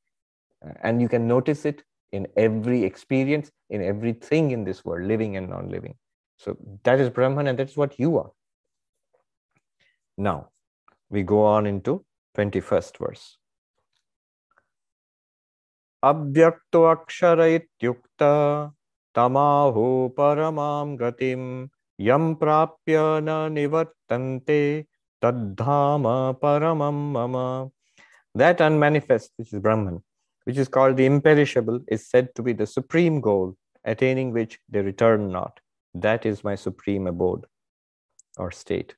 Uh, 0.65 0.73
and 0.81 1.01
you 1.01 1.07
can 1.09 1.27
notice 1.27 1.65
it 1.65 1.83
in 2.11 2.27
every 2.35 2.83
experience, 2.83 3.51
in 3.69 3.81
everything 3.81 4.51
in 4.51 4.63
this 4.63 4.83
world, 4.83 5.07
living 5.07 5.37
and 5.37 5.49
non 5.49 5.69
living. 5.69 5.95
So 6.37 6.57
that 6.83 6.99
is 6.99 7.09
Brahman, 7.09 7.47
and 7.47 7.57
that's 7.57 7.77
what 7.77 7.99
you 7.99 8.17
are. 8.17 8.31
Now, 10.17 10.49
we 11.09 11.23
go 11.23 11.43
on 11.43 11.65
into 11.65 12.05
21st 12.37 12.97
verse. 12.97 13.37
अव्यक्तो 16.03 16.81
अक्षर 16.83 17.39
इत्युक्त 17.41 18.23
तमाहु 19.17 19.85
परमां 20.17 20.97
गतिम् 20.99 21.45
यम 22.07 22.33
प्राप्य 22.41 22.99
न 23.23 23.37
निवर्तन्ते 24.09 24.85
तद्धाम 25.23 26.03
paramam 26.39 26.93
mama 27.13 27.69
that 28.35 28.61
unmanifest 28.61 29.31
which 29.37 29.53
is 29.53 29.59
brahman 29.59 30.03
which 30.45 30.57
is 30.57 30.67
called 30.67 30.97
the 30.97 31.05
imperishable 31.05 31.79
is 31.87 32.07
said 32.09 32.33
to 32.35 32.43
be 32.43 32.53
the 32.53 32.67
supreme 32.67 33.21
goal 33.21 33.55
attaining 33.85 34.31
which 34.31 34.59
they 34.69 34.81
return 34.81 35.31
not 35.31 35.59
that 35.93 36.25
is 36.25 36.43
my 36.43 36.55
supreme 36.55 37.07
abode 37.07 37.45
or 38.37 38.51
state 38.51 38.95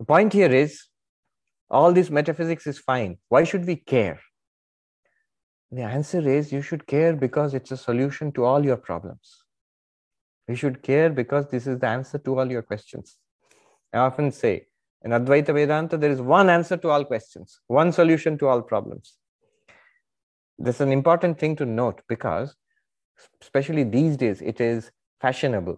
the 0.00 0.04
point 0.04 0.32
here 0.32 0.52
is 0.52 0.86
all 1.70 1.92
this 1.92 2.10
metaphysics 2.10 2.66
is 2.66 2.78
fine 2.78 3.18
why 3.28 3.44
should 3.44 3.66
we 3.66 3.76
care 3.76 4.20
the 5.70 5.82
answer 5.82 6.26
is 6.28 6.52
you 6.52 6.62
should 6.62 6.86
care 6.86 7.14
because 7.14 7.54
it's 7.54 7.72
a 7.72 7.76
solution 7.76 8.32
to 8.32 8.44
all 8.44 8.64
your 8.64 8.76
problems 8.76 9.46
we 10.48 10.54
should 10.54 10.82
care 10.82 11.10
because 11.10 11.48
this 11.48 11.66
is 11.66 11.78
the 11.78 11.88
answer 11.88 12.18
to 12.18 12.38
all 12.38 12.50
your 12.50 12.62
questions. 12.62 13.16
I 13.93 13.99
often 13.99 14.31
say, 14.31 14.67
in 15.03 15.11
Advaita 15.11 15.53
Vedanta, 15.53 15.97
there 15.97 16.11
is 16.11 16.21
one 16.21 16.49
answer 16.49 16.77
to 16.77 16.89
all 16.89 17.03
questions, 17.03 17.59
one 17.67 17.91
solution 17.91 18.37
to 18.37 18.47
all 18.47 18.61
problems. 18.61 19.17
this 20.65 20.75
is 20.75 20.81
an 20.81 20.91
important 20.91 21.39
thing 21.39 21.55
to 21.59 21.65
note 21.65 22.01
because 22.07 22.55
especially 23.41 23.83
these 23.83 24.17
days 24.23 24.41
it 24.41 24.61
is 24.61 24.91
fashionable. 25.19 25.77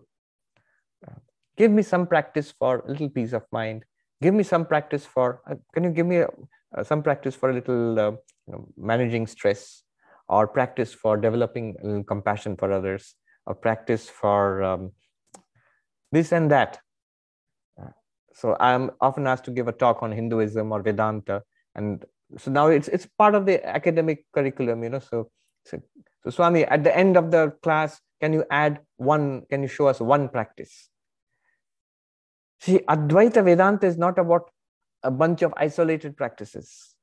Uh, 1.08 1.20
give 1.58 1.72
me 1.72 1.84
some 1.84 2.06
practice 2.06 2.54
for 2.60 2.80
a 2.80 2.92
little 2.92 3.10
peace 3.10 3.34
of 3.34 3.46
mind. 3.52 3.86
Give 4.22 4.34
me 4.34 4.44
some 4.44 4.66
practice 4.66 5.06
for 5.06 5.42
uh, 5.50 5.56
can 5.74 5.86
you 5.86 5.92
give 5.92 6.06
me 6.06 6.18
a, 6.18 6.28
uh, 6.76 6.84
some 6.84 7.02
practice 7.02 7.36
for 7.36 7.50
a 7.50 7.54
little 7.54 8.00
uh, 8.00 8.12
you 8.48 8.54
know, 8.54 8.68
managing 8.76 9.26
stress 9.28 9.84
or 10.28 10.48
practice 10.48 10.94
for 10.94 11.16
developing 11.18 12.04
compassion 12.08 12.58
for 12.58 12.72
others 12.72 13.16
or 13.46 13.56
practice 13.56 14.10
for 14.10 14.64
um, 14.64 14.92
this 16.12 16.32
and 16.34 16.52
that? 16.52 16.80
uh, 16.80 16.93
so 18.34 18.56
i'm 18.60 18.92
often 19.02 19.28
asked 19.28 19.46
to 19.46 19.52
give 19.52 19.68
a 19.68 19.72
talk 19.72 20.04
on 20.04 20.12
hinduism 20.12 20.72
or 20.72 20.82
vedanta. 20.82 21.44
And 21.76 22.06
so 22.38 22.52
now 22.52 22.68
it's 22.68 22.88
it's 22.88 23.08
part 23.18 23.36
of 23.36 23.46
the 23.46 23.66
academic 23.66 24.26
curriculum 24.34 24.84
you 24.84 24.90
know 24.90 25.00
so 25.00 25.30
so, 25.66 25.82
so 26.24 26.30
swami 26.30 26.66
at 26.66 26.84
the 26.84 26.96
end 26.96 27.18
of 27.18 27.32
the 27.32 27.52
class 27.64 28.00
can 28.22 28.34
you 28.34 28.44
add 28.50 28.80
one 28.98 29.44
can 29.50 29.62
you 29.62 29.68
show 29.68 29.88
us 29.88 30.00
one 30.00 30.30
practice? 30.30 30.90
See 32.62 32.80
advaita 32.88 33.44
vedanta 33.44 33.86
is 33.88 33.98
not 33.98 34.18
about 34.18 34.50
a 35.04 35.12
bunch 35.12 35.42
of 35.42 35.54
isolated 35.58 36.16
practices. 36.16 36.96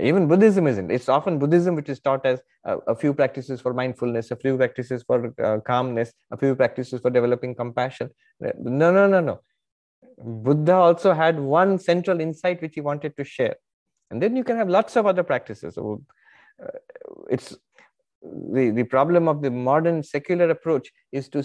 Even 0.00 0.26
buddhism 0.26 0.66
isn't. 0.66 0.90
It's 0.90 1.10
often 1.10 1.38
buddhism 1.38 1.74
which 1.74 1.90
is 1.90 2.00
taught 2.00 2.24
as 2.24 2.40
a, 2.64 2.78
a 2.88 2.94
few 2.94 3.12
practices 3.12 3.60
for 3.60 3.74
mindfulness 3.74 4.30
a 4.30 4.36
few 4.36 4.56
practices 4.56 5.02
for 5.06 5.34
uh, 5.42 5.58
calmness 5.60 6.12
a 6.30 6.36
few 6.36 6.54
practices 6.54 7.00
for 7.00 7.10
developing 7.10 7.54
compassion. 7.54 8.10
No 8.40 8.90
no 8.90 9.06
no 9.06 9.20
no 9.20 9.40
buddha 10.24 10.74
also 10.74 11.12
had 11.12 11.38
one 11.38 11.78
central 11.78 12.20
insight 12.20 12.62
which 12.62 12.74
he 12.74 12.80
wanted 12.80 13.16
to 13.16 13.24
share. 13.24 13.56
And 14.10 14.22
then 14.22 14.36
you 14.36 14.44
can 14.44 14.56
have 14.56 14.68
lots 14.68 14.96
of 14.96 15.06
other 15.06 15.22
practices. 15.22 15.74
So 15.74 16.02
uh, 16.62 16.78
it's 17.30 17.56
the, 18.22 18.70
the 18.70 18.84
problem 18.84 19.28
of 19.28 19.42
the 19.42 19.50
modern 19.50 20.02
secular 20.02 20.50
approach 20.50 20.90
is 21.12 21.28
to 21.30 21.44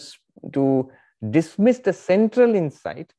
to 0.53 0.91
dismiss 1.32 1.80
the 1.80 1.93
central 1.93 2.53
insight 2.53 3.11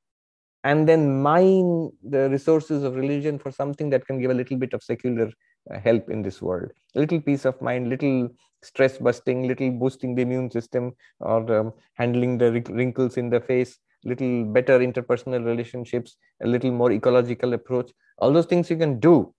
and 0.65 0.89
then 0.89 1.21
mine 1.23 1.91
the 2.03 2.29
resources 2.31 2.85
of 2.85 2.95
religion 2.95 3.39
for 3.39 3.51
something 3.51 3.91
that 3.91 4.07
can 4.07 4.21
give 4.21 4.31
a 4.31 4.35
little 4.35 4.57
bit 4.57 4.73
of 4.73 4.83
secular 4.83 5.31
uh, 5.73 5.79
help 5.81 6.09
in 6.11 6.23
this 6.23 6.41
world. 6.41 6.71
A 6.95 7.01
little 7.01 7.21
peace 7.21 7.45
of 7.45 7.61
mind 7.61 7.89
little 7.89 8.29
stress 8.63 8.99
busting 8.99 9.47
little 9.47 9.71
boosting 9.71 10.15
the 10.15 10.23
immune 10.23 10.51
system 10.51 10.93
or 11.21 11.53
um, 11.57 11.73
handling 11.95 12.39
the 12.39 12.53
wrinkles 12.71 13.17
in 13.17 13.31
the 13.31 13.41
face 13.41 13.79
little 14.05 14.45
better 14.45 14.79
interpersonal 14.79 15.45
relationships 15.45 16.17
a 16.43 16.47
little 16.47 16.71
more 16.71 16.93
ecological 16.93 17.53
approach 17.53 17.91
all 18.19 18.33
those 18.33 18.47
things 18.47 18.71
you 18.71 18.77
can 18.77 18.99
do 19.01 19.33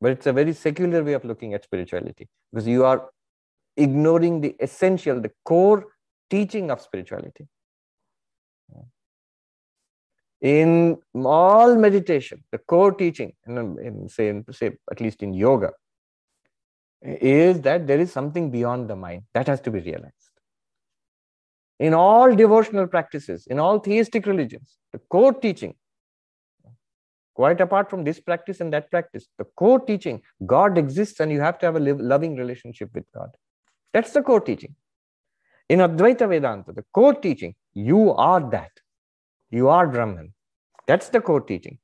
but 0.00 0.12
it's 0.12 0.26
a 0.26 0.32
very 0.32 0.52
secular 0.52 1.02
way 1.02 1.14
of 1.14 1.24
looking 1.24 1.54
at 1.54 1.64
spirituality 1.64 2.28
because 2.52 2.66
you 2.66 2.84
are 2.84 3.10
ignoring 3.76 4.40
the 4.40 4.54
essential 4.60 5.20
the 5.20 5.32
core 5.44 5.86
teaching 6.30 6.70
of 6.70 6.80
spirituality 6.80 7.46
in 10.40 10.96
all 11.14 11.76
meditation, 11.76 12.42
the 12.50 12.58
core 12.58 12.92
teaching, 12.92 13.32
in, 13.46 13.78
in 13.82 14.08
say, 14.08 14.28
in, 14.28 14.44
say 14.52 14.72
at 14.90 15.00
least 15.00 15.22
in 15.22 15.34
yoga, 15.34 15.72
is 17.02 17.60
that 17.62 17.86
there 17.86 18.00
is 18.00 18.12
something 18.12 18.50
beyond 18.50 18.88
the 18.88 18.96
mind 18.96 19.22
that 19.34 19.46
has 19.46 19.60
to 19.62 19.70
be 19.70 19.80
realized. 19.80 20.29
In 21.80 21.94
all 21.94 22.34
devotional 22.36 22.86
practices, 22.86 23.46
in 23.46 23.58
all 23.58 23.78
theistic 23.78 24.26
religions, 24.26 24.76
the 24.92 24.98
core 24.98 25.32
teaching, 25.32 25.74
quite 27.34 27.60
apart 27.60 27.88
from 27.88 28.04
this 28.04 28.20
practice 28.20 28.60
and 28.60 28.70
that 28.74 28.90
practice, 28.90 29.26
the 29.38 29.46
core 29.56 29.80
teaching, 29.80 30.20
God 30.44 30.76
exists 30.76 31.20
and 31.20 31.32
you 31.32 31.40
have 31.40 31.58
to 31.60 31.66
have 31.66 31.76
a 31.76 31.80
loving 31.80 32.36
relationship 32.36 32.90
with 32.94 33.06
God. 33.14 33.30
That's 33.94 34.12
the 34.12 34.22
core 34.22 34.42
teaching. 34.42 34.74
In 35.70 35.78
Advaita 35.78 36.28
Vedanta, 36.28 36.72
the 36.72 36.84
core 36.92 37.14
teaching, 37.14 37.54
you 37.72 38.12
are 38.12 38.40
that. 38.50 38.72
You 39.50 39.68
are 39.70 39.86
Brahman. 39.88 40.34
That's 40.86 41.08
the 41.08 41.20
core 41.20 41.40
teaching. 41.40 41.78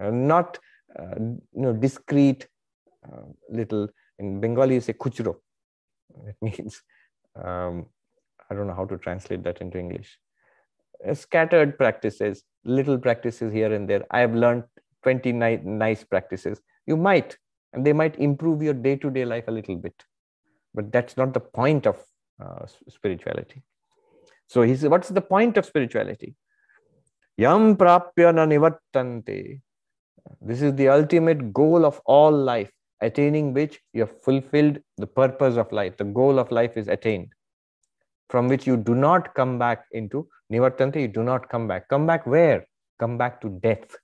Uh, 0.00 0.10
not 0.10 0.58
uh, 0.98 1.16
you 1.18 1.62
know 1.64 1.72
discrete 1.72 2.48
uh, 3.06 3.26
little 3.50 3.88
in 4.18 4.40
Bengali 4.40 4.74
you 4.74 4.80
say 4.80 4.94
kuchro. 4.94 5.36
It 6.26 6.36
means 6.42 6.82
um, 7.36 7.86
I 8.52 8.54
don't 8.54 8.66
know 8.66 8.74
how 8.74 8.84
to 8.84 8.98
translate 8.98 9.42
that 9.44 9.60
into 9.60 9.78
English. 9.78 10.18
Uh, 11.08 11.14
scattered 11.14 11.78
practices, 11.78 12.44
little 12.64 12.98
practices 12.98 13.52
here 13.52 13.72
and 13.72 13.88
there. 13.88 14.04
I 14.10 14.20
have 14.20 14.34
learned 14.34 14.64
20 15.02 15.32
ni- 15.32 15.56
nice 15.64 16.04
practices. 16.04 16.60
You 16.86 16.96
might, 16.96 17.38
and 17.72 17.86
they 17.86 17.94
might 17.94 18.18
improve 18.18 18.62
your 18.62 18.74
day-to-day 18.74 19.24
life 19.24 19.44
a 19.48 19.50
little 19.50 19.76
bit, 19.76 19.94
but 20.74 20.92
that's 20.92 21.16
not 21.16 21.32
the 21.32 21.40
point 21.40 21.86
of 21.86 21.96
uh, 22.44 22.66
spirituality. 22.88 23.62
So 24.48 24.62
he 24.62 24.76
said, 24.76 24.90
what's 24.90 25.08
the 25.08 25.20
point 25.22 25.56
of 25.56 25.64
spirituality? 25.64 26.34
Yam 27.38 27.76
prapya 27.76 28.34
na 28.34 28.44
nivattante. 28.44 29.60
This 30.40 30.60
is 30.60 30.74
the 30.74 30.88
ultimate 30.88 31.52
goal 31.52 31.86
of 31.86 32.00
all 32.04 32.30
life, 32.32 32.70
attaining 33.00 33.54
which 33.54 33.80
you 33.94 34.02
have 34.02 34.22
fulfilled 34.22 34.78
the 34.98 35.06
purpose 35.06 35.56
of 35.56 35.72
life. 35.72 35.96
The 35.96 36.04
goal 36.04 36.38
of 36.38 36.52
life 36.52 36.76
is 36.76 36.88
attained, 36.88 37.32
from 38.32 38.48
which 38.48 38.66
you 38.66 38.78
do 38.78 38.94
not 38.94 39.34
come 39.34 39.58
back 39.58 39.84
into 39.92 40.26
nivattante, 40.50 40.98
you 40.98 41.08
do 41.16 41.22
not 41.22 41.50
come 41.50 41.68
back. 41.68 41.86
Come 41.88 42.06
back 42.06 42.26
where? 42.26 42.66
Come 42.98 43.18
back 43.18 43.42
to 43.42 43.50
death, 43.62 43.94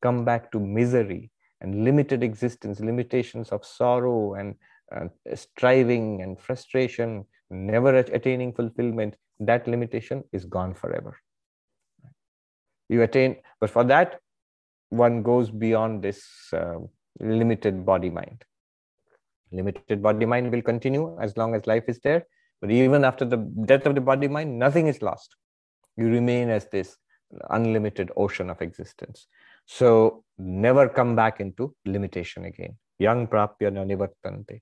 come 0.00 0.24
back 0.24 0.50
to 0.52 0.58
misery 0.58 1.30
and 1.60 1.84
limited 1.84 2.22
existence, 2.22 2.80
limitations 2.80 3.50
of 3.50 3.66
sorrow 3.66 4.34
and 4.34 4.54
uh, 4.90 5.08
striving 5.34 6.22
and 6.22 6.40
frustration, 6.40 7.26
never 7.50 7.94
attaining 7.94 8.54
fulfillment, 8.54 9.16
that 9.40 9.68
limitation 9.68 10.24
is 10.32 10.46
gone 10.46 10.72
forever. 10.72 11.18
You 12.88 13.02
attain, 13.02 13.36
but 13.60 13.68
for 13.68 13.84
that, 13.84 14.20
one 14.88 15.22
goes 15.22 15.50
beyond 15.50 16.02
this 16.02 16.24
uh, 16.54 16.78
limited 17.20 17.84
body 17.84 18.08
mind. 18.08 18.44
Limited 19.52 20.02
body 20.02 20.24
mind 20.24 20.52
will 20.52 20.62
continue 20.62 21.18
as 21.20 21.36
long 21.36 21.54
as 21.54 21.66
life 21.66 21.84
is 21.86 22.00
there, 22.00 22.24
but 22.60 22.70
even 22.70 23.04
after 23.04 23.24
the 23.24 23.36
death 23.64 23.86
of 23.86 23.94
the 23.94 24.00
body 24.00 24.28
mind, 24.28 24.58
nothing 24.58 24.86
is 24.86 25.02
lost. 25.02 25.36
You 25.96 26.06
remain 26.08 26.48
as 26.48 26.66
this 26.66 26.96
unlimited 27.50 28.10
ocean 28.16 28.50
of 28.50 28.60
existence. 28.62 29.26
So 29.66 30.24
never 30.38 30.88
come 30.88 31.14
back 31.14 31.40
into 31.40 31.74
limitation 31.84 32.44
again. 32.44 32.76
Yang 32.98 33.28
prapya 33.28 33.70
nivartante. 33.70 34.60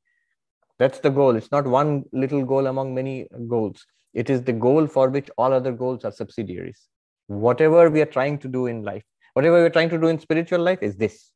That's 0.79 0.99
the 0.99 1.11
goal. 1.11 1.37
It's 1.37 1.53
not 1.53 1.67
one 1.67 2.05
little 2.13 2.45
goal 2.45 2.67
among 2.67 2.95
many 2.95 3.27
goals. 3.49 3.87
It 4.13 4.31
is 4.31 4.43
the 4.43 4.53
goal 4.53 4.87
for 4.87 5.09
which 5.09 5.31
all 5.39 5.53
other 5.53 5.73
goals 5.73 6.05
are 6.05 6.13
subsidiaries. 6.13 6.89
Whatever 7.29 7.89
we 7.89 8.01
are 8.03 8.07
trying 8.07 8.39
to 8.39 8.49
do 8.49 8.67
in 8.67 8.83
life, 8.83 9.05
whatever 9.35 9.63
we're 9.63 9.71
trying 9.71 9.91
to 9.91 9.99
do 9.99 10.09
in 10.09 10.19
spiritual 10.19 10.61
life 10.61 10.79
is 10.83 10.97
this. 10.97 11.31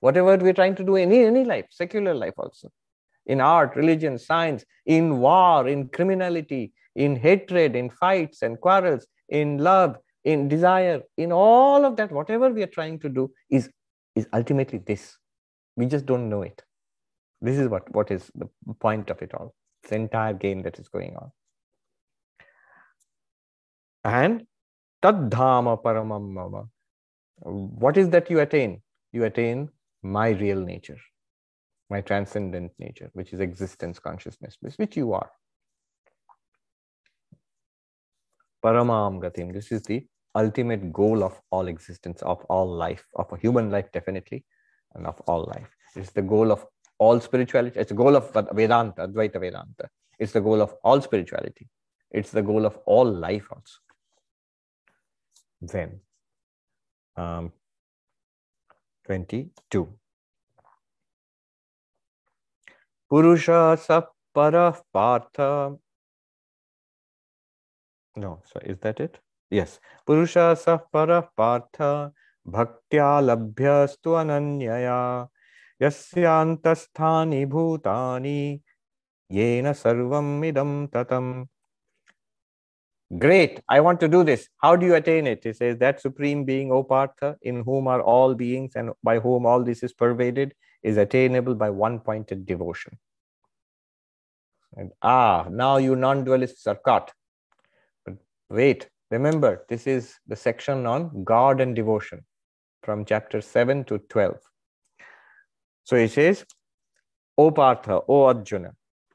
Whatever 0.00 0.36
we're 0.36 0.52
trying 0.52 0.74
to 0.76 0.84
do 0.84 0.96
in 0.96 1.10
any, 1.12 1.24
any 1.24 1.44
life, 1.44 1.66
secular 1.70 2.14
life 2.14 2.34
also, 2.36 2.70
in 3.28 3.40
art, 3.40 3.76
religion, 3.76 4.18
science, 4.18 4.64
in 4.86 5.18
war, 5.18 5.68
in 5.68 5.88
criminality, 5.88 6.72
in 6.94 7.14
hatred, 7.14 7.76
in 7.76 7.90
fights 7.90 8.42
and 8.42 8.60
quarrels, 8.60 9.06
in 9.28 9.58
love, 9.58 9.96
in 10.24 10.48
desire, 10.48 11.00
in 11.16 11.30
all 11.32 11.84
of 11.84 11.96
that, 11.96 12.10
whatever 12.10 12.50
we 12.50 12.62
are 12.62 12.74
trying 12.78 12.98
to 12.98 13.08
do 13.08 13.30
is, 13.50 13.70
is 14.16 14.26
ultimately 14.32 14.78
this. 14.78 15.16
We 15.76 15.86
just 15.86 16.06
don't 16.06 16.28
know 16.28 16.42
it. 16.42 16.62
This 17.40 17.56
is 17.56 17.68
what, 17.68 17.88
what 17.94 18.10
is 18.10 18.30
the 18.34 18.48
point 18.80 19.10
of 19.10 19.22
it 19.22 19.32
all. 19.34 19.54
It's 19.82 19.90
the 19.90 19.96
entire 19.96 20.34
game 20.34 20.62
that 20.62 20.78
is 20.78 20.88
going 20.88 21.14
on. 21.16 21.30
And 24.04 24.46
Tadhama 25.02 25.80
paramam. 25.82 26.68
What 27.40 27.96
is 27.96 28.10
that 28.10 28.30
you 28.30 28.40
attain? 28.40 28.82
You 29.12 29.24
attain 29.24 29.68
my 30.02 30.30
real 30.30 30.60
nature, 30.60 30.98
my 31.90 32.00
transcendent 32.00 32.72
nature, 32.78 33.10
which 33.14 33.32
is 33.32 33.40
existence 33.40 33.98
consciousness, 33.98 34.56
which 34.60 34.96
you 34.96 35.12
are. 35.12 35.30
Paramam 38.64 39.20
gatim. 39.20 39.52
This 39.52 39.72
is 39.72 39.82
the 39.82 40.06
ultimate 40.34 40.92
goal 40.92 41.22
of 41.24 41.40
all 41.50 41.68
existence, 41.68 42.22
of 42.22 42.44
all 42.46 42.68
life, 42.68 43.04
of 43.14 43.32
a 43.32 43.38
human 43.38 43.70
life, 43.70 43.90
definitely, 43.92 44.44
and 44.94 45.06
of 45.06 45.20
all 45.22 45.44
life. 45.44 45.68
It's 45.96 46.10
the 46.10 46.22
goal 46.22 46.52
of 46.52 46.66
all 46.98 47.20
spirituality. 47.20 47.78
It's 47.78 47.90
the 47.90 47.94
goal 47.94 48.16
of 48.16 48.32
Vedanta, 48.52 49.06
Advaita 49.06 49.40
Vedanta. 49.40 49.88
It's 50.18 50.32
the 50.32 50.40
goal 50.40 50.60
of 50.60 50.74
all 50.82 51.00
spirituality. 51.00 51.68
It's 52.10 52.30
the 52.30 52.42
goal 52.42 52.66
of 52.66 52.76
all 52.86 53.04
life 53.04 53.46
also. 53.52 53.78
Then, 55.60 56.00
um, 57.16 57.52
22. 59.06 59.88
Purusha 63.10 63.78
sapara 63.78 64.78
partha. 64.92 65.76
No, 68.16 68.42
so 68.44 68.60
is 68.62 68.78
that 68.80 69.00
it? 69.00 69.18
Yes. 69.50 69.80
Purusha 70.06 70.56
sapara 70.56 71.26
partha 71.36 72.12
bhaktya 72.46 73.22
labhyastu 73.28 74.16
ananyaya 74.20 75.28
yasyantastani 75.80 77.46
bhutani 77.46 78.60
yena 79.32 79.74
sarvam 79.74 80.42
idam 80.42 80.88
tatam. 80.88 81.46
Great, 83.18 83.62
I 83.70 83.80
want 83.80 84.00
to 84.00 84.08
do 84.08 84.22
this. 84.22 84.48
How 84.58 84.76
do 84.76 84.84
you 84.84 84.94
attain 84.94 85.26
it? 85.26 85.42
He 85.42 85.54
says 85.54 85.78
that 85.78 85.98
supreme 85.98 86.44
being, 86.44 86.70
O 86.70 86.82
Partha, 86.82 87.38
in 87.40 87.62
whom 87.64 87.88
are 87.88 88.02
all 88.02 88.34
beings 88.34 88.72
and 88.76 88.90
by 89.02 89.18
whom 89.18 89.46
all 89.46 89.64
this 89.64 89.82
is 89.82 89.94
pervaded, 89.94 90.54
is 90.82 90.96
attainable 90.96 91.54
by 91.54 91.70
one 91.70 92.00
pointed 92.00 92.46
devotion. 92.46 92.98
And 94.76 94.92
ah, 95.02 95.46
now 95.50 95.78
you 95.78 95.96
non 95.96 96.24
dualists 96.24 96.66
are 96.66 96.76
caught. 96.76 97.12
But 98.04 98.16
wait, 98.50 98.88
remember, 99.10 99.64
this 99.68 99.86
is 99.86 100.14
the 100.26 100.36
section 100.36 100.86
on 100.86 101.24
God 101.24 101.60
and 101.60 101.74
devotion 101.74 102.24
from 102.82 103.04
chapter 103.04 103.40
7 103.40 103.84
to 103.84 103.98
12. 103.98 104.36
So 105.84 105.96
he 105.96 106.08
says, 106.08 106.44
O 107.36 107.50
Partha, 107.50 108.00
O 108.08 108.24
Arjuna, 108.24 108.72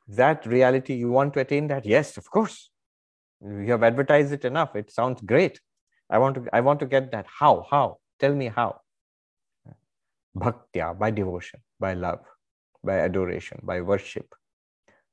that 0.07 0.45
reality, 0.45 0.95
you 0.95 1.11
want 1.11 1.33
to 1.35 1.39
attain 1.39 1.67
that? 1.67 1.85
Yes, 1.85 2.17
of 2.17 2.29
course. 2.29 2.69
You 3.41 3.71
have 3.71 3.83
advertised 3.83 4.31
it 4.31 4.45
enough. 4.45 4.75
It 4.75 4.91
sounds 4.91 5.21
great. 5.21 5.59
I 6.09 6.17
want 6.17 6.35
to, 6.35 6.45
I 6.53 6.61
want 6.61 6.79
to 6.79 6.85
get 6.85 7.11
that. 7.11 7.25
How? 7.27 7.65
How? 7.69 7.97
Tell 8.19 8.33
me 8.33 8.47
how. 8.47 8.79
Bhaktya, 10.37 10.97
by 10.97 11.11
devotion, 11.11 11.59
by 11.79 11.93
love, 11.93 12.19
by 12.83 12.99
adoration, 12.99 13.59
by 13.63 13.81
worship. 13.81 14.33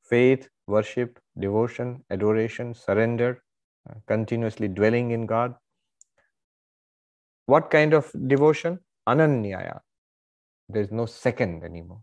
Faith, 0.03 0.49
worship, 0.67 1.19
devotion, 1.39 2.03
adoration, 2.11 2.75
surrender, 2.75 3.43
uh, 3.89 3.95
continuously 4.07 4.69
dwelling 4.69 5.11
in 5.11 5.27
God. 5.27 5.55
What 7.47 7.71
kind 7.71 7.95
of 7.95 8.11
devotion? 8.27 8.79
Ananyaya. 9.09 9.81
There's 10.69 10.93
no 10.93 11.07
second 11.07 11.65
anymore. 11.65 12.01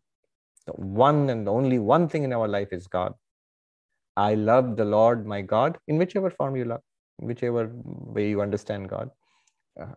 The 0.66 0.74
one 0.74 1.30
and 1.30 1.48
only 1.48 1.80
one 1.80 2.10
thing 2.10 2.24
in 2.24 2.34
our 2.34 2.48
life 2.48 2.70
is 2.72 2.88
God. 2.88 3.14
I 4.18 4.34
love 4.36 4.76
the 4.76 4.86
Lord 4.86 5.26
my 5.26 5.42
God 5.42 5.78
in 5.88 5.98
whichever 5.98 6.30
form 6.30 6.56
you 6.56 6.66
love, 6.66 6.82
whichever 7.18 7.72
way 7.74 8.30
you 8.30 8.42
understand 8.42 8.90
God, 8.90 9.10
uh, 9.80 9.94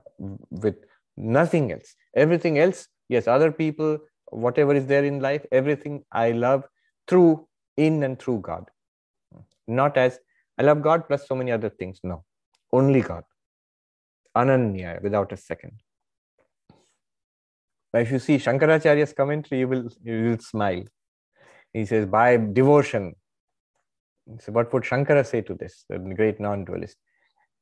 with 0.50 0.76
nothing 1.16 1.72
else. 1.72 1.94
Everything 2.14 2.58
else, 2.58 2.86
yes, 3.10 3.26
other 3.26 3.50
people, 3.52 3.98
whatever 4.30 4.74
is 4.74 4.86
there 4.86 5.04
in 5.04 5.20
life, 5.20 5.44
everything 5.50 6.04
I 6.12 6.30
love 6.30 6.64
through, 7.08 7.46
in 7.76 8.02
and 8.04 8.18
through 8.18 8.40
God. 8.40 8.70
Not 9.66 9.96
as 9.96 10.18
I 10.58 10.62
love 10.62 10.82
God 10.82 11.06
plus 11.08 11.26
so 11.26 11.34
many 11.34 11.52
other 11.52 11.70
things. 11.70 12.00
No, 12.04 12.24
only 12.72 13.00
God. 13.00 13.24
Ananya, 14.36 15.02
without 15.02 15.32
a 15.32 15.36
second. 15.36 15.72
But 17.92 18.02
if 18.02 18.12
you 18.12 18.20
see 18.20 18.36
Shankaracharya's 18.36 19.12
commentary, 19.12 19.60
you 19.60 19.68
will, 19.68 19.88
you 20.02 20.30
will 20.30 20.38
smile. 20.38 20.84
He 21.72 21.84
says, 21.84 22.06
by 22.06 22.36
devotion, 22.36 23.16
so 24.38 24.52
what 24.52 24.72
would 24.72 24.84
Shankara 24.84 25.26
say 25.26 25.40
to 25.40 25.54
this, 25.54 25.84
the 25.88 25.98
great 25.98 26.38
non-dualist? 26.38 26.96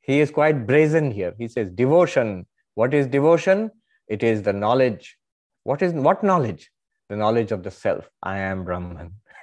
He 0.01 0.21
is 0.21 0.31
quite 0.31 0.67
brazen 0.67 1.11
here. 1.11 1.35
He 1.39 1.49
says, 1.49 1.71
devotion. 1.71 2.47
What 2.75 2.93
is 2.93 3.07
devotion? 3.07 3.71
It 4.09 4.23
is 4.23 4.43
the 4.43 4.53
knowledge. 4.53 5.17
What 5.65 5.83
is 5.83 5.93
what 5.93 6.23
knowledge? 6.23 6.71
The 7.09 7.17
knowledge 7.17 7.53
of 7.53 7.63
the 7.63 7.71
self. 7.71 8.09
I 8.23 8.39
am 8.39 8.65
Brahman. 8.65 9.15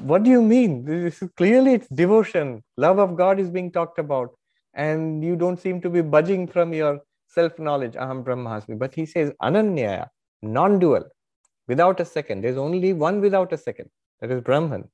what 0.00 0.22
do 0.22 0.30
you 0.30 0.42
mean? 0.42 0.84
This 0.84 1.22
is, 1.22 1.30
clearly 1.36 1.74
it's 1.74 1.88
devotion. 1.88 2.62
Love 2.76 2.98
of 2.98 3.16
God 3.16 3.38
is 3.40 3.50
being 3.50 3.72
talked 3.72 3.98
about. 3.98 4.30
And 4.74 5.24
you 5.24 5.36
don't 5.36 5.60
seem 5.60 5.80
to 5.82 5.90
be 5.90 6.00
budging 6.00 6.46
from 6.46 6.72
your 6.72 7.00
self-knowledge. 7.26 7.94
Aham 7.94 8.24
Brahmasmi. 8.24 8.78
But 8.78 8.94
he 8.94 9.06
says, 9.06 9.32
Ananya, 9.42 10.08
non-dual, 10.42 11.04
without 11.66 12.00
a 12.00 12.04
second. 12.04 12.42
There's 12.42 12.56
only 12.56 12.92
one 12.92 13.20
without 13.20 13.52
a 13.52 13.58
second. 13.58 13.90
That 14.20 14.30
is 14.30 14.40
Brahman. 14.40 14.88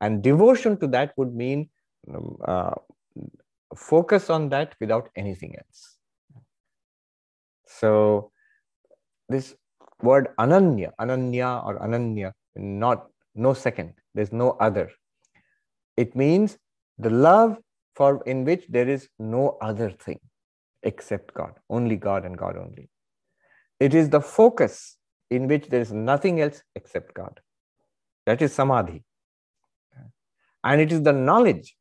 And 0.00 0.22
devotion 0.22 0.78
to 0.78 0.86
that 0.88 1.12
would 1.16 1.34
mean 1.34 1.68
um, 2.12 2.36
uh, 2.46 2.74
focus 3.76 4.30
on 4.30 4.48
that 4.50 4.74
without 4.80 5.10
anything 5.16 5.56
else. 5.56 5.96
So, 7.80 8.32
this 9.28 9.54
word 10.02 10.28
ananya, 10.38 10.90
ananya 11.00 11.64
or 11.66 11.78
ananya, 11.78 12.32
not 12.56 13.06
no 13.34 13.54
second, 13.54 13.94
there's 14.14 14.32
no 14.32 14.50
other. 14.60 14.90
It 15.96 16.14
means 16.14 16.58
the 16.98 17.10
love 17.10 17.58
for 17.94 18.22
in 18.26 18.44
which 18.44 18.66
there 18.68 18.88
is 18.88 19.08
no 19.18 19.56
other 19.60 19.90
thing 19.90 20.20
except 20.82 21.34
God, 21.34 21.52
only 21.68 21.96
God 21.96 22.24
and 22.24 22.36
God 22.36 22.56
only. 22.56 22.88
It 23.78 23.94
is 23.94 24.10
the 24.10 24.20
focus 24.20 24.96
in 25.30 25.46
which 25.46 25.68
there 25.68 25.80
is 25.80 25.92
nothing 25.92 26.40
else 26.40 26.62
except 26.74 27.14
God. 27.14 27.40
That 28.26 28.42
is 28.42 28.52
samadhi. 28.52 29.04
And 30.64 30.80
it 30.80 30.92
is 30.92 31.02
the 31.02 31.12
knowledge 31.12 31.76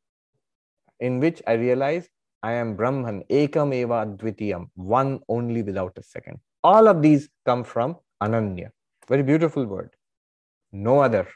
in 1.00 1.20
which 1.20 1.42
I 1.46 1.54
realize 1.54 2.08
I 2.42 2.54
am 2.54 2.76
Brahman, 2.76 3.24
Ekam 3.30 3.74
Eva 3.74 4.06
Advitiyam, 4.06 4.70
one 4.76 5.20
only 5.28 5.62
without 5.62 5.98
a 5.98 6.04
second. 6.04 6.40
All 6.64 6.88
of 6.88 7.02
these 7.02 7.30
come 7.46 7.64
from 7.64 7.98
Ananya. 8.22 8.70
Very 9.08 9.24
beautiful 9.24 9.66
word. 9.66 9.92
No 10.72 11.00
other. 11.00 11.28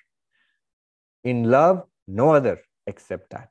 In 1.24 1.50
love, 1.50 1.84
no 2.08 2.34
other 2.34 2.62
except 2.88 3.32
that. 3.32 3.50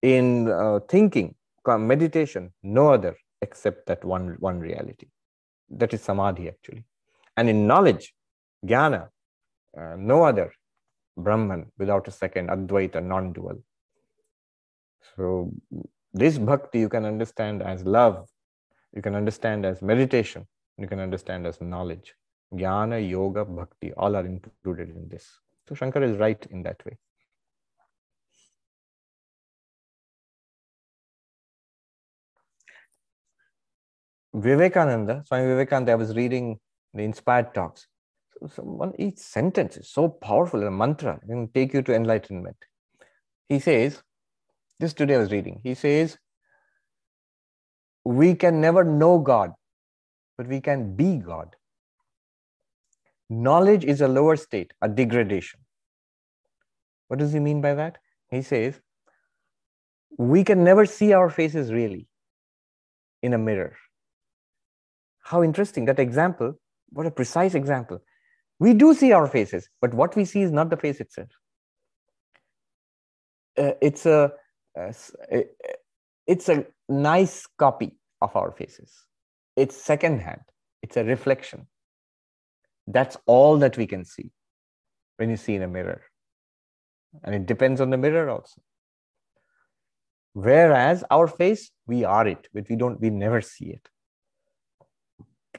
In 0.00 0.50
uh, 0.50 0.80
thinking, 0.88 1.34
meditation, 1.66 2.52
no 2.62 2.92
other 2.92 3.16
except 3.40 3.86
that 3.86 4.04
one, 4.04 4.36
one 4.38 4.58
reality. 4.58 5.06
That 5.70 5.94
is 5.94 6.02
samadhi 6.02 6.48
actually. 6.48 6.84
And 7.36 7.48
in 7.48 7.66
knowledge, 7.66 8.14
jnana, 8.66 9.08
uh, 9.78 9.94
no 9.96 10.24
other 10.24 10.52
Brahman 11.16 11.70
without 11.78 12.08
a 12.08 12.10
second, 12.10 12.48
Advaita, 12.48 13.02
non 13.02 13.32
dual. 13.32 13.62
So, 15.16 15.52
this 16.12 16.38
bhakti 16.38 16.80
you 16.80 16.88
can 16.88 17.04
understand 17.04 17.62
as 17.62 17.84
love, 17.84 18.28
you 18.94 19.02
can 19.02 19.14
understand 19.14 19.64
as 19.64 19.82
meditation, 19.82 20.46
you 20.78 20.86
can 20.86 21.00
understand 21.00 21.46
as 21.46 21.60
knowledge. 21.60 22.14
Jnana, 22.54 23.08
yoga, 23.08 23.44
bhakti, 23.44 23.92
all 23.94 24.14
are 24.14 24.26
included 24.26 24.90
in 24.90 25.08
this. 25.08 25.26
So, 25.68 25.74
Shankara 25.74 26.12
is 26.12 26.18
right 26.18 26.44
in 26.50 26.62
that 26.64 26.84
way. 26.84 26.98
Vivekananda, 34.34 35.24
Swami 35.26 35.46
Vivekananda, 35.46 35.92
I 35.92 35.94
was 35.94 36.14
reading 36.16 36.58
the 36.94 37.02
inspired 37.02 37.54
talks 37.54 37.86
so 38.48 38.62
one 38.62 38.92
each 38.98 39.18
sentence 39.18 39.76
is 39.76 39.88
so 39.88 40.08
powerful, 40.08 40.62
a 40.62 40.70
mantra 40.70 41.20
can 41.26 41.48
take 41.48 41.72
you 41.74 41.82
to 41.82 41.94
enlightenment. 41.94 42.56
He 43.48 43.58
says, 43.58 44.02
this 44.82 44.92
today 44.92 45.14
I 45.14 45.18
was 45.18 45.32
reading, 45.32 45.60
he 45.62 45.74
says, 45.74 46.18
we 48.04 48.34
can 48.34 48.60
never 48.60 48.84
know 48.84 49.18
God, 49.18 49.52
but 50.36 50.48
we 50.48 50.60
can 50.60 50.96
be 50.96 51.16
God. 51.16 51.54
Knowledge 53.30 53.84
is 53.84 54.00
a 54.00 54.08
lower 54.08 54.36
state, 54.36 54.72
a 54.82 54.88
degradation. 54.88 55.60
What 57.08 57.20
does 57.20 57.32
he 57.32 57.38
mean 57.38 57.60
by 57.60 57.74
that? 57.74 57.98
He 58.30 58.42
says, 58.42 58.80
we 60.18 60.42
can 60.42 60.64
never 60.64 60.84
see 60.84 61.12
our 61.12 61.30
faces 61.30 61.72
really 61.72 62.08
in 63.22 63.32
a 63.34 63.38
mirror. 63.38 63.76
How 65.22 65.42
interesting 65.42 65.84
that 65.86 65.98
example. 65.98 66.54
What 66.90 67.06
a 67.06 67.10
precise 67.10 67.54
example. 67.54 68.02
We 68.58 68.74
do 68.74 68.94
see 68.94 69.12
our 69.12 69.28
faces, 69.28 69.68
but 69.80 69.94
what 69.94 70.16
we 70.16 70.24
see 70.24 70.42
is 70.42 70.50
not 70.50 70.70
the 70.70 70.76
face 70.76 71.00
itself. 71.00 71.28
Uh, 73.56 73.72
it's 73.80 74.06
a 74.06 74.32
uh, 74.78 74.92
it's 76.26 76.48
a 76.48 76.66
nice 76.88 77.46
copy 77.58 77.96
of 78.20 78.34
our 78.36 78.52
faces. 78.52 78.92
It's 79.56 79.76
secondhand. 79.76 80.40
It's 80.82 80.96
a 80.96 81.04
reflection. 81.04 81.66
That's 82.86 83.16
all 83.26 83.58
that 83.58 83.76
we 83.76 83.86
can 83.86 84.04
see 84.04 84.30
when 85.16 85.30
you 85.30 85.36
see 85.36 85.54
in 85.54 85.62
a 85.62 85.68
mirror, 85.68 86.02
and 87.22 87.34
it 87.34 87.46
depends 87.46 87.80
on 87.80 87.90
the 87.90 87.96
mirror 87.96 88.28
also. 88.28 88.60
Whereas 90.32 91.04
our 91.10 91.28
face, 91.28 91.70
we 91.86 92.04
are 92.04 92.26
it, 92.26 92.48
but 92.52 92.68
we 92.68 92.76
don't. 92.76 93.00
We 93.00 93.10
never 93.10 93.40
see 93.40 93.66
it. 93.66 93.88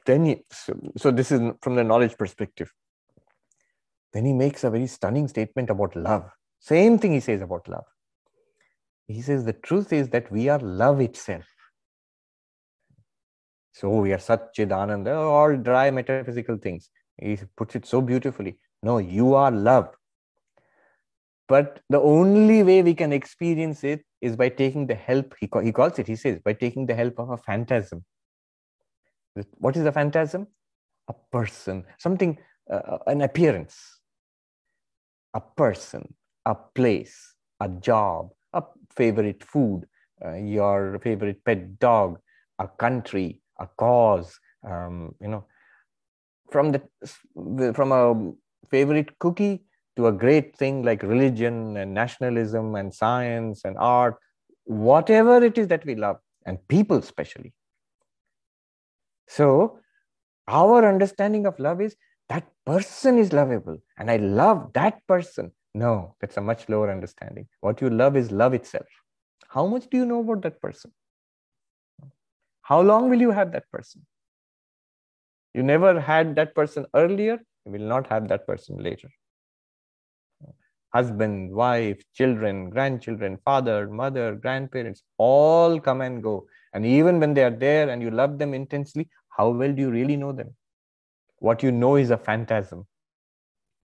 Then, 0.05 0.25
he, 0.25 0.43
so, 0.51 0.73
so 0.97 1.11
this 1.11 1.31
is 1.31 1.39
from 1.61 1.75
the 1.75 1.83
knowledge 1.83 2.17
perspective 2.17 2.69
then 4.13 4.25
he 4.25 4.33
makes 4.33 4.63
a 4.63 4.69
very 4.69 4.87
stunning 4.87 5.27
statement 5.27 5.69
about 5.69 5.95
love. 5.95 6.29
Same 6.59 6.99
thing 6.99 7.13
he 7.13 7.19
says 7.19 7.41
about 7.41 7.67
love. 7.67 7.85
He 9.13 9.21
says 9.21 9.45
the 9.45 9.53
truth 9.53 9.93
is 9.93 10.09
that 10.09 10.31
we 10.31 10.49
are 10.49 10.59
love 10.59 11.01
itself. 11.01 11.45
So 13.73 13.89
we 13.89 14.13
are 14.13 14.17
Satchidananda, 14.17 15.15
all 15.15 15.55
dry 15.57 15.91
metaphysical 15.91 16.57
things. 16.57 16.89
He 17.17 17.37
puts 17.57 17.75
it 17.75 17.85
so 17.85 18.01
beautifully. 18.01 18.59
No, 18.81 18.97
you 18.97 19.33
are 19.33 19.51
love. 19.51 19.89
But 21.47 21.81
the 21.89 21.99
only 21.99 22.63
way 22.63 22.81
we 22.81 22.93
can 22.93 23.11
experience 23.11 23.83
it 23.83 24.03
is 24.21 24.35
by 24.35 24.49
taking 24.49 24.87
the 24.87 24.95
help, 24.95 25.33
he, 25.39 25.49
he 25.63 25.71
calls 25.71 25.99
it, 25.99 26.07
he 26.07 26.15
says, 26.15 26.39
by 26.39 26.53
taking 26.53 26.85
the 26.85 26.95
help 26.95 27.19
of 27.19 27.29
a 27.29 27.37
phantasm. 27.37 28.03
What 29.57 29.75
is 29.75 29.85
a 29.85 29.91
phantasm? 29.91 30.47
a 31.07 31.13
person, 31.31 31.85
something, 31.97 32.37
uh, 32.71 32.75
uh, 32.75 32.97
an 33.07 33.21
appearance, 33.21 33.99
a 35.33 35.41
person, 35.41 36.13
a 36.45 36.55
place, 36.55 37.35
a 37.59 37.69
job, 37.69 38.29
a 38.53 38.63
favorite 38.95 39.43
food, 39.43 39.85
uh, 40.23 40.33
your 40.33 40.99
favorite 40.99 41.43
pet 41.43 41.79
dog, 41.79 42.19
a 42.59 42.67
country, 42.67 43.41
a 43.59 43.67
cause, 43.77 44.39
um, 44.67 45.15
you 45.19 45.27
know, 45.27 45.45
from 46.51 46.71
the 46.71 46.81
from 47.73 47.91
a 47.91 48.31
favorite 48.69 49.17
cookie 49.19 49.63
to 49.95 50.07
a 50.07 50.11
great 50.11 50.55
thing 50.55 50.83
like 50.83 51.03
religion 51.03 51.77
and 51.77 51.93
nationalism 51.93 52.75
and 52.75 52.93
science 52.93 53.61
and 53.63 53.77
art, 53.77 54.15
whatever 54.65 55.43
it 55.43 55.57
is 55.57 55.67
that 55.67 55.85
we 55.85 55.95
love, 55.95 56.17
and 56.45 56.65
people 56.67 56.97
especially. 56.97 57.53
So, 59.27 59.79
our 60.47 60.87
understanding 60.87 61.45
of 61.45 61.59
love 61.59 61.81
is 61.81 61.95
that 62.29 62.47
person 62.65 63.17
is 63.17 63.33
lovable 63.33 63.77
and 63.97 64.09
I 64.09 64.17
love 64.17 64.73
that 64.73 65.05
person. 65.07 65.51
No, 65.73 66.15
that's 66.21 66.37
a 66.37 66.41
much 66.41 66.69
lower 66.69 66.91
understanding. 66.91 67.47
What 67.61 67.81
you 67.81 67.89
love 67.89 68.15
is 68.15 68.31
love 68.31 68.53
itself. 68.53 68.85
How 69.49 69.65
much 69.67 69.87
do 69.89 69.97
you 69.97 70.05
know 70.05 70.19
about 70.19 70.41
that 70.43 70.61
person? 70.61 70.91
How 72.61 72.81
long 72.81 73.09
will 73.09 73.19
you 73.19 73.31
have 73.31 73.51
that 73.51 73.69
person? 73.71 74.05
You 75.53 75.63
never 75.63 75.99
had 75.99 76.35
that 76.35 76.55
person 76.55 76.85
earlier, 76.95 77.39
you 77.65 77.71
will 77.71 77.87
not 77.87 78.07
have 78.07 78.27
that 78.29 78.47
person 78.47 78.77
later 78.77 79.09
husband, 80.93 81.51
wife, 81.51 82.01
children, 82.13 82.69
grandchildren, 82.69 83.37
father, 83.43 83.89
mother, 83.89 84.35
grandparents, 84.35 85.03
all 85.17 85.79
come 85.79 86.01
and 86.01 86.21
go. 86.21 86.47
And 86.73 86.85
even 86.85 87.19
when 87.19 87.33
they 87.33 87.43
are 87.43 87.49
there 87.49 87.89
and 87.89 88.01
you 88.01 88.11
love 88.11 88.37
them 88.37 88.53
intensely, 88.53 89.09
how 89.29 89.49
well 89.49 89.73
do 89.73 89.81
you 89.81 89.89
really 89.91 90.15
know 90.15 90.31
them? 90.31 90.55
What 91.39 91.63
you 91.63 91.71
know 91.71 91.95
is 91.95 92.11
a 92.11 92.17
phantasm. 92.17 92.85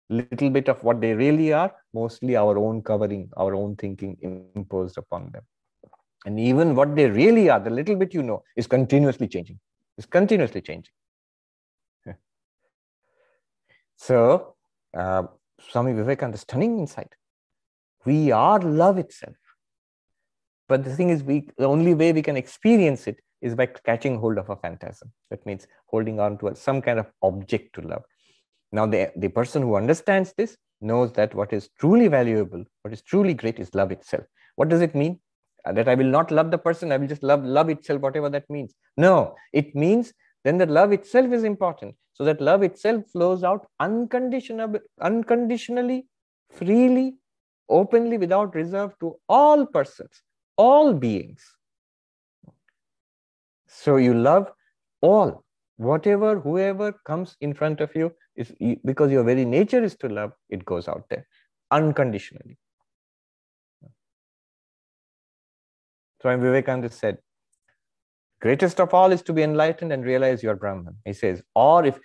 Little 0.09 0.49
bit 0.49 0.67
of 0.69 0.83
what 0.83 1.01
they 1.01 1.13
really 1.13 1.53
are, 1.53 1.71
mostly 1.93 2.35
our 2.35 2.57
own 2.57 2.81
covering, 2.81 3.29
our 3.37 3.53
own 3.53 3.75
thinking 3.75 4.17
imposed 4.55 4.97
upon 4.97 5.31
them. 5.31 5.43
And 6.25 6.39
even 6.39 6.75
what 6.75 6.95
they 6.95 7.09
really 7.09 7.49
are, 7.49 7.59
the 7.59 7.69
little 7.69 7.95
bit 7.95 8.13
you 8.13 8.23
know, 8.23 8.43
is 8.55 8.67
continuously 8.67 9.27
changing. 9.27 9.59
Is 9.97 10.05
continuously 10.05 10.61
changing. 10.61 10.93
so, 13.95 14.55
uh, 14.97 15.23
Swami 15.69 15.93
Vivekananda, 15.93 16.37
stunning 16.37 16.79
insight. 16.79 17.13
We 18.05 18.31
are 18.31 18.59
love 18.59 18.97
itself. 18.97 19.35
But 20.67 20.83
the 20.83 20.95
thing 20.95 21.09
is, 21.09 21.23
we 21.23 21.47
the 21.57 21.65
only 21.65 21.93
way 21.93 22.13
we 22.13 22.21
can 22.21 22.37
experience 22.37 23.07
it 23.07 23.19
is 23.41 23.55
by 23.55 23.65
catching 23.65 24.19
hold 24.19 24.37
of 24.37 24.49
a 24.49 24.55
phantasm. 24.55 25.11
That 25.29 25.45
means 25.45 25.67
holding 25.87 26.19
on 26.19 26.37
to 26.39 26.55
some 26.55 26.81
kind 26.81 26.99
of 26.99 27.07
object 27.21 27.75
to 27.75 27.81
love. 27.81 28.03
Now, 28.71 28.85
the, 28.85 29.11
the 29.15 29.29
person 29.29 29.61
who 29.63 29.75
understands 29.75 30.33
this 30.37 30.57
knows 30.81 31.11
that 31.13 31.33
what 31.33 31.53
is 31.53 31.69
truly 31.79 32.07
valuable, 32.07 32.63
what 32.83 32.93
is 32.93 33.01
truly 33.01 33.33
great 33.33 33.59
is 33.59 33.73
love 33.73 33.91
itself. 33.91 34.23
What 34.55 34.69
does 34.69 34.81
it 34.81 34.95
mean? 34.95 35.19
Uh, 35.65 35.73
that 35.73 35.89
I 35.89 35.95
will 35.95 36.05
not 36.05 36.31
love 36.31 36.51
the 36.51 36.57
person, 36.57 36.91
I 36.91 36.97
will 36.97 37.07
just 37.07 37.23
love 37.23 37.43
love 37.43 37.69
itself, 37.69 38.01
whatever 38.01 38.29
that 38.29 38.49
means. 38.49 38.73
No, 38.95 39.35
it 39.51 39.75
means 39.75 40.13
then 40.43 40.57
the 40.57 40.65
love 40.65 40.91
itself 40.91 41.33
is 41.33 41.43
important. 41.43 41.95
So 42.13 42.23
that 42.25 42.41
love 42.41 42.63
itself 42.63 43.03
flows 43.11 43.43
out 43.43 43.67
unconditionally, 43.79 44.79
unconditionally, 45.01 46.07
freely, 46.49 47.15
openly, 47.69 48.17
without 48.17 48.55
reserve 48.55 48.93
to 48.99 49.15
all 49.27 49.65
persons, 49.65 50.21
all 50.57 50.93
beings. 50.93 51.41
So 53.67 53.97
you 53.97 54.13
love 54.13 54.51
all, 55.01 55.43
whatever, 55.77 56.39
whoever 56.39 56.91
comes 57.05 57.37
in 57.39 57.53
front 57.53 57.79
of 57.79 57.95
you, 57.95 58.11
because 58.85 59.11
your 59.11 59.23
very 59.23 59.45
nature 59.45 59.83
is 59.83 59.95
to 59.97 60.09
love, 60.09 60.31
it 60.49 60.65
goes 60.65 60.87
out 60.87 61.05
there 61.09 61.27
unconditionally. 61.71 62.57
Swami 66.21 66.41
Vivekananda 66.41 66.89
said, 66.89 67.17
Greatest 68.41 68.79
of 68.79 68.93
all 68.93 69.11
is 69.11 69.21
to 69.23 69.33
be 69.33 69.43
enlightened 69.43 69.91
and 69.91 70.05
realize 70.05 70.41
you 70.41 70.49
are 70.49 70.55
Brahman. 70.55 70.95
He 71.03 71.11
says, 71.11 71.41
or 71.55 71.85
if 71.85 71.99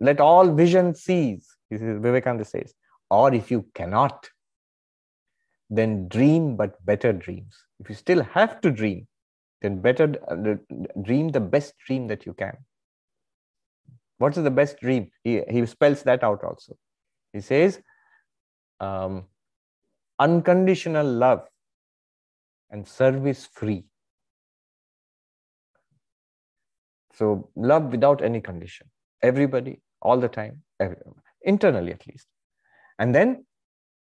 let 0.00 0.20
all 0.20 0.52
vision 0.52 0.94
cease, 0.94 1.56
he 1.70 1.76
says, 1.76 1.98
Vivekananda 2.00 2.44
says, 2.44 2.74
or 3.08 3.32
if 3.32 3.52
you 3.52 3.66
cannot, 3.74 4.28
then 5.70 6.08
dream 6.08 6.56
but 6.56 6.84
better 6.84 7.12
dreams. 7.12 7.56
If 7.78 7.88
you 7.88 7.94
still 7.94 8.22
have 8.22 8.60
to 8.62 8.70
dream, 8.72 9.06
then 9.62 9.80
better 9.80 10.14
uh, 10.28 10.54
dream 11.02 11.28
the 11.28 11.40
best 11.40 11.74
dream 11.86 12.08
that 12.08 12.26
you 12.26 12.34
can. 12.34 12.56
What 14.18 14.36
is 14.36 14.44
the 14.44 14.50
best 14.50 14.80
dream? 14.80 15.10
He, 15.24 15.42
he 15.48 15.66
spells 15.66 16.02
that 16.04 16.24
out 16.24 16.42
also. 16.42 16.76
He 17.32 17.40
says, 17.40 17.80
um, 18.80 19.24
unconditional 20.18 21.06
love 21.06 21.46
and 22.70 22.86
service 22.86 23.46
free 23.52 23.84
So 27.16 27.48
love 27.56 27.84
without 27.84 28.22
any 28.22 28.40
condition, 28.42 28.88
everybody, 29.22 29.80
all 30.02 30.18
the 30.18 30.28
time, 30.28 30.62
internally 31.42 31.92
at 31.92 32.06
least. 32.06 32.26
And 32.98 33.14
then 33.14 33.46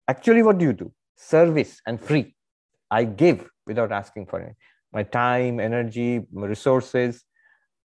actually, 0.10 0.44
what 0.44 0.58
do 0.58 0.66
you 0.66 0.74
do? 0.74 0.92
Service 1.16 1.80
and 1.88 2.00
free. 2.00 2.36
I 2.92 3.06
give 3.06 3.50
without 3.66 3.94
asking 3.94 4.26
for 4.26 4.40
anything. 4.40 4.58
My 4.92 5.04
time, 5.04 5.62
energy, 5.62 6.26
my 6.32 6.48
resources, 6.48 7.24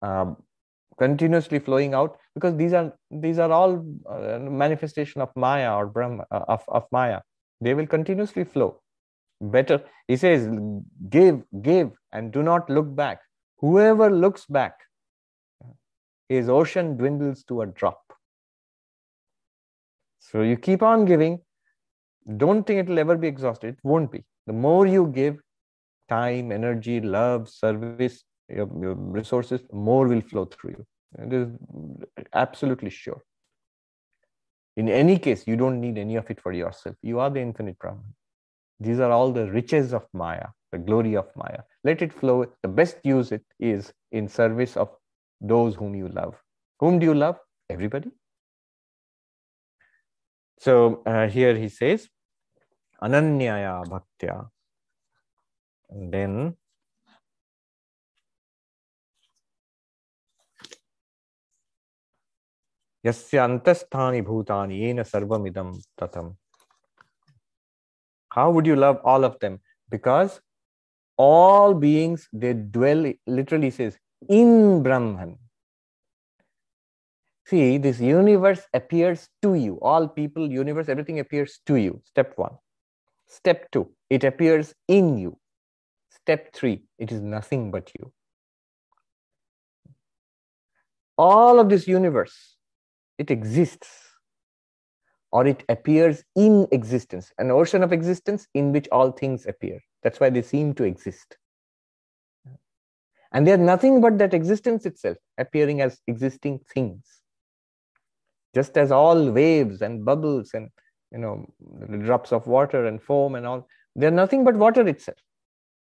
um, 0.01 0.37
continuously 0.99 1.59
flowing 1.59 1.95
out 1.95 2.19
because 2.35 2.57
these 2.57 2.73
are 2.73 2.93
these 3.11 3.39
are 3.39 3.51
all 3.51 3.85
uh, 4.09 4.39
manifestation 4.39 5.21
of 5.21 5.31
Maya 5.37 5.75
or 5.75 5.87
Brahma 5.87 6.25
uh, 6.31 6.45
of, 6.49 6.63
of 6.69 6.85
Maya. 6.93 7.21
They 7.61 7.75
will 7.75 7.87
continuously 7.87 8.45
flow. 8.45 8.81
Better, 9.41 9.83
he 10.09 10.17
says, 10.17 10.49
give, 11.11 11.43
give, 11.61 11.91
and 12.13 12.33
do 12.33 12.43
not 12.43 12.71
look 12.71 12.95
back. 12.95 13.21
Whoever 13.59 14.11
looks 14.11 14.47
back 14.47 14.75
his 16.29 16.49
ocean 16.49 16.97
dwindles 16.97 17.45
to 17.45 17.63
a 17.63 17.67
drop. 17.67 18.01
So 20.19 20.43
you 20.43 20.57
keep 20.57 20.83
on 20.83 21.05
giving. 21.05 21.41
Don't 22.37 22.67
think 22.67 22.81
it 22.81 22.89
will 22.89 22.99
ever 22.99 23.17
be 23.17 23.29
exhausted. 23.29 23.75
It 23.75 23.81
won't 23.85 24.11
be. 24.11 24.25
The 24.47 24.53
more 24.53 24.87
you 24.87 25.07
give 25.15 25.39
time, 26.09 26.51
energy, 26.51 27.01
love, 27.01 27.49
service, 27.49 28.25
your, 28.49 28.69
your 28.81 28.95
resources, 28.95 29.61
more 29.73 30.07
will 30.07 30.21
flow 30.21 30.45
through 30.45 30.71
you. 30.71 30.87
It 31.19 31.33
is 31.33 31.49
absolutely 32.33 32.91
sure. 32.91 33.23
In 34.77 34.89
any 34.89 35.19
case, 35.19 35.47
you 35.47 35.57
don't 35.57 35.81
need 35.81 35.97
any 35.97 36.17
of 36.17 36.31
it 36.31 36.41
for 36.41 36.53
yourself. 36.53 36.97
You 37.03 37.19
are 37.21 37.31
the 37.31 37.41
infinite 37.41 37.79
Brahman. 37.79 38.15
These 38.79 39.01
are 39.01 39.11
all 39.11 39.33
the 39.33 39.51
riches 39.51 39.95
of 39.95 40.07
Maya, 40.13 40.49
the 40.71 40.79
glory 40.79 41.17
of 41.17 41.29
Maya. 41.35 41.61
Let 41.83 42.03
it 42.03 42.13
flow. 42.13 42.45
The 42.63 42.69
best 42.69 42.99
use 43.03 43.33
it 43.33 43.43
is 43.59 43.93
in 44.13 44.29
service 44.29 44.77
of 44.77 44.91
those 45.41 45.75
whom 45.75 45.95
you 45.95 46.09
love. 46.09 46.35
Whom 46.81 46.99
do 46.99 47.07
you 47.07 47.15
love? 47.15 47.39
Everybody. 47.71 48.11
So 50.59 51.03
uh, 51.07 51.29
here 51.29 51.57
he 51.57 51.69
says, 51.69 52.09
Ananyaya 53.03 53.85
Bhaktya. 53.87 54.49
And 55.91 56.13
then 56.13 56.57
यस्य 63.06 63.38
अंतस्थानि 63.38 64.22
भूतानि 64.22 64.80
येन 64.80 65.04
सर्वमिदं 65.04 65.72
tatam. 66.00 66.36
How 68.30 68.50
would 68.52 68.66
you 68.66 68.76
love 68.76 69.00
all 69.04 69.26
of 69.26 69.40
them? 69.40 69.60
Because 69.90 70.40
all 71.18 71.74
beings, 71.74 72.30
they 72.32 72.54
dwell, 72.54 73.12
literally 73.28 73.72
says, 73.72 73.98
in 74.30 74.82
Brahman. 74.84 75.38
See, 77.46 77.78
this 77.78 78.00
universe 78.00 78.62
appears 78.74 79.28
to 79.42 79.56
you. 79.56 79.78
All 79.82 80.08
people, 80.08 80.50
universe, 80.50 80.88
everything 80.88 81.20
appears 81.20 81.60
to 81.66 81.76
you. 81.76 82.02
Step 82.06 82.34
one. 82.38 82.58
Step 83.28 83.70
two, 83.72 83.92
it 84.10 84.24
appears 84.24 84.74
in 84.88 85.18
you. 85.18 85.38
Step 86.10 86.54
three, 86.54 86.84
it 86.98 87.12
is 87.12 87.20
nothing 87.20 87.72
but 87.72 87.92
you. 87.98 88.14
All 91.18 91.60
of 91.60 91.70
this 91.70 91.88
universe, 91.88 92.55
it 93.19 93.31
exists 93.31 93.89
or 95.33 95.47
it 95.47 95.65
appears 95.69 96.23
in 96.35 96.67
existence, 96.73 97.33
an 97.39 97.51
ocean 97.51 97.83
of 97.83 97.93
existence 97.93 98.47
in 98.55 98.73
which 98.73 98.89
all 98.93 99.11
things 99.11 99.47
appear. 99.47 99.81
That's 100.03 100.21
why 100.21 100.31
they 100.31 100.43
seem 100.43 100.75
to 100.75 100.85
exist. 100.85 101.37
And 103.33 103.47
they 103.47 103.53
are 103.53 103.59
nothing 103.59 104.01
but 104.01 104.19
that 104.19 104.35
existence 104.35 104.87
itself 104.87 105.19
appearing 105.37 105.81
as 105.81 106.01
existing 106.07 106.61
things. 106.73 107.05
Just 108.55 108.79
as 108.79 108.91
all 108.93 109.31
waves 109.31 109.83
and 109.83 110.05
bubbles 110.05 110.53
and 110.55 110.71
you 111.13 111.19
know 111.19 111.47
drops 112.05 112.33
of 112.33 112.47
water 112.47 112.87
and 112.87 113.03
foam 113.03 113.35
and 113.35 113.47
all, 113.47 113.69
they're 113.95 114.11
nothing 114.11 114.45
but 114.45 114.55
water 114.55 114.87
itself 114.89 115.19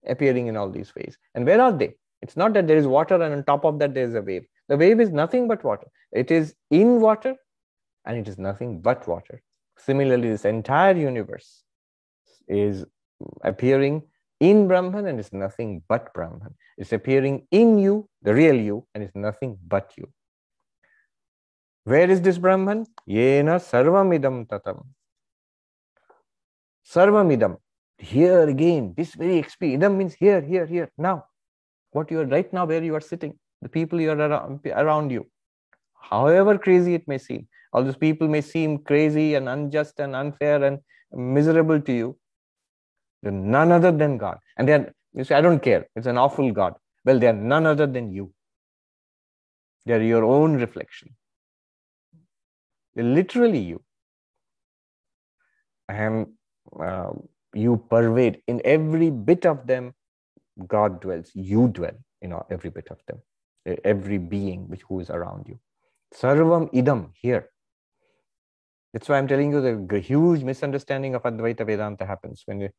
appearing 0.07 0.47
in 0.47 0.57
all 0.57 0.69
these 0.69 0.95
ways. 0.95 1.17
And 1.35 1.45
where 1.45 1.61
are 1.61 1.71
they? 1.71 1.93
It's 2.21 2.37
not 2.37 2.53
that 2.53 2.67
there 2.67 2.77
is 2.77 2.87
water 2.87 3.21
and 3.21 3.33
on 3.33 3.43
top 3.43 3.65
of 3.65 3.79
that 3.79 3.93
there 3.93 4.07
is 4.07 4.15
a 4.15 4.21
wave. 4.21 4.45
The 4.69 4.77
wave 4.77 4.99
is 4.99 5.11
nothing 5.11 5.47
but 5.47 5.63
water. 5.63 5.87
It 6.11 6.31
is 6.31 6.55
in 6.69 7.01
water 7.01 7.35
and 8.05 8.17
it 8.17 8.27
is 8.27 8.37
nothing 8.37 8.81
but 8.81 9.07
water. 9.07 9.41
Similarly, 9.77 10.29
this 10.29 10.45
entire 10.45 10.95
universe 10.95 11.63
is 12.47 12.85
appearing 13.43 14.03
in 14.39 14.67
Brahman 14.67 15.07
and 15.07 15.19
is 15.19 15.31
nothing 15.33 15.83
but 15.87 16.13
Brahman. 16.13 16.55
It's 16.77 16.93
appearing 16.93 17.47
in 17.51 17.79
you, 17.79 18.09
the 18.21 18.33
real 18.33 18.55
you, 18.55 18.85
and 18.93 19.03
is 19.03 19.15
nothing 19.15 19.57
but 19.67 19.93
you. 19.97 20.11
Where 21.85 22.09
is 22.09 22.21
this 22.21 22.37
Brahman? 22.37 22.85
Yena 23.07 23.59
sarvamidam 23.59 24.47
tatam. 24.47 24.85
Sarvamidam. 26.85 27.57
Here 27.97 28.47
again, 28.47 28.93
this 28.97 29.15
very 29.15 29.37
experience. 29.37 29.83
Idam 29.83 29.95
means 29.97 30.13
here, 30.13 30.41
here, 30.41 30.65
here, 30.65 30.89
now. 30.97 31.25
What 31.91 32.09
you 32.11 32.19
are 32.21 32.25
right 32.25 32.51
now, 32.51 32.65
where 32.65 32.83
you 32.83 32.95
are 32.95 33.01
sitting, 33.01 33.37
the 33.63 33.69
people 33.69 33.99
you 33.99 34.11
are 34.11 34.19
around, 34.19 34.59
around 34.67 35.11
you. 35.11 35.25
However 36.11 36.57
crazy 36.57 36.93
it 36.95 37.07
may 37.07 37.17
seem, 37.17 37.47
all 37.71 37.83
those 37.83 37.97
people 37.97 38.27
may 38.27 38.41
seem 38.41 38.77
crazy 38.79 39.35
and 39.35 39.49
unjust 39.49 39.99
and 39.99 40.15
unfair 40.15 40.63
and 40.63 40.79
miserable 41.13 41.79
to 41.81 41.93
you. 41.93 42.17
They're 43.21 43.31
none 43.31 43.71
other 43.71 43.91
than 43.91 44.17
God. 44.17 44.37
And 44.57 44.67
they're, 44.67 44.93
you 45.13 45.23
say, 45.23 45.35
I 45.35 45.41
don't 45.41 45.61
care. 45.61 45.87
It's 45.95 46.07
an 46.07 46.17
awful 46.17 46.51
God. 46.51 46.75
Well, 47.05 47.19
they're 47.19 47.33
none 47.33 47.65
other 47.65 47.87
than 47.87 48.11
you. 48.11 48.33
They're 49.85 50.03
your 50.03 50.23
own 50.23 50.55
reflection. 50.55 51.15
They're 52.95 53.05
literally 53.05 53.59
you. 53.59 53.81
And 55.89 56.27
uh, 56.79 57.11
you 57.53 57.83
pervade 57.89 58.41
in 58.47 58.61
every 58.63 59.09
bit 59.09 59.45
of 59.45 59.67
them, 59.67 59.93
God 60.67 61.01
dwells. 61.01 61.31
You 61.33 61.67
dwell 61.67 61.97
in 62.21 62.33
every 62.49 62.69
bit 62.69 62.87
of 62.89 62.99
them, 63.07 63.21
every 63.65 64.17
being 64.17 64.67
which 64.67 64.81
who 64.87 64.99
is 64.99 65.09
around 65.09 65.47
you. 65.47 65.59
Sarvam 66.13 66.71
idam 66.73 67.11
here. 67.15 67.49
That's 68.93 69.09
why 69.09 69.17
I'm 69.17 69.27
telling 69.27 69.51
you 69.51 69.87
the 69.87 69.99
huge 69.99 70.43
misunderstanding 70.43 71.15
of 71.15 71.23
Advaita 71.23 71.65
Vedanta 71.65 72.05
happens 72.05 72.43
when 72.45 72.61
you, 72.61 72.69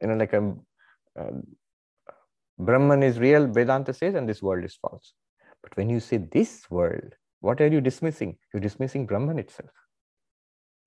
you 0.00 0.08
know, 0.08 0.14
like 0.14 0.32
a, 0.32 0.54
uh, 1.18 1.32
Brahman 2.58 3.02
is 3.02 3.18
real, 3.18 3.46
Vedanta 3.48 3.92
says, 3.92 4.14
and 4.14 4.28
this 4.28 4.40
world 4.40 4.64
is 4.64 4.76
false. 4.76 5.12
But 5.62 5.76
when 5.76 5.90
you 5.90 5.98
say 5.98 6.18
this 6.18 6.70
world, 6.70 7.14
what 7.40 7.60
are 7.60 7.66
you 7.66 7.80
dismissing? 7.80 8.36
You're 8.52 8.60
dismissing 8.60 9.06
Brahman 9.06 9.40
itself. 9.40 9.70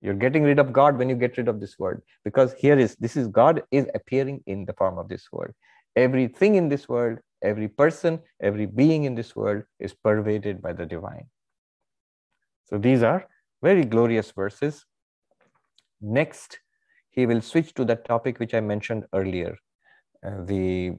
You're 0.00 0.14
getting 0.14 0.44
rid 0.44 0.58
of 0.58 0.72
God 0.72 0.96
when 0.96 1.10
you 1.10 1.14
get 1.14 1.36
rid 1.36 1.48
of 1.48 1.60
this 1.60 1.78
world. 1.78 2.00
Because 2.24 2.54
here 2.54 2.78
is 2.78 2.96
this 2.96 3.16
is 3.16 3.28
God 3.28 3.62
is 3.70 3.86
appearing 3.94 4.42
in 4.46 4.64
the 4.64 4.72
form 4.72 4.98
of 4.98 5.08
this 5.08 5.28
world. 5.30 5.52
Everything 5.94 6.54
in 6.54 6.70
this 6.70 6.88
world, 6.88 7.18
every 7.42 7.68
person, 7.68 8.20
every 8.40 8.66
being 8.66 9.04
in 9.04 9.14
this 9.14 9.34
world 9.34 9.62
is 9.78 9.94
pervaded 9.94 10.60
by 10.62 10.72
the 10.72 10.86
divine. 10.86 11.26
So 12.66 12.78
these 12.78 13.02
are 13.02 13.26
very 13.62 13.84
glorious 13.84 14.30
verses. 14.30 14.84
Next, 16.00 16.58
he 17.10 17.26
will 17.26 17.40
switch 17.40 17.74
to 17.74 17.84
that 17.86 18.04
topic 18.04 18.38
which 18.38 18.54
I 18.54 18.60
mentioned 18.60 19.04
earlier 19.12 19.56
uh, 20.24 20.44
the 20.44 20.92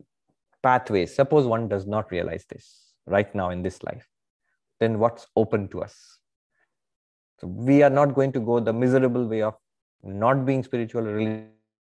pathways. 0.61 1.15
Suppose 1.15 1.45
one 1.45 1.67
does 1.67 1.87
not 1.87 2.11
realize 2.11 2.45
this 2.49 2.93
right 3.05 3.33
now 3.33 3.49
in 3.49 3.61
this 3.61 3.81
life, 3.83 4.07
then 4.79 4.99
what's 4.99 5.27
open 5.35 5.67
to 5.69 5.83
us? 5.83 6.19
So 7.39 7.47
we 7.47 7.81
are 7.81 7.89
not 7.89 8.13
going 8.13 8.31
to 8.33 8.39
go 8.39 8.59
the 8.59 8.73
miserable 8.73 9.25
way 9.25 9.41
of 9.41 9.55
not 10.03 10.45
being 10.45 10.63
spiritual 10.63 11.07
or 11.07 11.47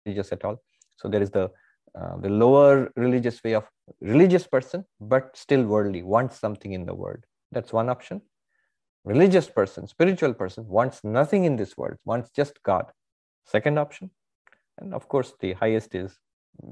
religious 0.06 0.32
at 0.32 0.44
all. 0.44 0.62
So 0.96 1.08
there 1.08 1.22
is 1.22 1.30
the 1.30 1.52
uh, 2.00 2.18
the 2.18 2.30
lower 2.30 2.92
religious 2.96 3.44
way 3.44 3.54
of 3.54 3.66
religious 4.02 4.48
person, 4.48 4.86
but 5.00 5.36
still 5.36 5.64
worldly, 5.64 6.04
wants 6.04 6.38
something 6.38 6.74
in 6.74 6.86
the 6.86 6.94
world. 6.94 7.24
That's 7.52 7.72
one 7.72 7.90
option 7.90 8.22
religious 9.06 9.48
person, 9.48 9.88
spiritual 9.88 10.34
person, 10.34 10.68
wants 10.68 11.04
nothing 11.04 11.46
in 11.46 11.56
this 11.56 11.78
world, 11.78 11.98
wants 12.06 12.32
just 12.32 12.62
God. 12.64 12.86
Second 13.46 13.78
option. 13.78 14.10
And 14.80 14.94
of 14.94 15.08
course, 15.08 15.34
the 15.40 15.54
highest 15.54 15.96
is 15.96 16.18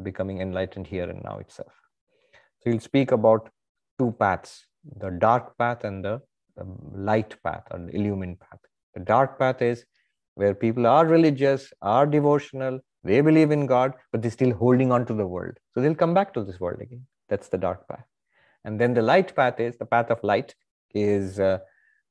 becoming 0.01 0.41
enlightened 0.41 0.87
here 0.87 1.09
and 1.09 1.23
now 1.23 1.37
itself. 1.37 1.71
So 2.59 2.71
he'll 2.71 2.79
speak 2.79 3.11
about 3.11 3.49
two 3.99 4.11
paths 4.19 4.65
the 4.97 5.11
dark 5.11 5.57
path 5.57 5.85
and 5.85 6.03
the, 6.03 6.21
the 6.57 6.65
light 6.93 7.41
path 7.41 7.63
or 7.71 7.79
the 7.79 7.95
illumined 7.95 8.37
path. 8.39 8.59
The 8.95 8.99
dark 8.99 9.39
path 9.39 9.61
is 9.61 9.85
where 10.35 10.53
people 10.53 10.85
are 10.85 11.05
religious, 11.05 11.71
are 11.81 12.05
devotional, 12.05 12.81
they 13.03 13.21
believe 13.21 13.51
in 13.51 13.65
God, 13.65 13.93
but 14.11 14.21
they're 14.21 14.31
still 14.31 14.53
holding 14.53 14.91
on 14.91 15.05
to 15.05 15.13
the 15.13 15.27
world. 15.27 15.57
So 15.73 15.81
they'll 15.81 15.95
come 15.95 16.13
back 16.13 16.33
to 16.33 16.43
this 16.43 16.59
world 16.59 16.81
again. 16.81 17.05
That's 17.29 17.49
the 17.49 17.57
dark 17.57 17.87
path. 17.87 18.05
And 18.65 18.79
then 18.79 18.93
the 18.93 19.01
light 19.01 19.35
path 19.35 19.59
is 19.59 19.77
the 19.77 19.85
path 19.85 20.09
of 20.09 20.23
light, 20.23 20.55
is 20.93 21.39
uh, 21.39 21.59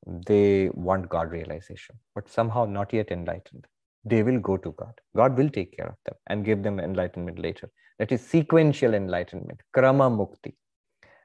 they 0.06 0.70
want 0.74 1.08
God 1.08 1.30
realization, 1.30 1.96
but 2.14 2.28
somehow 2.28 2.64
not 2.64 2.92
yet 2.92 3.10
enlightened. 3.10 3.66
They 4.04 4.22
will 4.22 4.40
go 4.40 4.56
to 4.56 4.72
God. 4.72 4.94
God 5.16 5.36
will 5.36 5.48
take 5.48 5.76
care 5.76 5.86
of 5.86 5.96
them 6.04 6.16
and 6.26 6.44
give 6.44 6.62
them 6.62 6.80
enlightenment 6.80 7.38
later. 7.38 7.70
That 7.98 8.10
is 8.10 8.20
sequential 8.20 8.94
enlightenment, 8.94 9.60
krama 9.74 10.10
mukti. 10.10 10.54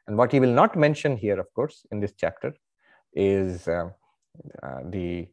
And 0.05 0.17
what 0.17 0.31
he 0.31 0.39
will 0.39 0.53
not 0.53 0.75
mention 0.75 1.17
here, 1.17 1.39
of 1.39 1.51
course, 1.53 1.85
in 1.91 1.99
this 1.99 2.13
chapter, 2.15 2.53
is 3.13 3.67
uh, 3.67 3.89
uh, 4.61 4.79
the 4.85 5.27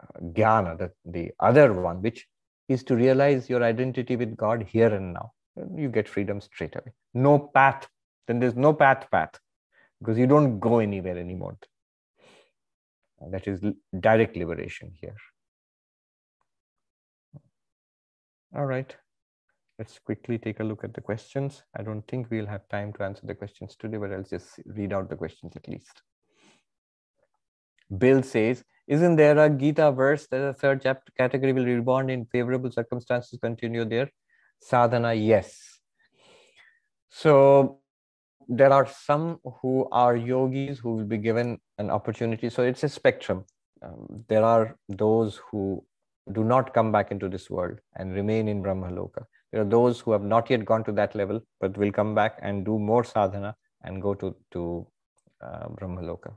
uh, 0.00 0.20
jnana, 0.20 0.76
the, 0.76 0.90
the 1.04 1.30
other 1.38 1.72
one, 1.72 2.02
which 2.02 2.26
is 2.70 2.82
to 2.84 2.96
realize 2.96 3.50
your 3.50 3.62
identity 3.62 4.16
with 4.16 4.36
God 4.36 4.62
here 4.62 4.94
and 4.94 5.12
now. 5.12 5.32
You 5.76 5.88
get 5.88 6.08
freedom 6.08 6.40
straight 6.40 6.76
away. 6.76 6.92
No 7.12 7.38
path, 7.38 7.86
then 8.26 8.38
there's 8.38 8.56
no 8.56 8.72
path 8.72 9.10
path 9.10 9.38
because 9.98 10.16
you 10.16 10.26
don't 10.26 10.58
go 10.60 10.78
anywhere 10.78 11.18
anymore 11.18 11.58
that 13.28 13.46
is 13.46 13.60
direct 14.00 14.36
liberation 14.36 14.92
here. 15.00 15.16
All 18.56 18.66
right, 18.66 18.94
let's 19.78 19.98
quickly 19.98 20.38
take 20.38 20.60
a 20.60 20.64
look 20.64 20.82
at 20.82 20.94
the 20.94 21.00
questions. 21.00 21.62
I 21.76 21.82
don't 21.82 22.06
think 22.08 22.28
we'll 22.30 22.46
have 22.46 22.68
time 22.68 22.92
to 22.94 23.04
answer 23.04 23.26
the 23.26 23.34
questions 23.34 23.76
today, 23.76 23.98
but 23.98 24.12
I'll 24.12 24.24
just 24.24 24.58
read 24.66 24.92
out 24.92 25.08
the 25.08 25.16
questions 25.16 25.52
at 25.54 25.68
least. 25.68 26.02
Bill 27.96 28.22
says, 28.22 28.64
isn't 28.86 29.16
there 29.16 29.38
a 29.38 29.50
Gita 29.50 29.92
verse 29.92 30.26
that 30.28 30.38
the 30.38 30.52
third 30.52 30.82
chapter 30.82 31.12
category 31.16 31.52
will 31.52 31.64
rebound 31.64 32.10
in 32.10 32.24
favorable 32.26 32.70
circumstances, 32.70 33.38
continue 33.40 33.84
there? 33.84 34.10
Sadhana, 34.60 35.14
yes. 35.14 35.80
So 37.08 37.80
there 38.48 38.72
are 38.72 38.86
some 38.86 39.38
who 39.60 39.88
are 39.92 40.16
yogis 40.16 40.78
who 40.78 40.96
will 40.96 41.04
be 41.04 41.18
given 41.18 41.58
an 41.78 41.90
opportunity. 41.90 42.50
So 42.50 42.62
it's 42.62 42.82
a 42.82 42.88
spectrum. 42.88 43.44
Um, 43.82 44.24
there 44.28 44.44
are 44.44 44.76
those 44.88 45.40
who 45.50 45.84
do 46.32 46.44
not 46.44 46.74
come 46.74 46.92
back 46.92 47.10
into 47.10 47.28
this 47.28 47.48
world 47.48 47.78
and 47.96 48.14
remain 48.14 48.48
in 48.48 48.62
Brahmaloka. 48.62 49.24
There 49.52 49.62
are 49.62 49.64
those 49.64 50.00
who 50.00 50.12
have 50.12 50.22
not 50.22 50.50
yet 50.50 50.64
gone 50.64 50.84
to 50.84 50.92
that 50.92 51.14
level, 51.14 51.40
but 51.60 51.76
will 51.76 51.90
come 51.92 52.14
back 52.14 52.38
and 52.42 52.64
do 52.64 52.78
more 52.78 53.04
sadhana 53.04 53.56
and 53.82 54.02
go 54.02 54.14
to, 54.14 54.36
to 54.52 54.86
uh, 55.40 55.68
Brahmaloka. 55.68 56.34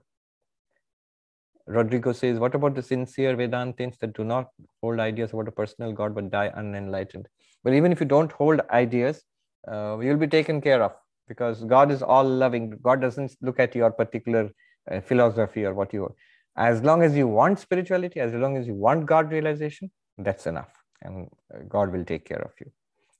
Rodrigo 1.67 2.11
says, 2.11 2.39
What 2.39 2.55
about 2.55 2.75
the 2.75 2.81
sincere 2.81 3.35
Vedantins 3.35 3.97
that 3.99 4.13
do 4.13 4.23
not 4.23 4.49
hold 4.81 4.99
ideas 4.99 5.31
about 5.31 5.47
a 5.47 5.51
personal 5.51 5.93
God 5.93 6.13
but 6.15 6.29
die 6.29 6.51
unenlightened? 6.55 7.27
Well, 7.63 7.73
even 7.73 7.91
if 7.91 7.99
you 7.99 8.05
don't 8.05 8.31
hold 8.31 8.61
ideas, 8.69 9.23
uh, 9.71 9.97
you'll 9.99 10.17
be 10.17 10.27
taken 10.27 10.59
care 10.59 10.83
of 10.83 10.93
because 11.27 11.63
God 11.63 11.91
is 11.91 12.01
all 12.01 12.25
loving. 12.25 12.77
God 12.81 12.99
doesn't 12.99 13.35
look 13.41 13.59
at 13.59 13.75
your 13.75 13.91
particular 13.91 14.51
uh, 14.91 14.99
philosophy 14.99 15.63
or 15.63 15.73
what 15.73 15.93
you 15.93 16.05
are. 16.05 16.15
as 16.55 16.83
long 16.83 17.01
as 17.01 17.15
you 17.15 17.27
want 17.27 17.59
spirituality, 17.59 18.19
as 18.19 18.33
long 18.33 18.57
as 18.57 18.67
you 18.67 18.75
want 18.75 19.05
God 19.05 19.31
realization, 19.31 19.89
that's 20.17 20.45
enough. 20.45 20.71
And 21.01 21.27
uh, 21.53 21.59
God 21.67 21.91
will 21.91 22.05
take 22.05 22.25
care 22.25 22.41
of 22.41 22.51
you. 22.59 22.71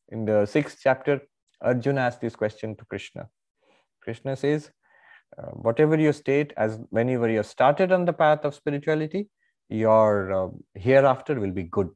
In 0.09 0.25
the 0.25 0.45
sixth 0.45 0.79
chapter, 0.83 1.21
Arjuna 1.61 2.01
asked 2.01 2.21
this 2.21 2.35
question 2.35 2.75
to 2.75 2.85
Krishna. 2.85 3.29
Krishna 4.01 4.35
says, 4.35 4.69
uh, 5.37 5.51
whatever 5.51 5.97
your 5.97 6.13
state, 6.13 6.53
as 6.57 6.79
whenever 6.89 7.29
you 7.29 7.43
started 7.43 7.91
on 7.91 8.05
the 8.05 8.13
path 8.13 8.45
of 8.45 8.55
spirituality, 8.55 9.27
your 9.69 10.31
uh, 10.31 10.49
hereafter 10.75 11.39
will 11.39 11.51
be 11.51 11.63
good. 11.63 11.89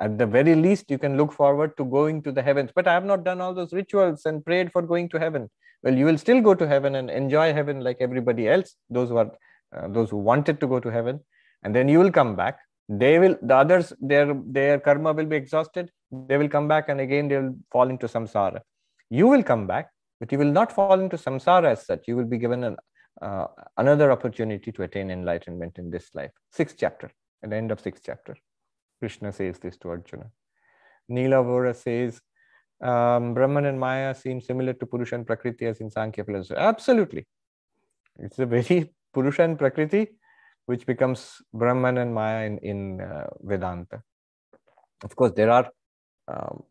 At 0.00 0.18
the 0.18 0.26
very 0.26 0.54
least 0.54 0.90
you 0.90 0.98
can 0.98 1.16
look 1.16 1.32
forward 1.32 1.76
to 1.76 1.84
going 1.84 2.22
to 2.22 2.32
the 2.32 2.42
heavens. 2.42 2.70
But 2.74 2.88
i 2.88 2.92
have 2.92 3.04
not 3.04 3.24
done 3.24 3.40
all 3.40 3.54
those 3.54 3.72
rituals 3.72 4.26
and 4.26 4.44
prayed 4.44 4.72
for 4.72 4.82
going 4.82 5.08
to 5.10 5.18
heaven. 5.18 5.48
Well 5.82 5.94
you 5.94 6.04
will 6.04 6.18
still 6.18 6.40
go 6.40 6.54
to 6.54 6.66
heaven 6.66 6.96
and 6.96 7.08
enjoy 7.10 7.52
heaven 7.52 7.80
like 7.80 7.98
everybody 8.00 8.48
else 8.48 8.74
those 8.90 9.08
who 9.08 9.16
are 9.18 9.30
uh, 9.76 9.88
those 9.88 10.10
who 10.10 10.16
wanted 10.16 10.60
to 10.60 10.66
go 10.66 10.80
to 10.80 10.90
heaven. 10.90 11.20
And 11.62 11.74
then 11.74 11.88
you 11.88 11.98
will 11.98 12.10
come 12.10 12.34
back. 12.34 12.58
They 12.88 13.18
will 13.20 13.36
the 13.42 13.56
others 13.56 13.92
their 14.00 14.34
their 14.44 14.80
karma 14.80 15.12
will 15.12 15.26
be 15.26 15.36
exhausted. 15.36 15.90
They 16.10 16.36
will 16.36 16.48
come 16.48 16.66
back 16.66 16.88
and 16.88 17.00
again 17.00 17.28
they 17.28 17.38
will 17.38 17.56
fall 17.70 17.88
into 17.88 18.06
samsara. 18.06 18.60
You 19.08 19.28
will 19.28 19.44
come 19.44 19.66
back 19.68 19.90
but 20.20 20.30
you 20.30 20.38
will 20.38 20.52
not 20.52 20.70
fall 20.70 21.00
into 21.00 21.16
samsara 21.16 21.72
as 21.72 21.86
such 21.86 22.06
you 22.06 22.16
will 22.16 22.30
be 22.34 22.38
given 22.38 22.62
an, 22.64 22.76
uh, 23.22 23.46
another 23.78 24.12
opportunity 24.12 24.70
to 24.70 24.82
attain 24.82 25.10
enlightenment 25.10 25.78
in 25.78 25.90
this 25.90 26.14
life 26.14 26.30
sixth 26.52 26.76
chapter 26.78 27.10
at 27.42 27.50
the 27.50 27.56
end 27.56 27.72
of 27.72 27.80
sixth 27.80 28.02
chapter 28.04 28.36
Krishna 29.00 29.32
says 29.32 29.58
this 29.58 29.76
to 29.78 29.88
Arjuna. 29.88 30.30
Neela 31.08 31.74
says, 31.74 32.20
um, 32.80 33.34
Brahman 33.34 33.64
and 33.64 33.80
Maya 33.80 34.14
seem 34.14 34.40
similar 34.40 34.74
to 34.74 34.86
Purusha 34.86 35.16
and 35.16 35.26
Prakriti 35.26 35.66
as 35.66 35.80
in 35.80 35.90
Sankhya 35.90 36.24
philosophy. 36.24 36.60
Absolutely. 36.60 37.26
It's 38.18 38.38
a 38.38 38.46
very 38.46 38.92
Purusha 39.14 39.42
and 39.42 39.58
Prakriti, 39.58 40.08
which 40.66 40.86
becomes 40.86 41.42
Brahman 41.52 41.98
and 41.98 42.14
Maya 42.14 42.46
in, 42.46 42.58
in 42.58 43.00
uh, 43.00 43.26
Vedanta. 43.40 44.02
Of 45.02 45.16
course, 45.16 45.32
there 45.32 45.50
are 45.50 45.68
um, 46.28 46.62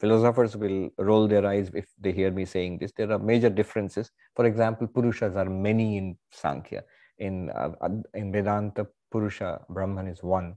philosophers 0.00 0.56
will 0.56 0.90
roll 0.98 1.28
their 1.28 1.46
eyes 1.46 1.70
if 1.74 1.86
they 2.00 2.12
hear 2.12 2.30
me 2.30 2.44
saying 2.44 2.78
this. 2.78 2.92
There 2.96 3.10
are 3.12 3.18
major 3.18 3.50
differences. 3.50 4.10
For 4.34 4.46
example, 4.46 4.86
Purushas 4.86 5.36
are 5.36 5.48
many 5.48 5.96
in 5.96 6.16
Sankhya. 6.30 6.84
In, 7.18 7.50
uh, 7.50 7.70
in 8.14 8.32
Vedanta, 8.32 8.86
Purusha, 9.10 9.60
Brahman 9.68 10.06
is 10.06 10.22
one. 10.22 10.56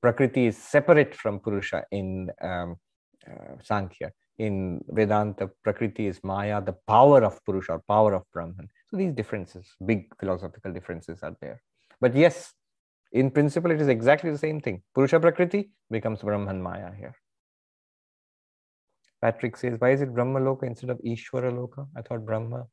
Prakriti 0.00 0.46
is 0.46 0.56
separate 0.56 1.14
from 1.14 1.40
Purusha 1.40 1.84
in 1.90 2.30
um, 2.40 2.76
uh, 3.28 3.54
Sankhya. 3.62 4.12
In 4.38 4.84
Vedanta, 4.88 5.50
Prakriti 5.64 6.06
is 6.06 6.20
Maya, 6.22 6.60
the 6.60 6.76
power 6.86 7.24
of 7.24 7.42
Purusha, 7.44 7.72
or 7.72 7.82
power 7.88 8.14
of 8.14 8.22
Brahman. 8.32 8.68
So 8.86 8.96
these 8.96 9.12
differences, 9.12 9.66
big 9.84 10.14
philosophical 10.20 10.72
differences 10.72 11.20
are 11.22 11.34
there. 11.40 11.62
But 12.00 12.14
yes, 12.14 12.52
in 13.12 13.30
principle, 13.30 13.70
it 13.70 13.80
is 13.80 13.88
exactly 13.88 14.30
the 14.30 14.38
same 14.38 14.60
thing. 14.60 14.82
Purusha 14.94 15.18
Prakriti 15.18 15.70
becomes 15.90 16.20
Brahman 16.20 16.62
Maya 16.62 16.90
here. 16.96 17.14
Patrick 19.26 19.56
says, 19.56 19.80
why 19.80 19.90
is 19.90 20.02
it 20.02 20.14
Brahma 20.14 20.38
Loka 20.38 20.64
instead 20.64 20.90
of 20.90 20.98
Ishwara 20.98 21.50
Loka? 21.60 21.88
I 21.96 22.02
thought 22.02 22.24
Brahma. 22.24 22.66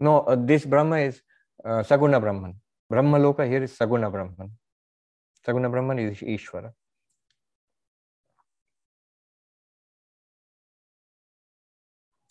No, 0.00 0.20
uh, 0.20 0.36
this 0.50 0.64
Brahma 0.64 1.00
is 1.00 1.20
uh, 1.64 1.82
Saguna 1.90 2.18
Brahman. 2.18 2.54
Brahma 2.88 3.18
Loka 3.18 3.46
here 3.46 3.62
is 3.62 3.76
Saguna 3.76 4.10
Brahman. 4.10 4.52
Saguna 5.46 5.70
Brahman 5.70 5.98
is 5.98 6.18
Ishwara. 6.20 6.70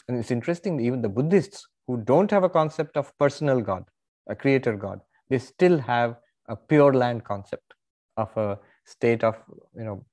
And 0.07 0.17
it's 0.17 0.31
interesting, 0.31 0.79
even 0.79 1.03
the 1.03 1.09
Buddhists 1.09 1.67
who 1.85 1.97
don't 1.97 2.31
have 2.31 2.43
a 2.43 2.49
concept 2.49 2.97
of 2.97 3.15
personal 3.19 3.61
God, 3.61 3.83
a 4.27 4.35
creator 4.35 4.75
God, 4.75 5.01
they 5.29 5.37
still 5.37 5.77
have 5.77 6.15
a 6.47 6.55
pure 6.55 6.93
land 6.93 7.25
concept 7.25 7.73
of 8.15 8.35
a 8.37 8.57
state 8.85 9.23
of, 9.23 9.35
you 9.75 9.83
know, 9.83 10.05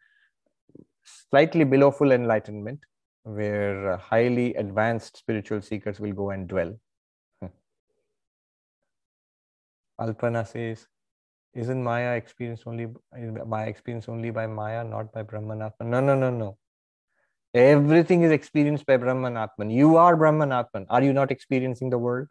slightly 1.31 1.65
below 1.65 1.91
full 1.91 2.13
enlightenment, 2.13 2.85
where 3.25 3.97
highly 3.97 4.55
advanced 4.55 5.17
spiritual 5.17 5.61
seekers 5.61 5.99
will 5.99 6.13
go 6.13 6.31
and 6.31 6.47
dwell. 6.47 6.79
Hmm. 7.41 7.49
Alpana 10.01 10.47
says, 10.47 10.87
isn't 11.55 11.83
Maya 11.83 12.15
experienced 12.17 12.65
only 12.67 12.89
Maya 13.47 13.67
experience 13.67 14.09
only 14.09 14.31
by 14.31 14.47
Maya, 14.47 14.85
not 14.85 15.13
by 15.13 15.23
Brahman 15.23 15.63
Atman? 15.63 15.91
No, 15.91 16.01
no, 16.01 16.15
no, 16.15 16.31
no. 16.31 16.59
Everything 17.55 18.23
is 18.23 18.33
experienced 18.33 18.85
by 18.85 18.97
Brahman 18.97 19.37
Atman. 19.37 19.71
You 19.71 19.97
are 19.97 20.17
Brahman 20.17 20.51
Atman. 20.51 20.87
Are 20.91 21.03
you 21.03 21.13
not 21.13 21.31
experiencing 21.31 21.91
the 21.91 21.99
world? 21.99 22.29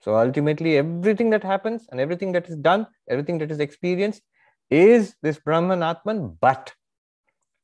So 0.00 0.16
ultimately, 0.16 0.76
everything 0.76 1.30
that 1.30 1.44
happens 1.44 1.86
and 1.90 2.00
everything 2.00 2.32
that 2.32 2.48
is 2.48 2.56
done, 2.56 2.86
everything 3.08 3.38
that 3.38 3.50
is 3.50 3.60
experienced 3.60 4.22
is 4.70 5.14
this 5.22 5.38
Brahman 5.38 5.82
Atman, 5.82 6.36
but 6.40 6.72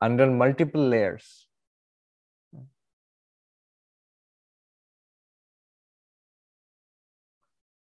under 0.00 0.30
multiple 0.30 0.80
layers. 0.80 1.48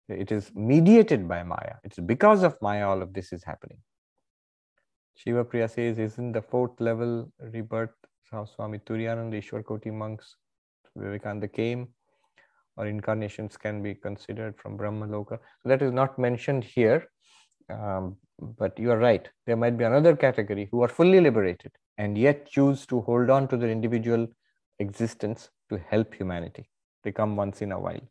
It 0.09 0.31
is 0.31 0.51
mediated 0.55 1.27
by 1.27 1.43
Maya. 1.43 1.75
It's 1.83 1.99
because 1.99 2.43
of 2.43 2.57
Maya 2.61 2.87
all 2.87 3.01
of 3.01 3.13
this 3.13 3.31
is 3.31 3.43
happening. 3.43 3.77
Shiva 5.15 5.43
Priya 5.43 5.67
says, 5.67 5.99
isn't 5.99 6.31
the 6.31 6.41
fourth 6.41 6.79
level 6.79 7.31
rebirth 7.39 7.91
how 8.31 8.45
Swami 8.45 8.79
Turiyananda, 8.79 9.41
Ishwar 9.41 9.65
Koti 9.65 9.91
monks, 9.91 10.35
Vivekananda 10.95 11.47
came, 11.47 11.89
or 12.77 12.87
incarnations 12.87 13.57
can 13.57 13.81
be 13.83 13.93
considered 13.93 14.57
from 14.57 14.77
Brahma 14.77 15.07
Loka. 15.07 15.39
So 15.61 15.69
that 15.69 15.81
is 15.81 15.91
not 15.91 16.17
mentioned 16.17 16.63
here, 16.63 17.07
um, 17.69 18.15
but 18.57 18.77
you 18.79 18.91
are 18.91 18.97
right. 18.97 19.27
There 19.45 19.57
might 19.57 19.77
be 19.77 19.83
another 19.83 20.15
category 20.15 20.69
who 20.71 20.81
are 20.83 20.87
fully 20.87 21.19
liberated 21.19 21.71
and 21.97 22.17
yet 22.17 22.47
choose 22.47 22.85
to 22.87 23.01
hold 23.01 23.29
on 23.29 23.47
to 23.49 23.57
their 23.57 23.69
individual 23.69 24.27
existence 24.79 25.49
to 25.69 25.77
help 25.89 26.13
humanity. 26.13 26.69
They 27.03 27.11
come 27.11 27.35
once 27.35 27.61
in 27.61 27.71
a 27.71 27.79
while. 27.79 28.01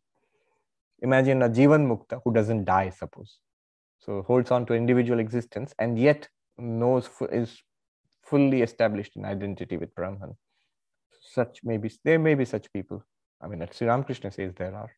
Imagine 1.01 1.41
a 1.43 1.49
Jivan 1.49 1.87
Mukta 1.87 2.21
who 2.23 2.33
doesn't 2.33 2.65
die, 2.65 2.89
suppose. 2.89 3.39
So 3.99 4.23
holds 4.23 4.51
on 4.51 4.65
to 4.67 4.73
individual 4.73 5.19
existence 5.19 5.73
and 5.79 5.97
yet 5.97 6.27
knows 6.57 7.09
is 7.31 7.61
fully 8.23 8.61
established 8.61 9.15
in 9.15 9.25
identity 9.25 9.77
with 9.77 9.93
Brahman. 9.95 10.35
Such 11.21 11.59
maybe 11.63 11.91
there 12.03 12.19
may 12.19 12.35
be 12.35 12.45
such 12.45 12.71
people. 12.71 13.03
I 13.41 13.47
mean, 13.47 13.65
Sri 13.71 13.87
Ramakrishna 13.87 14.31
says 14.31 14.53
there 14.55 14.75
are. 14.75 14.91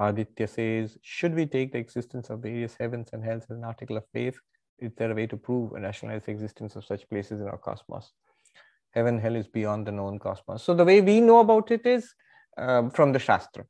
Aditya 0.00 0.46
says, 0.46 0.96
should 1.02 1.34
we 1.34 1.44
take 1.44 1.72
the 1.72 1.78
existence 1.78 2.30
of 2.30 2.40
various 2.40 2.76
heavens 2.78 3.08
and 3.12 3.24
hells 3.24 3.42
as 3.50 3.56
an 3.56 3.64
article 3.64 3.96
of 3.96 4.04
faith? 4.12 4.38
Is 4.78 4.92
there 4.96 5.10
a 5.10 5.14
way 5.14 5.26
to 5.26 5.36
prove 5.36 5.72
and 5.72 5.82
rationalize 5.82 6.24
the 6.24 6.30
existence 6.30 6.76
of 6.76 6.84
such 6.84 7.08
places 7.08 7.40
in 7.40 7.48
our 7.48 7.58
cosmos? 7.58 8.12
Heaven, 8.92 9.18
hell 9.18 9.36
is 9.36 9.46
beyond 9.46 9.86
the 9.86 9.92
known 9.92 10.18
cosmos. 10.18 10.62
So 10.62 10.74
the 10.74 10.84
way 10.84 11.00
we 11.00 11.20
know 11.20 11.40
about 11.40 11.70
it 11.70 11.86
is 11.86 12.14
um, 12.56 12.90
from 12.90 13.12
the 13.12 13.18
Shastra. 13.18 13.64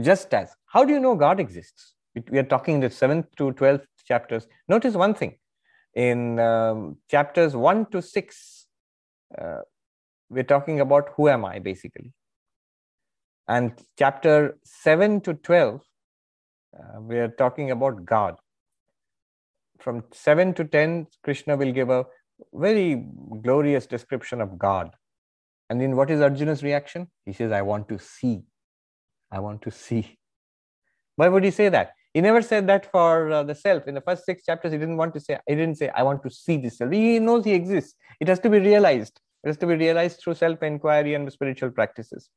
Just 0.00 0.32
as, 0.34 0.54
how 0.66 0.84
do 0.84 0.92
you 0.92 1.00
know 1.00 1.14
God 1.14 1.40
exists? 1.40 1.94
we 2.30 2.38
are 2.38 2.44
talking 2.44 2.80
the 2.80 2.88
7th 2.88 3.26
to 3.36 3.52
12th 3.52 3.84
chapters. 4.06 4.46
Notice 4.68 4.94
one 4.94 5.14
thing 5.14 5.36
in 5.94 6.38
um, 6.38 6.96
chapters 7.10 7.56
1 7.56 7.86
to 7.86 8.02
6, 8.02 8.66
uh, 9.40 9.58
we're 10.28 10.44
talking 10.44 10.80
about 10.80 11.10
who 11.16 11.28
am 11.28 11.44
I 11.44 11.58
basically. 11.58 12.12
And 13.48 13.72
chapter 13.98 14.58
7 14.64 15.20
to 15.22 15.34
12, 15.34 15.80
uh, 16.78 17.00
we 17.00 17.18
are 17.18 17.28
talking 17.28 17.70
about 17.70 18.04
God. 18.04 18.36
From 19.80 20.04
7 20.12 20.54
to 20.54 20.64
10, 20.64 21.06
Krishna 21.22 21.56
will 21.56 21.72
give 21.72 21.90
a 21.90 22.04
very 22.52 23.06
glorious 23.42 23.86
description 23.86 24.40
of 24.40 24.58
God. 24.58 24.90
And 25.68 25.80
then 25.80 25.96
what 25.96 26.10
is 26.10 26.20
Arjuna's 26.20 26.62
reaction? 26.62 27.08
He 27.24 27.32
says, 27.32 27.52
I 27.52 27.62
want 27.62 27.88
to 27.88 27.98
see. 27.98 28.44
I 29.30 29.40
want 29.40 29.62
to 29.62 29.70
see. 29.70 30.18
Why 31.16 31.28
would 31.28 31.44
he 31.44 31.50
say 31.50 31.68
that? 31.70 31.92
He 32.14 32.20
never 32.20 32.40
said 32.40 32.66
that 32.68 32.90
for 32.90 33.30
uh, 33.30 33.42
the 33.42 33.54
self. 33.54 33.86
In 33.86 33.94
the 33.94 34.00
first 34.00 34.24
six 34.24 34.44
chapters, 34.44 34.72
he 34.72 34.78
didn't 34.78 34.96
want 34.96 35.12
to 35.14 35.20
say, 35.20 35.38
he 35.46 35.54
didn't 35.54 35.76
say, 35.76 35.90
I 35.94 36.02
want 36.02 36.22
to 36.22 36.30
see 36.30 36.56
this 36.56 36.78
self. 36.78 36.92
He 36.92 37.18
knows 37.18 37.44
he 37.44 37.52
exists. 37.52 37.94
It 38.20 38.28
has 38.28 38.38
to 38.40 38.50
be 38.50 38.58
realized. 38.58 39.20
It 39.44 39.48
has 39.48 39.56
to 39.58 39.66
be 39.66 39.74
realized 39.74 40.20
through 40.20 40.34
self 40.34 40.62
inquiry 40.62 41.14
and 41.14 41.30
spiritual 41.30 41.70
practices. 41.70 42.30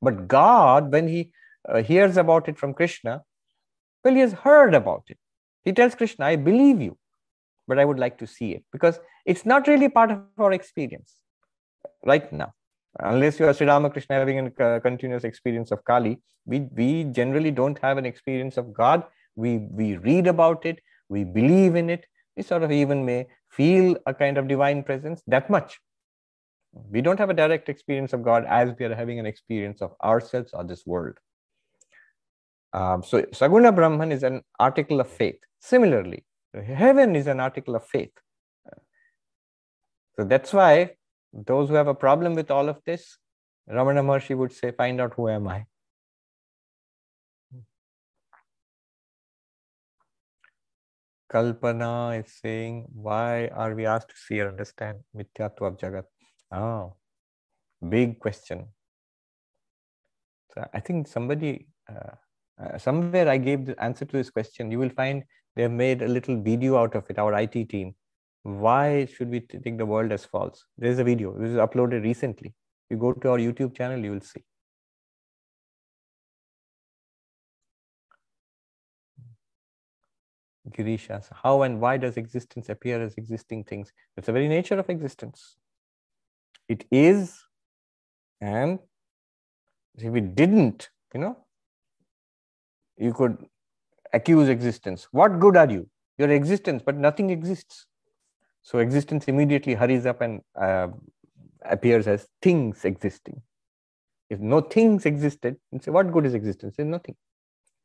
But 0.00 0.28
God, 0.28 0.90
when 0.90 1.08
he 1.08 1.30
uh, 1.68 1.82
hears 1.82 2.16
about 2.16 2.48
it 2.48 2.58
from 2.58 2.74
Krishna, 2.74 3.22
well, 4.04 4.14
he 4.14 4.20
has 4.20 4.32
heard 4.32 4.74
about 4.74 5.04
it. 5.08 5.18
He 5.64 5.72
tells 5.72 5.94
Krishna, 5.94 6.26
I 6.26 6.36
believe 6.36 6.80
you, 6.80 6.96
but 7.68 7.78
I 7.78 7.84
would 7.84 7.98
like 7.98 8.18
to 8.18 8.26
see 8.26 8.52
it 8.52 8.64
because 8.72 9.00
it's 9.26 9.44
not 9.44 9.68
really 9.68 9.88
part 9.88 10.10
of 10.10 10.22
our 10.38 10.52
experience 10.52 11.16
right 12.04 12.32
now. 12.32 12.52
Unless 12.98 13.38
you 13.38 13.46
are 13.46 13.52
Sri 13.52 13.66
Ramakrishna 13.66 14.16
having 14.16 14.52
a 14.58 14.80
continuous 14.80 15.24
experience 15.24 15.70
of 15.70 15.84
Kali, 15.84 16.18
we, 16.46 16.60
we 16.74 17.04
generally 17.04 17.50
don't 17.50 17.78
have 17.80 17.98
an 17.98 18.06
experience 18.06 18.56
of 18.56 18.72
God. 18.72 19.04
We 19.34 19.58
we 19.80 19.96
read 19.98 20.26
about 20.26 20.64
it 20.64 20.78
we 21.08 21.24
believe 21.24 21.76
in 21.76 21.90
it. 21.90 22.06
We 22.36 22.42
sort 22.42 22.62
of 22.62 22.72
even 22.72 23.04
may 23.04 23.26
feel 23.50 23.96
a 24.06 24.12
kind 24.12 24.38
of 24.38 24.48
divine 24.48 24.82
presence 24.82 25.22
that 25.26 25.48
much. 25.48 25.78
We 26.72 27.00
don't 27.00 27.18
have 27.18 27.30
a 27.30 27.34
direct 27.34 27.68
experience 27.68 28.12
of 28.12 28.22
god 28.22 28.44
as 28.46 28.74
we 28.78 28.84
are 28.84 28.94
having 28.94 29.18
an 29.18 29.26
experience 29.26 29.80
of 29.80 29.92
ourselves 30.02 30.50
or 30.52 30.64
this 30.64 30.84
world. 30.84 31.16
Um, 32.72 33.02
so 33.02 33.22
saguna 33.22 33.74
brahman 33.74 34.12
is 34.12 34.22
an 34.22 34.42
article 34.58 35.00
of 35.00 35.08
faith. 35.08 35.40
Similarly 35.60 36.24
heaven 36.54 37.16
is 37.16 37.26
an 37.26 37.40
article 37.40 37.74
of 37.74 37.86
faith 37.86 38.12
so 40.18 40.24
that's 40.24 40.52
why 40.52 40.90
those 41.32 41.68
who 41.68 41.74
have 41.74 41.88
a 41.88 41.94
problem 41.94 42.34
with 42.34 42.50
all 42.50 42.68
of 42.68 42.80
this 42.86 43.18
ramana 43.68 44.04
maharshi 44.10 44.36
would 44.36 44.52
say 44.52 44.70
find 44.72 45.00
out 45.00 45.14
who 45.14 45.28
am 45.28 45.48
i 45.48 45.64
Kalpana 51.32 52.24
is 52.24 52.32
saying, 52.40 52.86
why 52.94 53.48
are 53.48 53.74
we 53.74 53.84
asked 53.84 54.10
to 54.10 54.16
see 54.16 54.40
or 54.40 54.48
understand 54.48 54.98
Mithyatva 55.16 55.62
of 55.62 55.76
Jagat? 55.76 56.04
Oh, 56.52 56.94
big 57.88 58.20
question. 58.20 58.66
So 60.54 60.66
I 60.72 60.80
think 60.80 61.08
somebody, 61.08 61.66
uh, 61.90 62.14
uh, 62.62 62.78
somewhere 62.78 63.28
I 63.28 63.38
gave 63.38 63.66
the 63.66 63.82
answer 63.82 64.04
to 64.04 64.16
this 64.16 64.30
question. 64.30 64.70
You 64.70 64.78
will 64.78 64.90
find 64.90 65.24
they 65.56 65.62
have 65.62 65.72
made 65.72 66.02
a 66.02 66.08
little 66.08 66.40
video 66.40 66.76
out 66.76 66.94
of 66.94 67.10
it, 67.10 67.18
our 67.18 67.34
IT 67.34 67.68
team. 67.68 67.94
Why 68.46 69.06
should 69.06 69.28
we 69.28 69.40
take 69.40 69.76
the 69.76 69.84
world 69.84 70.12
as 70.12 70.24
false? 70.24 70.64
There 70.78 70.88
is 70.88 71.00
a 71.00 71.04
video. 71.04 71.36
This 71.36 71.50
is 71.50 71.56
uploaded 71.56 72.04
recently. 72.04 72.54
You 72.88 72.96
go 72.96 73.12
to 73.12 73.30
our 73.30 73.38
YouTube 73.38 73.76
channel, 73.76 73.98
you 73.98 74.12
will 74.12 74.20
see. 74.20 74.44
Girish 80.70 81.10
asks, 81.10 81.32
how 81.42 81.62
and 81.62 81.80
why 81.80 81.96
does 81.96 82.16
existence 82.16 82.68
appear 82.68 83.02
as 83.02 83.14
existing 83.14 83.64
things? 83.64 83.92
It's 84.16 84.26
the 84.26 84.32
very 84.32 84.46
nature 84.46 84.78
of 84.78 84.88
existence. 84.90 85.56
It 86.68 86.84
is 86.92 87.46
And 88.40 88.78
if 89.98 90.14
it 90.14 90.34
didn't, 90.36 90.90
you 91.14 91.20
know, 91.20 91.36
you 92.96 93.12
could 93.12 93.44
accuse 94.12 94.48
existence. 94.48 95.08
What 95.10 95.40
good 95.40 95.56
are 95.56 95.70
you? 95.70 95.88
Your 96.18 96.30
existence, 96.30 96.82
but 96.84 96.96
nothing 96.96 97.30
exists. 97.30 97.86
So 98.66 98.80
existence 98.80 99.28
immediately 99.28 99.74
hurries 99.74 100.06
up 100.06 100.20
and 100.22 100.40
uh, 100.60 100.88
appears 101.64 102.08
as 102.08 102.26
things 102.42 102.84
existing. 102.84 103.40
If 104.28 104.40
no 104.40 104.60
things 104.60 105.06
existed, 105.06 105.58
say, 105.80 105.92
what 105.92 106.10
good 106.12 106.26
is 106.26 106.34
existence? 106.34 106.74
There's 106.76 106.88
nothing. 106.88 107.14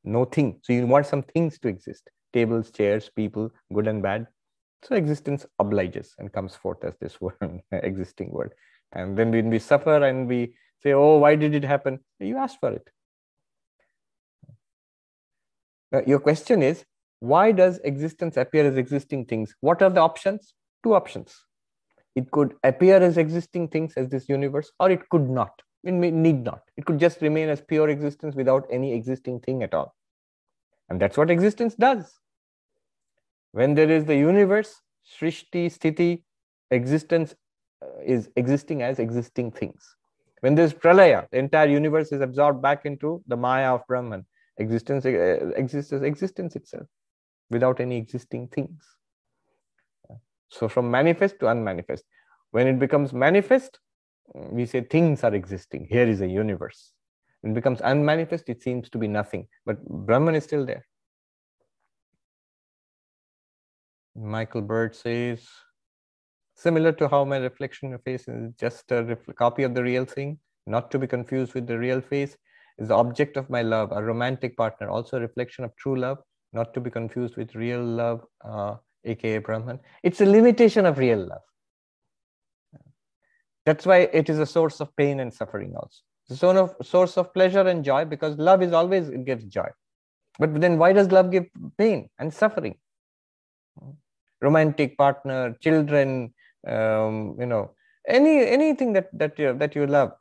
No 0.03 0.25
thing. 0.25 0.59
So 0.63 0.73
you 0.73 0.87
want 0.87 1.05
some 1.05 1.21
things 1.21 1.59
to 1.59 1.67
exist. 1.67 2.09
Tables, 2.33 2.71
chairs, 2.71 3.11
people, 3.15 3.51
good 3.71 3.87
and 3.87 4.01
bad. 4.01 4.25
So 4.83 4.95
existence 4.95 5.45
obliges 5.59 6.15
and 6.17 6.33
comes 6.33 6.55
forth 6.55 6.83
as 6.83 6.95
this 6.99 7.21
one 7.21 7.61
existing 7.71 8.31
world. 8.31 8.53
And 8.91 9.15
then 9.15 9.29
when 9.29 9.51
we 9.51 9.59
suffer 9.59 10.03
and 10.03 10.27
we 10.27 10.55
say, 10.81 10.93
oh, 10.93 11.17
why 11.17 11.35
did 11.35 11.53
it 11.53 11.63
happen? 11.63 11.99
You 12.19 12.37
asked 12.37 12.59
for 12.59 12.71
it. 12.71 12.89
Your 16.07 16.19
question 16.19 16.63
is, 16.63 16.83
why 17.19 17.51
does 17.51 17.79
existence 17.83 18.35
appear 18.35 18.65
as 18.65 18.77
existing 18.77 19.25
things? 19.25 19.53
What 19.61 19.83
are 19.83 19.91
the 19.91 20.01
options? 20.01 20.55
Two 20.83 20.93
options. 20.93 21.45
It 22.15 22.31
could 22.31 22.53
appear 22.63 22.97
as 22.97 23.17
existing 23.17 23.69
things 23.69 23.93
as 23.95 24.09
this 24.09 24.27
universe, 24.27 24.71
or 24.79 24.91
it 24.91 25.07
could 25.09 25.29
not. 25.29 25.61
It 25.83 25.93
may, 25.93 26.11
need 26.11 26.43
not. 26.43 26.61
It 26.77 26.85
could 26.85 26.99
just 26.99 27.21
remain 27.21 27.49
as 27.49 27.61
pure 27.61 27.89
existence 27.89 28.35
without 28.35 28.67
any 28.69 28.93
existing 28.93 29.39
thing 29.39 29.63
at 29.63 29.73
all. 29.73 29.95
And 30.89 30.99
that's 30.99 31.17
what 31.17 31.31
existence 31.31 31.75
does. 31.75 32.13
When 33.53 33.75
there 33.75 33.89
is 33.89 34.05
the 34.05 34.15
universe, 34.15 34.81
Srishti, 35.05 35.67
Sthiti, 35.67 36.23
existence 36.69 37.33
uh, 37.81 38.01
is 38.05 38.29
existing 38.35 38.81
as 38.81 38.99
existing 38.99 39.51
things. 39.51 39.95
When 40.41 40.55
there's 40.55 40.73
Pralaya, 40.73 41.27
the 41.31 41.37
entire 41.37 41.67
universe 41.67 42.11
is 42.11 42.21
absorbed 42.21 42.61
back 42.61 42.85
into 42.85 43.23
the 43.27 43.37
Maya 43.37 43.75
of 43.75 43.85
Brahman. 43.87 44.25
Existence 44.57 45.05
uh, 45.05 45.51
exists 45.55 45.93
as 45.93 46.01
existence 46.01 46.55
itself 46.55 46.87
without 47.49 47.79
any 47.79 47.97
existing 47.97 48.47
things. 48.49 48.83
So 50.51 50.67
from 50.67 50.91
manifest 50.91 51.39
to 51.39 51.47
unmanifest. 51.47 52.03
When 52.51 52.67
it 52.67 52.77
becomes 52.79 53.13
manifest, 53.13 53.79
we 54.33 54.65
say 54.65 54.81
things 54.81 55.23
are 55.23 55.33
existing. 55.33 55.87
Here 55.89 56.07
is 56.07 56.21
a 56.21 56.27
universe. 56.27 56.91
When 57.41 57.53
it 57.53 57.55
becomes 57.55 57.81
unmanifest, 57.83 58.49
it 58.49 58.61
seems 58.61 58.89
to 58.89 58.97
be 58.97 59.07
nothing. 59.07 59.47
But 59.65 59.83
Brahman 59.85 60.35
is 60.35 60.43
still 60.43 60.65
there. 60.65 60.85
Michael 64.15 64.61
Bird 64.61 64.93
says, 64.93 65.47
similar 66.55 66.91
to 66.91 67.07
how 67.07 67.23
my 67.23 67.37
reflection 67.37 67.93
of 67.93 68.03
face 68.03 68.27
is 68.27 68.51
just 68.59 68.91
a 68.91 69.17
copy 69.37 69.63
of 69.63 69.73
the 69.73 69.81
real 69.81 70.05
thing, 70.05 70.37
not 70.67 70.91
to 70.91 70.99
be 70.99 71.07
confused 71.07 71.53
with 71.53 71.65
the 71.65 71.79
real 71.79 72.01
face, 72.01 72.35
is 72.77 72.89
the 72.89 72.95
object 72.95 73.37
of 73.37 73.49
my 73.49 73.61
love, 73.61 73.91
a 73.93 74.03
romantic 74.03 74.57
partner, 74.57 74.89
also 74.89 75.17
a 75.17 75.21
reflection 75.21 75.63
of 75.63 75.75
true 75.77 75.97
love, 75.97 76.17
not 76.51 76.73
to 76.73 76.81
be 76.81 76.89
confused 76.89 77.37
with 77.37 77.55
real 77.55 77.83
love, 77.83 78.25
uh, 78.43 78.75
aka 79.05 79.37
Brahman. 79.39 79.79
It's 80.03 80.21
a 80.21 80.25
limitation 80.25 80.85
of 80.85 80.97
real 80.97 81.19
love. 81.19 81.41
That's 83.65 83.85
why 83.85 84.09
it 84.13 84.29
is 84.29 84.39
a 84.39 84.45
source 84.45 84.79
of 84.79 84.95
pain 84.95 85.19
and 85.19 85.33
suffering 85.33 85.73
also. 85.75 86.01
It's 86.29 86.41
a 86.43 86.83
source 86.83 87.17
of 87.17 87.33
pleasure 87.33 87.67
and 87.67 87.83
joy 87.83 88.05
because 88.05 88.37
love 88.37 88.61
is 88.61 88.71
always, 88.71 89.09
it 89.09 89.25
gives 89.25 89.43
joy. 89.45 89.67
But 90.39 90.59
then 90.59 90.77
why 90.77 90.93
does 90.93 91.11
love 91.11 91.31
give 91.31 91.45
pain 91.77 92.09
and 92.17 92.33
suffering? 92.33 92.77
Romantic 94.41 94.97
partner, 94.97 95.55
children, 95.59 96.33
um, 96.67 97.35
you 97.39 97.45
know, 97.45 97.71
any 98.07 98.47
anything 98.47 98.93
that 98.93 99.09
that 99.13 99.37
you 99.37 99.53
that 99.57 99.75
you 99.75 99.85
love. 99.85 100.13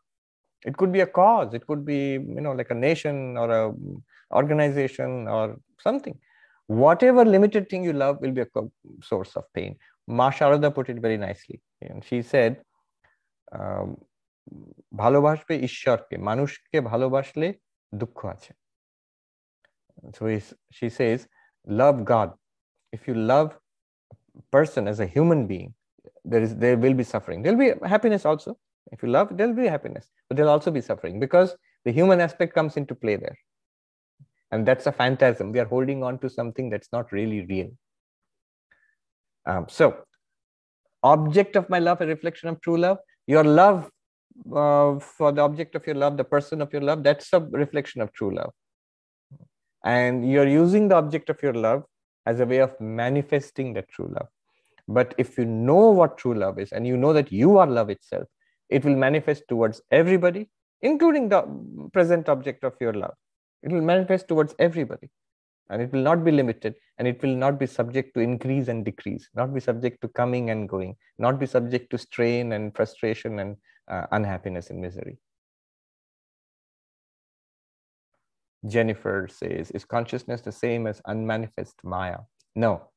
It 0.66 0.76
could 0.76 0.92
be 0.92 1.00
a 1.00 1.06
cause. 1.06 1.54
It 1.54 1.66
could 1.66 1.86
be 1.86 2.12
you 2.12 2.40
know 2.40 2.52
like 2.52 2.70
a 2.70 2.74
nation 2.74 3.38
or 3.38 3.50
a 3.50 3.72
organization 4.34 5.26
or 5.26 5.58
something 5.80 6.18
whatever 6.69 7.23
limited 7.25 7.69
thing 7.69 7.83
you 7.83 7.93
love 7.93 8.19
will 8.21 8.31
be 8.31 8.41
a 8.41 8.47
source 9.03 9.35
of 9.35 9.43
pain. 9.53 9.77
Ma 10.07 10.31
Sharada 10.31 10.73
put 10.73 10.89
it 10.89 10.97
very 10.97 11.17
nicely. 11.17 11.61
And 11.81 12.03
she 12.03 12.21
said, 12.21 12.61
ভালোবাসবে 15.01 15.53
ঈশ্বরকে 15.67 16.15
মানুষকে 16.29 16.77
ভালোবাসলে 16.91 17.47
দুঃখ 18.01 18.19
আছে 18.33 18.51
so 20.15 20.23
she 20.77 20.87
says 20.97 21.19
love 21.81 21.97
god 22.13 22.29
if 22.95 23.01
you 23.07 23.15
love 23.33 23.49
a 24.41 24.43
person 24.55 24.83
as 24.91 24.97
a 25.05 25.07
human 25.15 25.41
being 25.51 25.69
there 26.31 26.43
is 26.45 26.51
there 26.63 26.77
will 26.83 26.97
be 27.01 27.05
suffering 27.13 27.39
there'll 27.41 27.63
be 27.65 27.71
happiness 27.93 28.23
also 28.29 28.51
if 28.93 28.97
you 29.03 29.09
love 29.17 29.27
there'll 29.37 29.59
be 29.63 29.67
happiness 29.75 30.05
but 30.25 30.33
there'll 30.35 30.55
also 30.57 30.71
be 30.79 30.83
suffering 30.89 31.15
because 31.25 31.49
the 31.85 31.93
human 31.99 32.19
aspect 32.27 32.51
comes 32.57 32.73
into 32.81 32.93
play 33.03 33.15
there 33.23 33.37
and 34.52 34.66
that's 34.66 34.86
a 34.86 34.92
phantasm. 34.92 35.52
We 35.52 35.60
are 35.60 35.66
holding 35.66 36.02
on 36.02 36.18
to 36.18 36.30
something 36.30 36.70
that's 36.70 36.88
not 36.92 37.12
really 37.12 37.46
real. 37.46 37.70
Um, 39.46 39.66
so 39.68 39.96
object 41.02 41.56
of 41.56 41.68
my 41.70 41.78
love 41.78 42.00
a 42.00 42.06
reflection 42.06 42.48
of 42.48 42.60
true 42.60 42.76
love. 42.76 42.98
Your 43.26 43.44
love 43.44 43.90
uh, 44.54 44.98
for 44.98 45.32
the 45.32 45.40
object 45.40 45.74
of 45.74 45.86
your 45.86 45.96
love 45.96 46.16
the 46.16 46.24
person 46.24 46.60
of 46.62 46.72
your 46.72 46.82
love 46.82 47.02
that's 47.02 47.32
a 47.32 47.40
reflection 47.40 48.00
of 48.00 48.12
true 48.12 48.34
love. 48.34 48.52
And 49.84 50.30
you're 50.30 50.48
using 50.48 50.88
the 50.88 50.96
object 50.96 51.30
of 51.30 51.42
your 51.42 51.54
love 51.54 51.84
as 52.26 52.40
a 52.40 52.46
way 52.46 52.58
of 52.58 52.78
manifesting 52.80 53.72
that 53.74 53.88
true 53.88 54.12
love. 54.12 54.28
But 54.86 55.14
if 55.16 55.38
you 55.38 55.44
know 55.44 55.90
what 55.90 56.18
true 56.18 56.34
love 56.34 56.58
is 56.58 56.72
and 56.72 56.86
you 56.86 56.96
know 56.96 57.12
that 57.12 57.32
you 57.32 57.58
are 57.58 57.66
love 57.66 57.90
itself 57.90 58.26
it 58.70 58.84
will 58.84 58.96
manifest 58.96 59.44
towards 59.48 59.82
everybody 59.90 60.48
including 60.82 61.28
the 61.28 61.42
present 61.92 62.28
object 62.28 62.64
of 62.64 62.74
your 62.80 62.94
love 62.94 63.14
it 63.62 63.72
will 63.72 63.82
manifest 63.82 64.28
towards 64.28 64.54
everybody 64.58 65.10
and 65.68 65.80
it 65.80 65.92
will 65.92 66.02
not 66.02 66.24
be 66.24 66.32
limited 66.32 66.74
and 66.98 67.06
it 67.06 67.22
will 67.22 67.34
not 67.34 67.58
be 67.58 67.66
subject 67.66 68.14
to 68.14 68.20
increase 68.20 68.68
and 68.68 68.84
decrease 68.84 69.28
not 69.34 69.54
be 69.54 69.60
subject 69.60 70.00
to 70.00 70.08
coming 70.08 70.50
and 70.50 70.68
going 70.68 70.96
not 71.18 71.38
be 71.38 71.46
subject 71.46 71.90
to 71.90 71.98
strain 71.98 72.52
and 72.52 72.74
frustration 72.74 73.38
and 73.38 73.56
uh, 73.90 74.06
unhappiness 74.12 74.70
and 74.70 74.80
misery. 74.80 75.18
Jennifer 78.66 79.26
says 79.30 79.70
is 79.70 79.84
consciousness 79.84 80.42
the 80.42 80.52
same 80.52 80.86
as 80.86 81.00
unmanifest 81.06 81.74
maya? 81.82 82.18
No. 82.54 82.90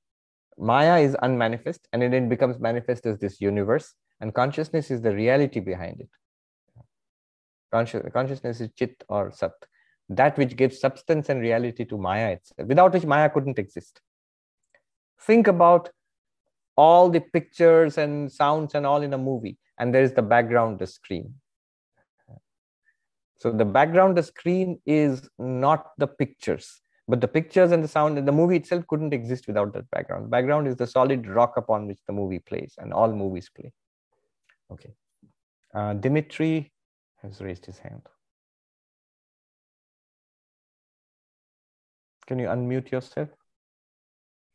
Maya 0.57 0.99
is 0.99 1.15
unmanifest 1.21 1.87
and 1.91 2.01
then 2.01 2.13
it 2.13 2.29
becomes 2.29 2.59
manifest 2.59 3.05
as 3.05 3.17
this 3.17 3.41
universe 3.41 3.93
and 4.19 4.33
consciousness 4.33 4.91
is 4.91 5.01
the 5.01 5.15
reality 5.15 5.59
behind 5.59 6.01
it. 6.01 6.09
Conscious, 7.71 8.03
consciousness 8.13 8.61
is 8.61 8.69
chit 8.75 9.03
or 9.09 9.31
sat 9.31 9.53
that 10.09 10.37
which 10.37 10.55
gives 10.55 10.79
substance 10.79 11.29
and 11.29 11.41
reality 11.41 11.85
to 11.85 11.97
Maya 11.97 12.31
itself, 12.31 12.67
without 12.67 12.93
which 12.93 13.05
Maya 13.05 13.29
couldn't 13.29 13.59
exist. 13.59 14.01
Think 15.21 15.47
about 15.47 15.89
all 16.75 17.09
the 17.09 17.21
pictures 17.21 17.97
and 17.97 18.31
sounds 18.31 18.75
and 18.75 18.85
all 18.85 19.01
in 19.01 19.13
a 19.13 19.17
movie, 19.17 19.57
and 19.77 19.93
there 19.93 20.03
is 20.03 20.13
the 20.13 20.21
background, 20.21 20.79
the 20.79 20.87
screen. 20.87 21.35
So 23.37 23.51
the 23.51 23.65
background, 23.65 24.17
the 24.17 24.23
screen 24.23 24.79
is 24.85 25.29
not 25.37 25.91
the 25.97 26.07
pictures, 26.07 26.81
but 27.09 27.19
the 27.19 27.27
pictures 27.27 27.71
and 27.71 27.83
the 27.83 27.89
sound 27.89 28.17
and 28.17 28.25
the 28.25 28.31
movie 28.31 28.55
itself 28.55 28.87
couldn't 28.87 29.13
exist 29.13 29.47
without 29.47 29.73
that 29.73 29.89
background. 29.91 30.29
Background 30.29 30.65
is 30.67 30.77
the 30.77 30.87
solid 30.87 31.27
rock 31.27 31.57
upon 31.57 31.85
which 31.85 31.99
the 32.07 32.13
movie 32.13 32.39
plays, 32.39 32.75
and 32.77 32.93
all 32.93 33.11
movies 33.11 33.49
play. 33.49 33.73
Okay. 34.71 34.93
Uh, 35.73 35.93
Dimitri 35.95 36.71
has 37.21 37.41
raised 37.41 37.65
his 37.65 37.79
hand. 37.79 38.01
Can 42.27 42.39
you 42.39 42.47
unmute 42.47 42.91
yourself? 42.91 43.29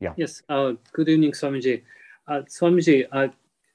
Yeah. 0.00 0.14
Yes. 0.16 0.42
Uh, 0.48 0.72
good 0.92 1.08
evening, 1.08 1.32
Swamiji. 1.32 1.82
Uh, 2.26 2.42
Swamiji, 2.48 3.06
uh, 3.12 3.28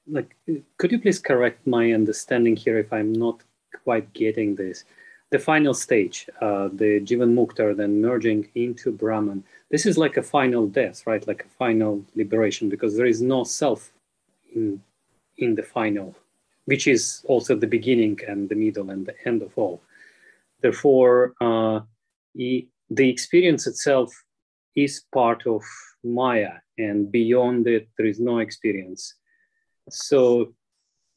like, 0.07 0.35
could 0.77 0.91
you 0.91 0.99
please 0.99 1.19
correct 1.19 1.65
my 1.67 1.91
understanding 1.93 2.55
here 2.55 2.77
if 2.77 2.91
I'm 2.91 3.13
not 3.13 3.43
quite 3.83 4.11
getting 4.13 4.55
this? 4.55 4.85
The 5.31 5.39
final 5.39 5.73
stage, 5.73 6.29
uh, 6.41 6.69
the 6.73 7.01
Jivan 7.01 7.33
Mukta, 7.33 7.75
then 7.75 8.01
merging 8.01 8.47
into 8.55 8.91
Brahman. 8.91 9.43
This 9.71 9.85
is 9.85 9.97
like 9.97 10.17
a 10.17 10.23
final 10.23 10.67
death, 10.67 11.07
right? 11.07 11.25
Like 11.27 11.45
a 11.45 11.49
final 11.57 12.05
liberation, 12.15 12.69
because 12.69 12.95
there 12.95 13.07
is 13.07 13.21
no 13.21 13.43
self 13.43 13.91
in 14.53 14.81
in 15.37 15.55
the 15.55 15.63
final, 15.63 16.15
which 16.65 16.87
is 16.87 17.25
also 17.27 17.55
the 17.55 17.65
beginning 17.65 18.19
and 18.27 18.47
the 18.47 18.55
middle 18.55 18.91
and 18.91 19.05
the 19.07 19.15
end 19.25 19.41
of 19.41 19.51
all. 19.57 19.81
Therefore, 20.61 21.33
uh, 21.41 21.79
he, 22.35 22.67
the 22.95 23.09
experience 23.09 23.67
itself 23.67 24.09
is 24.75 25.03
part 25.13 25.45
of 25.47 25.61
Maya, 26.03 26.53
and 26.77 27.11
beyond 27.11 27.67
it, 27.67 27.87
there 27.97 28.07
is 28.07 28.19
no 28.19 28.39
experience. 28.39 29.15
So, 29.89 30.53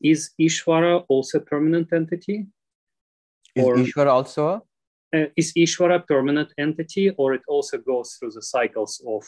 is 0.02 0.30
Ishvara 0.40 1.04
also 1.08 1.38
a 1.38 1.40
permanent 1.40 1.92
entity? 1.92 2.46
Is 3.54 3.64
or, 3.64 3.76
Ishvara 3.76 4.10
also? 4.12 4.66
Uh, 5.14 5.26
is 5.36 5.52
Ishvara 5.54 5.96
a 5.96 6.00
permanent 6.00 6.52
entity, 6.58 7.10
or 7.10 7.34
it 7.34 7.42
also 7.48 7.78
goes 7.78 8.14
through 8.14 8.32
the 8.32 8.42
cycles 8.42 9.02
of? 9.06 9.24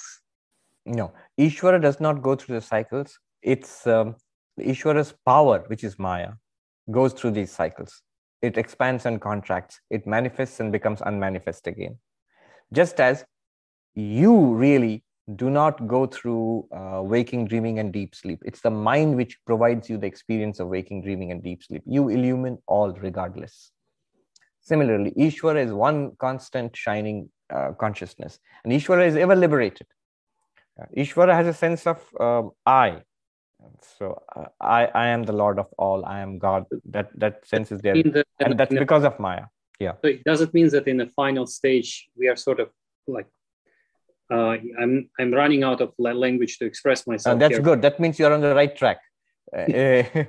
No, 0.86 1.12
Ishvara 1.38 1.80
does 1.80 2.00
not 2.00 2.22
go 2.22 2.34
through 2.34 2.56
the 2.56 2.66
cycles. 2.66 3.18
It's 3.42 3.86
um, 3.86 4.16
Ishvara's 4.60 5.14
power, 5.24 5.64
which 5.66 5.84
is 5.84 5.98
Maya, 5.98 6.32
goes 6.90 7.12
through 7.12 7.32
these 7.32 7.52
cycles. 7.52 8.02
it 8.40 8.56
expands 8.56 9.04
and 9.06 9.20
contracts, 9.20 9.80
it 9.90 10.06
manifests 10.06 10.60
and 10.60 10.70
becomes 10.70 11.00
unmanifest 11.04 11.66
again. 11.66 11.98
Just 12.72 13.00
as 13.00 13.24
you 13.94 14.54
really 14.54 15.02
do 15.36 15.50
not 15.50 15.86
go 15.86 16.06
through 16.06 16.66
uh, 16.74 17.02
waking, 17.02 17.46
dreaming, 17.46 17.78
and 17.78 17.92
deep 17.92 18.14
sleep. 18.14 18.40
It's 18.44 18.60
the 18.60 18.70
mind 18.70 19.16
which 19.16 19.38
provides 19.44 19.90
you 19.90 19.98
the 19.98 20.06
experience 20.06 20.58
of 20.60 20.68
waking, 20.68 21.02
dreaming, 21.02 21.32
and 21.32 21.42
deep 21.42 21.62
sleep. 21.62 21.82
You 21.84 22.08
illumine 22.08 22.58
all 22.66 22.92
regardless. 22.92 23.70
Similarly, 24.60 25.12
Ishvara 25.16 25.64
is 25.64 25.72
one 25.72 26.12
constant 26.18 26.76
shining 26.76 27.30
uh, 27.50 27.72
consciousness, 27.72 28.38
and 28.64 28.72
Ishvara 28.72 29.06
is 29.06 29.16
ever 29.16 29.36
liberated. 29.36 29.86
Uh, 30.80 30.86
Ishvara 30.96 31.34
has 31.34 31.46
a 31.46 31.54
sense 31.54 31.86
of 31.86 32.02
um, 32.20 32.50
I. 32.64 33.02
So 33.98 34.22
uh, 34.34 34.46
I, 34.60 34.86
I 34.86 35.08
am 35.08 35.24
the 35.24 35.32
Lord 35.32 35.58
of 35.58 35.66
all. 35.76 36.04
I 36.04 36.20
am 36.20 36.38
God. 36.38 36.66
That 36.86 37.10
that 37.18 37.46
sense 37.46 37.72
is 37.72 37.80
there, 37.80 37.94
the, 37.94 38.24
and 38.40 38.58
that's 38.58 38.74
because 38.74 39.04
of 39.04 39.18
Maya. 39.18 39.44
Yeah. 39.78 39.92
So 40.04 40.12
does 40.24 40.40
it 40.40 40.52
mean 40.54 40.68
that 40.70 40.88
in 40.88 40.96
the 40.96 41.06
final 41.06 41.46
stage 41.46 42.08
we 42.16 42.28
are 42.28 42.36
sort 42.36 42.60
of 42.60 42.70
like 43.06 43.26
uh, 44.30 44.56
I'm 44.80 45.08
I'm 45.18 45.32
running 45.32 45.62
out 45.62 45.80
of 45.80 45.92
language 45.98 46.58
to 46.58 46.66
express 46.66 47.06
myself. 47.06 47.36
Uh, 47.36 47.38
that's 47.38 47.54
here. 47.54 47.62
good. 47.62 47.82
That 47.82 47.98
means 47.98 48.18
you're 48.18 48.32
on 48.32 48.40
the 48.40 48.54
right 48.54 48.74
track. 48.76 49.00
Uh, 49.56 50.02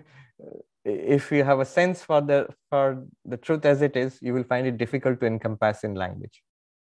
if 0.85 1.31
you 1.31 1.43
have 1.43 1.59
a 1.59 1.65
sense 1.65 2.03
for 2.03 2.21
the 2.21 2.47
for 2.69 3.05
the 3.25 3.37
truth 3.37 3.65
as 3.65 3.81
it 3.81 3.95
is, 3.95 4.17
you 4.21 4.33
will 4.33 4.43
find 4.43 4.67
it 4.67 4.77
difficult 4.77 5.19
to 5.21 5.25
encompass 5.25 5.83
in 5.83 5.95
language. 5.95 6.41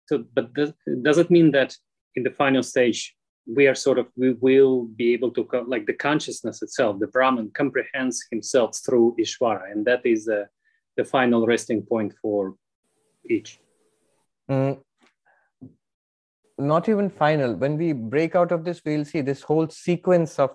So, 0.06 0.24
but 0.34 0.52
does, 0.54 0.72
does 1.02 1.18
it 1.18 1.30
mean 1.30 1.52
that 1.52 1.76
in 2.16 2.22
the 2.22 2.30
final 2.30 2.62
stage 2.62 3.14
we 3.46 3.66
are 3.66 3.74
sort 3.74 3.98
of 3.98 4.06
we 4.16 4.32
will 4.34 4.84
be 4.84 5.12
able 5.12 5.30
to 5.32 5.46
like 5.66 5.86
the 5.86 5.94
consciousness 5.94 6.62
itself, 6.62 7.00
the 7.00 7.08
Brahman 7.08 7.50
comprehends 7.54 8.24
himself 8.30 8.78
through 8.84 9.16
Ishvara, 9.18 9.72
and 9.72 9.84
that 9.86 10.04
is 10.04 10.28
uh, 10.28 10.44
the 11.00 11.08
final 11.18 11.46
resting 11.46 11.82
point 11.82 12.14
for 12.20 12.54
each. 13.28 13.58
Mm, 14.50 14.78
not 16.58 16.88
even 16.88 17.08
final. 17.08 17.54
When 17.54 17.78
we 17.82 17.92
break 17.92 18.36
out 18.40 18.52
of 18.52 18.64
this, 18.64 18.82
we'll 18.84 19.06
see 19.12 19.22
this 19.22 19.42
whole 19.42 19.68
sequence 19.68 20.38
of 20.38 20.50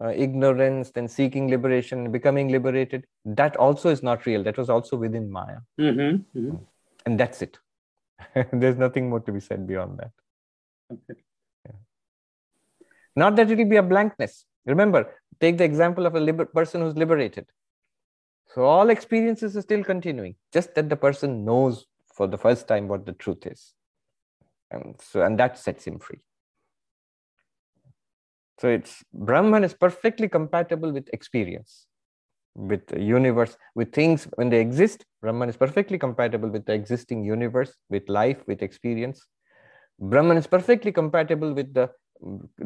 uh, 0.00 0.12
ignorance, 0.24 0.90
then 0.90 1.08
seeking 1.08 1.48
liberation, 1.48 2.12
becoming 2.12 2.48
liberated. 2.56 3.06
That 3.24 3.56
also 3.56 3.88
is 3.88 4.02
not 4.02 4.26
real. 4.26 4.42
That 4.42 4.58
was 4.58 4.68
also 4.68 4.96
within 4.96 5.30
Maya. 5.30 5.60
Mm-hmm, 5.80 6.38
mm-hmm. 6.38 6.56
And 7.06 7.18
that's 7.18 7.40
it. 7.40 7.58
There's 8.52 8.76
nothing 8.76 9.08
more 9.08 9.20
to 9.20 9.32
be 9.32 9.40
said 9.40 9.66
beyond 9.66 10.00
that. 10.00 10.10
Okay. 10.92 11.20
Yeah. 11.64 11.76
Not 13.16 13.36
that 13.36 13.50
it 13.50 13.56
will 13.56 13.72
be 13.76 13.76
a 13.76 13.82
blankness. 13.82 14.44
Remember, 14.66 15.14
take 15.40 15.56
the 15.56 15.64
example 15.64 16.04
of 16.04 16.14
a 16.14 16.20
liber- 16.20 16.52
person 16.60 16.82
who's 16.82 16.96
liberated. 16.96 17.46
So 18.58 18.64
all 18.64 18.90
experiences 18.90 19.56
are 19.56 19.62
still 19.62 19.84
continuing, 19.84 20.34
just 20.52 20.74
that 20.74 20.88
the 20.88 20.96
person 20.96 21.44
knows 21.44 21.86
for 22.12 22.26
the 22.26 22.36
first 22.36 22.66
time 22.66 22.88
what 22.88 23.06
the 23.06 23.12
truth 23.12 23.46
is. 23.46 23.72
And 24.72 24.96
so 25.00 25.22
and 25.22 25.38
that 25.38 25.56
sets 25.56 25.84
him 25.84 26.00
free. 26.00 26.18
So 28.58 28.66
it's 28.66 29.04
brahman 29.14 29.62
is 29.62 29.74
perfectly 29.74 30.28
compatible 30.28 30.90
with 30.90 31.08
experience 31.12 31.86
with 32.56 32.84
the 32.88 33.00
universe 33.00 33.56
with 33.76 33.92
things 33.92 34.26
when 34.34 34.50
they 34.50 34.60
exist. 34.60 35.04
Brahman 35.22 35.48
is 35.48 35.56
perfectly 35.56 35.96
compatible 35.96 36.48
with 36.48 36.66
the 36.66 36.72
existing 36.72 37.22
universe 37.24 37.72
with 37.90 38.08
life 38.08 38.42
with 38.48 38.60
experience. 38.60 39.24
Brahman 40.00 40.36
is 40.36 40.48
perfectly 40.48 40.90
compatible 40.90 41.54
with 41.54 41.72
the 41.74 41.90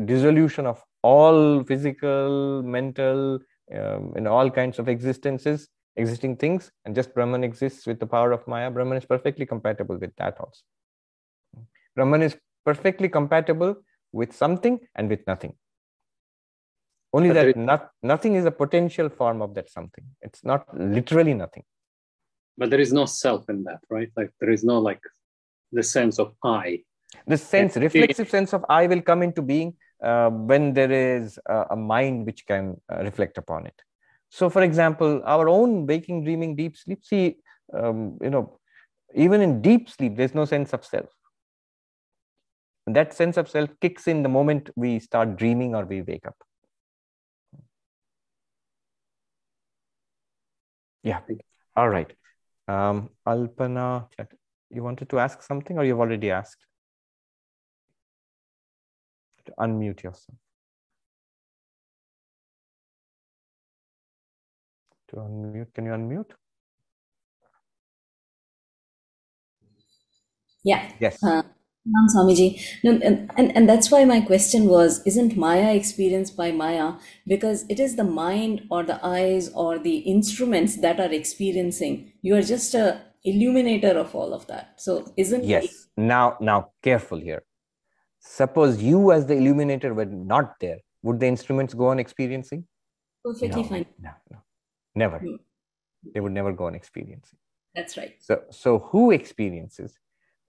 dissolution 0.06 0.64
of 0.66 0.82
all 1.02 1.62
physical 1.64 2.62
mental 2.62 3.40
um, 3.76 4.14
and 4.16 4.26
all 4.26 4.50
kinds 4.50 4.78
of 4.78 4.88
existences 4.88 5.68
existing 5.96 6.36
things 6.36 6.72
and 6.84 6.94
just 6.94 7.14
brahman 7.14 7.44
exists 7.44 7.86
with 7.86 8.00
the 8.00 8.06
power 8.06 8.32
of 8.32 8.46
maya 8.46 8.70
brahman 8.70 8.96
is 8.96 9.04
perfectly 9.04 9.46
compatible 9.46 9.98
with 9.98 10.14
that 10.16 10.38
also 10.40 10.62
Brahman 11.94 12.22
is 12.22 12.36
perfectly 12.64 13.08
compatible 13.08 13.76
with 14.12 14.34
something 14.34 14.80
and 14.94 15.08
with 15.08 15.26
nothing. 15.26 15.54
Only 17.12 17.28
but 17.28 17.34
that 17.34 17.56
not, 17.56 17.90
nothing 18.02 18.34
is 18.34 18.46
a 18.46 18.50
potential 18.50 19.08
form 19.10 19.42
of 19.42 19.54
that 19.54 19.68
something. 19.70 20.04
It's 20.22 20.44
not 20.44 20.66
literally 20.76 21.34
nothing. 21.34 21.64
But 22.56 22.70
there 22.70 22.80
is 22.80 22.92
no 22.92 23.04
self 23.04 23.48
in 23.50 23.64
that, 23.64 23.80
right? 23.90 24.10
Like 24.16 24.30
there 24.40 24.50
is 24.50 24.64
no 24.64 24.78
like 24.78 25.02
the 25.72 25.82
sense 25.82 26.18
of 26.18 26.34
I. 26.42 26.84
The 27.26 27.36
sense, 27.36 27.76
reflexive 27.76 28.30
sense 28.30 28.54
of 28.54 28.64
I 28.68 28.86
will 28.86 29.02
come 29.02 29.22
into 29.22 29.42
being 29.42 29.74
uh, 30.02 30.30
when 30.30 30.72
there 30.72 30.90
is 30.90 31.38
a, 31.46 31.66
a 31.70 31.76
mind 31.76 32.24
which 32.24 32.46
can 32.46 32.80
uh, 32.90 33.02
reflect 33.02 33.36
upon 33.36 33.66
it. 33.66 33.74
So, 34.32 34.48
for 34.48 34.62
example, 34.62 35.20
our 35.26 35.46
own 35.46 35.86
waking, 35.86 36.24
dreaming, 36.24 36.56
deep 36.56 36.74
sleep, 36.78 37.04
see, 37.04 37.36
um, 37.74 38.16
you 38.22 38.30
know, 38.30 38.58
even 39.14 39.42
in 39.42 39.60
deep 39.60 39.90
sleep, 39.90 40.16
there's 40.16 40.34
no 40.34 40.46
sense 40.46 40.72
of 40.72 40.86
self. 40.86 41.10
That 42.86 43.12
sense 43.12 43.36
of 43.36 43.50
self 43.50 43.68
kicks 43.78 44.08
in 44.08 44.22
the 44.22 44.30
moment 44.30 44.70
we 44.74 45.00
start 45.00 45.36
dreaming 45.36 45.74
or 45.74 45.84
we 45.84 46.00
wake 46.00 46.26
up. 46.26 46.36
Yeah. 51.02 51.20
All 51.76 51.90
right. 51.90 52.10
Um 52.68 53.10
alpana 53.26 54.08
you 54.70 54.82
wanted 54.82 55.10
to 55.10 55.18
ask 55.18 55.42
something 55.42 55.76
or 55.78 55.84
you've 55.84 56.00
already 56.00 56.30
asked? 56.30 56.64
To 59.44 59.52
unmute 59.58 60.02
yourself 60.02 60.38
to 65.12 65.20
unmute 65.24 65.72
can 65.74 65.86
you 65.86 65.92
unmute 65.92 66.32
yeah 70.64 70.90
yes 70.98 71.22
uh, 71.22 71.42
Ram 71.84 72.06
Swamiji. 72.14 72.60
No, 72.84 72.92
and, 72.92 73.30
and, 73.36 73.56
and 73.56 73.68
that's 73.68 73.90
why 73.90 74.04
my 74.04 74.20
question 74.20 74.66
was 74.66 75.04
Isn't 75.04 75.36
Maya 75.36 75.74
experienced 75.74 76.36
by 76.36 76.52
Maya? 76.52 76.92
Because 77.26 77.64
it 77.68 77.80
is 77.80 77.96
the 77.96 78.04
mind 78.04 78.62
or 78.70 78.84
the 78.84 79.04
eyes 79.04 79.48
or 79.52 79.80
the 79.80 79.96
instruments 79.96 80.76
that 80.76 81.00
are 81.00 81.12
experiencing. 81.12 82.12
You 82.22 82.36
are 82.36 82.42
just 82.42 82.74
a 82.74 83.02
illuminator 83.24 83.98
of 83.98 84.14
all 84.14 84.32
of 84.32 84.46
that. 84.46 84.74
So 84.80 85.12
isn't 85.16 85.44
Yes. 85.44 85.64
It... 85.64 85.70
Now 85.96 86.36
now 86.40 86.70
careful 86.82 87.18
here. 87.18 87.42
Suppose 88.20 88.80
you 88.80 89.10
as 89.10 89.26
the 89.26 89.34
illuminator 89.34 89.92
were 89.94 90.04
not 90.04 90.60
there, 90.60 90.78
would 91.02 91.18
the 91.18 91.26
instruments 91.26 91.74
go 91.74 91.88
on 91.88 91.98
experiencing? 91.98 92.64
Perfectly 93.24 93.62
no, 93.62 93.68
fine. 93.68 93.86
No, 94.00 94.10
no. 94.30 94.38
Never. 94.94 95.20
No. 95.20 95.38
They 96.14 96.20
would 96.20 96.32
never 96.32 96.52
go 96.52 96.66
on 96.66 96.74
experiencing. 96.74 97.38
That's 97.74 97.96
right. 97.96 98.14
So 98.18 98.42
so 98.50 98.78
who 98.78 99.10
experiences? 99.12 99.98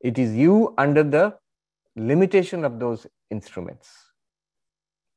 It 0.02 0.20
is 0.20 0.36
you 0.36 0.74
under 0.78 1.03
the 1.03 1.36
limitation 1.95 2.65
of 2.65 2.80
those 2.80 3.07
instruments. 3.32 3.90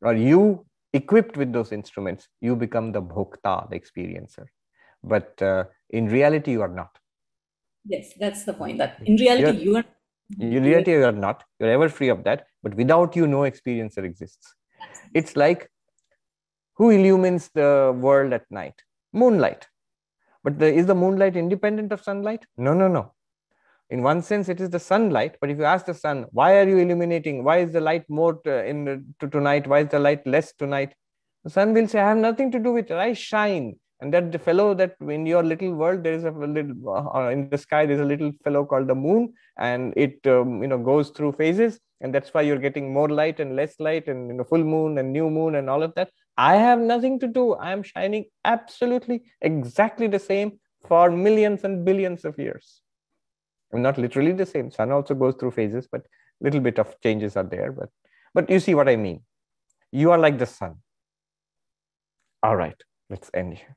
Or 0.02 0.14
you 0.14 0.66
equipped 0.92 1.36
with 1.36 1.52
those 1.52 1.72
instruments, 1.72 2.28
you 2.40 2.54
become 2.54 2.92
the 2.92 3.02
bhokta, 3.02 3.68
the 3.70 3.80
experiencer. 3.80 4.46
But 5.02 5.40
uh, 5.42 5.64
in 5.90 6.06
reality, 6.06 6.52
you 6.52 6.62
are 6.62 6.74
not. 6.82 6.96
Yes, 7.84 8.12
that's 8.18 8.44
the 8.44 8.52
point. 8.52 8.78
That 8.78 9.00
in 9.04 9.16
reality, 9.16 9.58
You're, 9.58 9.64
you 9.64 9.76
are. 9.76 9.84
In 10.40 10.64
reality, 10.64 10.92
you 10.92 11.04
are 11.04 11.12
not. 11.12 11.44
You're 11.60 11.70
ever 11.70 11.88
free 11.88 12.08
of 12.08 12.24
that. 12.24 12.46
But 12.62 12.74
without 12.74 13.14
you, 13.14 13.26
no 13.26 13.40
experiencer 13.40 14.04
exists. 14.04 14.54
It's 15.14 15.36
like 15.36 15.70
who 16.74 16.90
illumines 16.90 17.48
the 17.54 17.96
world 17.98 18.32
at 18.32 18.44
night? 18.50 18.74
Moonlight. 19.12 19.66
But 20.44 20.58
the, 20.58 20.72
is 20.72 20.86
the 20.86 20.94
moonlight 20.94 21.36
independent 21.36 21.92
of 21.92 22.02
sunlight? 22.02 22.46
No, 22.56 22.72
no, 22.72 22.88
no. 22.88 23.12
In 23.90 24.02
one 24.02 24.20
sense 24.22 24.48
it 24.48 24.60
is 24.60 24.70
the 24.70 24.80
sunlight 24.80 25.36
but 25.40 25.48
if 25.48 25.58
you 25.58 25.64
ask 25.64 25.86
the 25.86 25.94
sun 25.94 26.26
why 26.32 26.58
are 26.58 26.68
you 26.68 26.78
illuminating? 26.78 27.44
Why 27.44 27.58
is 27.58 27.72
the 27.72 27.80
light 27.80 28.04
more 28.08 28.40
in 28.46 29.14
to 29.20 29.28
tonight? 29.28 29.66
Why 29.66 29.80
is 29.80 29.88
the 29.88 30.00
light 30.00 30.26
less 30.26 30.52
tonight? 30.52 30.94
The 31.44 31.50
sun 31.50 31.72
will 31.72 31.86
say 31.86 32.00
i 32.00 32.08
have 32.08 32.16
nothing 32.16 32.50
to 32.50 32.58
do 32.58 32.72
with 32.72 32.90
it. 32.90 32.94
I 32.94 33.12
shine. 33.12 33.76
And 34.00 34.12
that 34.12 34.30
the 34.32 34.38
fellow 34.38 34.74
that 34.74 34.96
in 35.00 35.24
your 35.24 35.42
little 35.42 35.72
world 35.72 36.02
there 36.02 36.12
is 36.12 36.24
a 36.24 36.30
little 36.30 36.74
uh, 37.14 37.28
in 37.28 37.48
the 37.48 37.56
sky 37.56 37.86
there's 37.86 38.00
a 38.00 38.04
little 38.04 38.30
fellow 38.44 38.64
called 38.64 38.88
the 38.88 38.94
moon 38.94 39.32
and 39.56 39.94
it 39.96 40.18
um, 40.26 40.60
you 40.62 40.68
know 40.68 40.78
goes 40.78 41.10
through 41.10 41.32
phases 41.32 41.80
and 42.02 42.14
that's 42.14 42.34
why 42.34 42.42
you're 42.42 42.58
getting 42.58 42.92
more 42.92 43.08
light 43.08 43.40
and 43.40 43.56
less 43.56 43.80
light 43.80 44.06
and 44.06 44.28
you 44.28 44.34
know 44.34 44.44
full 44.44 44.62
moon 44.62 44.98
and 44.98 45.12
new 45.12 45.30
moon 45.30 45.54
and 45.54 45.70
all 45.70 45.82
of 45.82 45.94
that 45.94 46.10
i 46.36 46.56
have 46.56 46.78
nothing 46.78 47.18
to 47.18 47.26
do 47.26 47.52
i 47.54 47.72
am 47.72 47.82
shining 47.82 48.24
absolutely 48.44 49.22
exactly 49.40 50.06
the 50.06 50.18
same 50.18 50.58
for 50.88 51.10
millions 51.10 51.64
and 51.64 51.84
billions 51.84 52.24
of 52.24 52.38
years 52.38 52.82
I'm 53.72 53.82
not 53.82 53.98
literally 53.98 54.32
the 54.32 54.46
same. 54.46 54.70
Sun 54.70 54.92
also 54.92 55.14
goes 55.14 55.34
through 55.34 55.50
phases, 55.52 55.88
but 55.90 56.06
little 56.40 56.60
bit 56.60 56.78
of 56.78 56.98
changes 57.00 57.36
are 57.36 57.44
there. 57.44 57.72
But 57.72 57.90
but 58.34 58.50
you 58.50 58.60
see 58.60 58.74
what 58.74 58.88
I 58.88 58.96
mean. 58.96 59.22
You 59.92 60.10
are 60.12 60.18
like 60.18 60.38
the 60.38 60.46
sun. 60.46 60.76
All 62.42 62.56
right, 62.56 62.80
let's 63.10 63.30
end 63.34 63.54
here. 63.54 63.76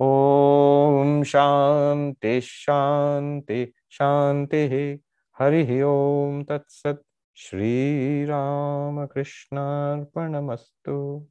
Om 0.00 1.22
Shanti 1.22 2.42
Shanti 2.42 3.72
Shanti 3.88 5.00
Hari 5.32 5.82
Om 5.82 6.44
Tat 6.44 6.64
Sat 6.68 6.98
Shri 7.32 8.26
Ramakrishna 8.26 10.04
Arpanamastu 10.04 11.22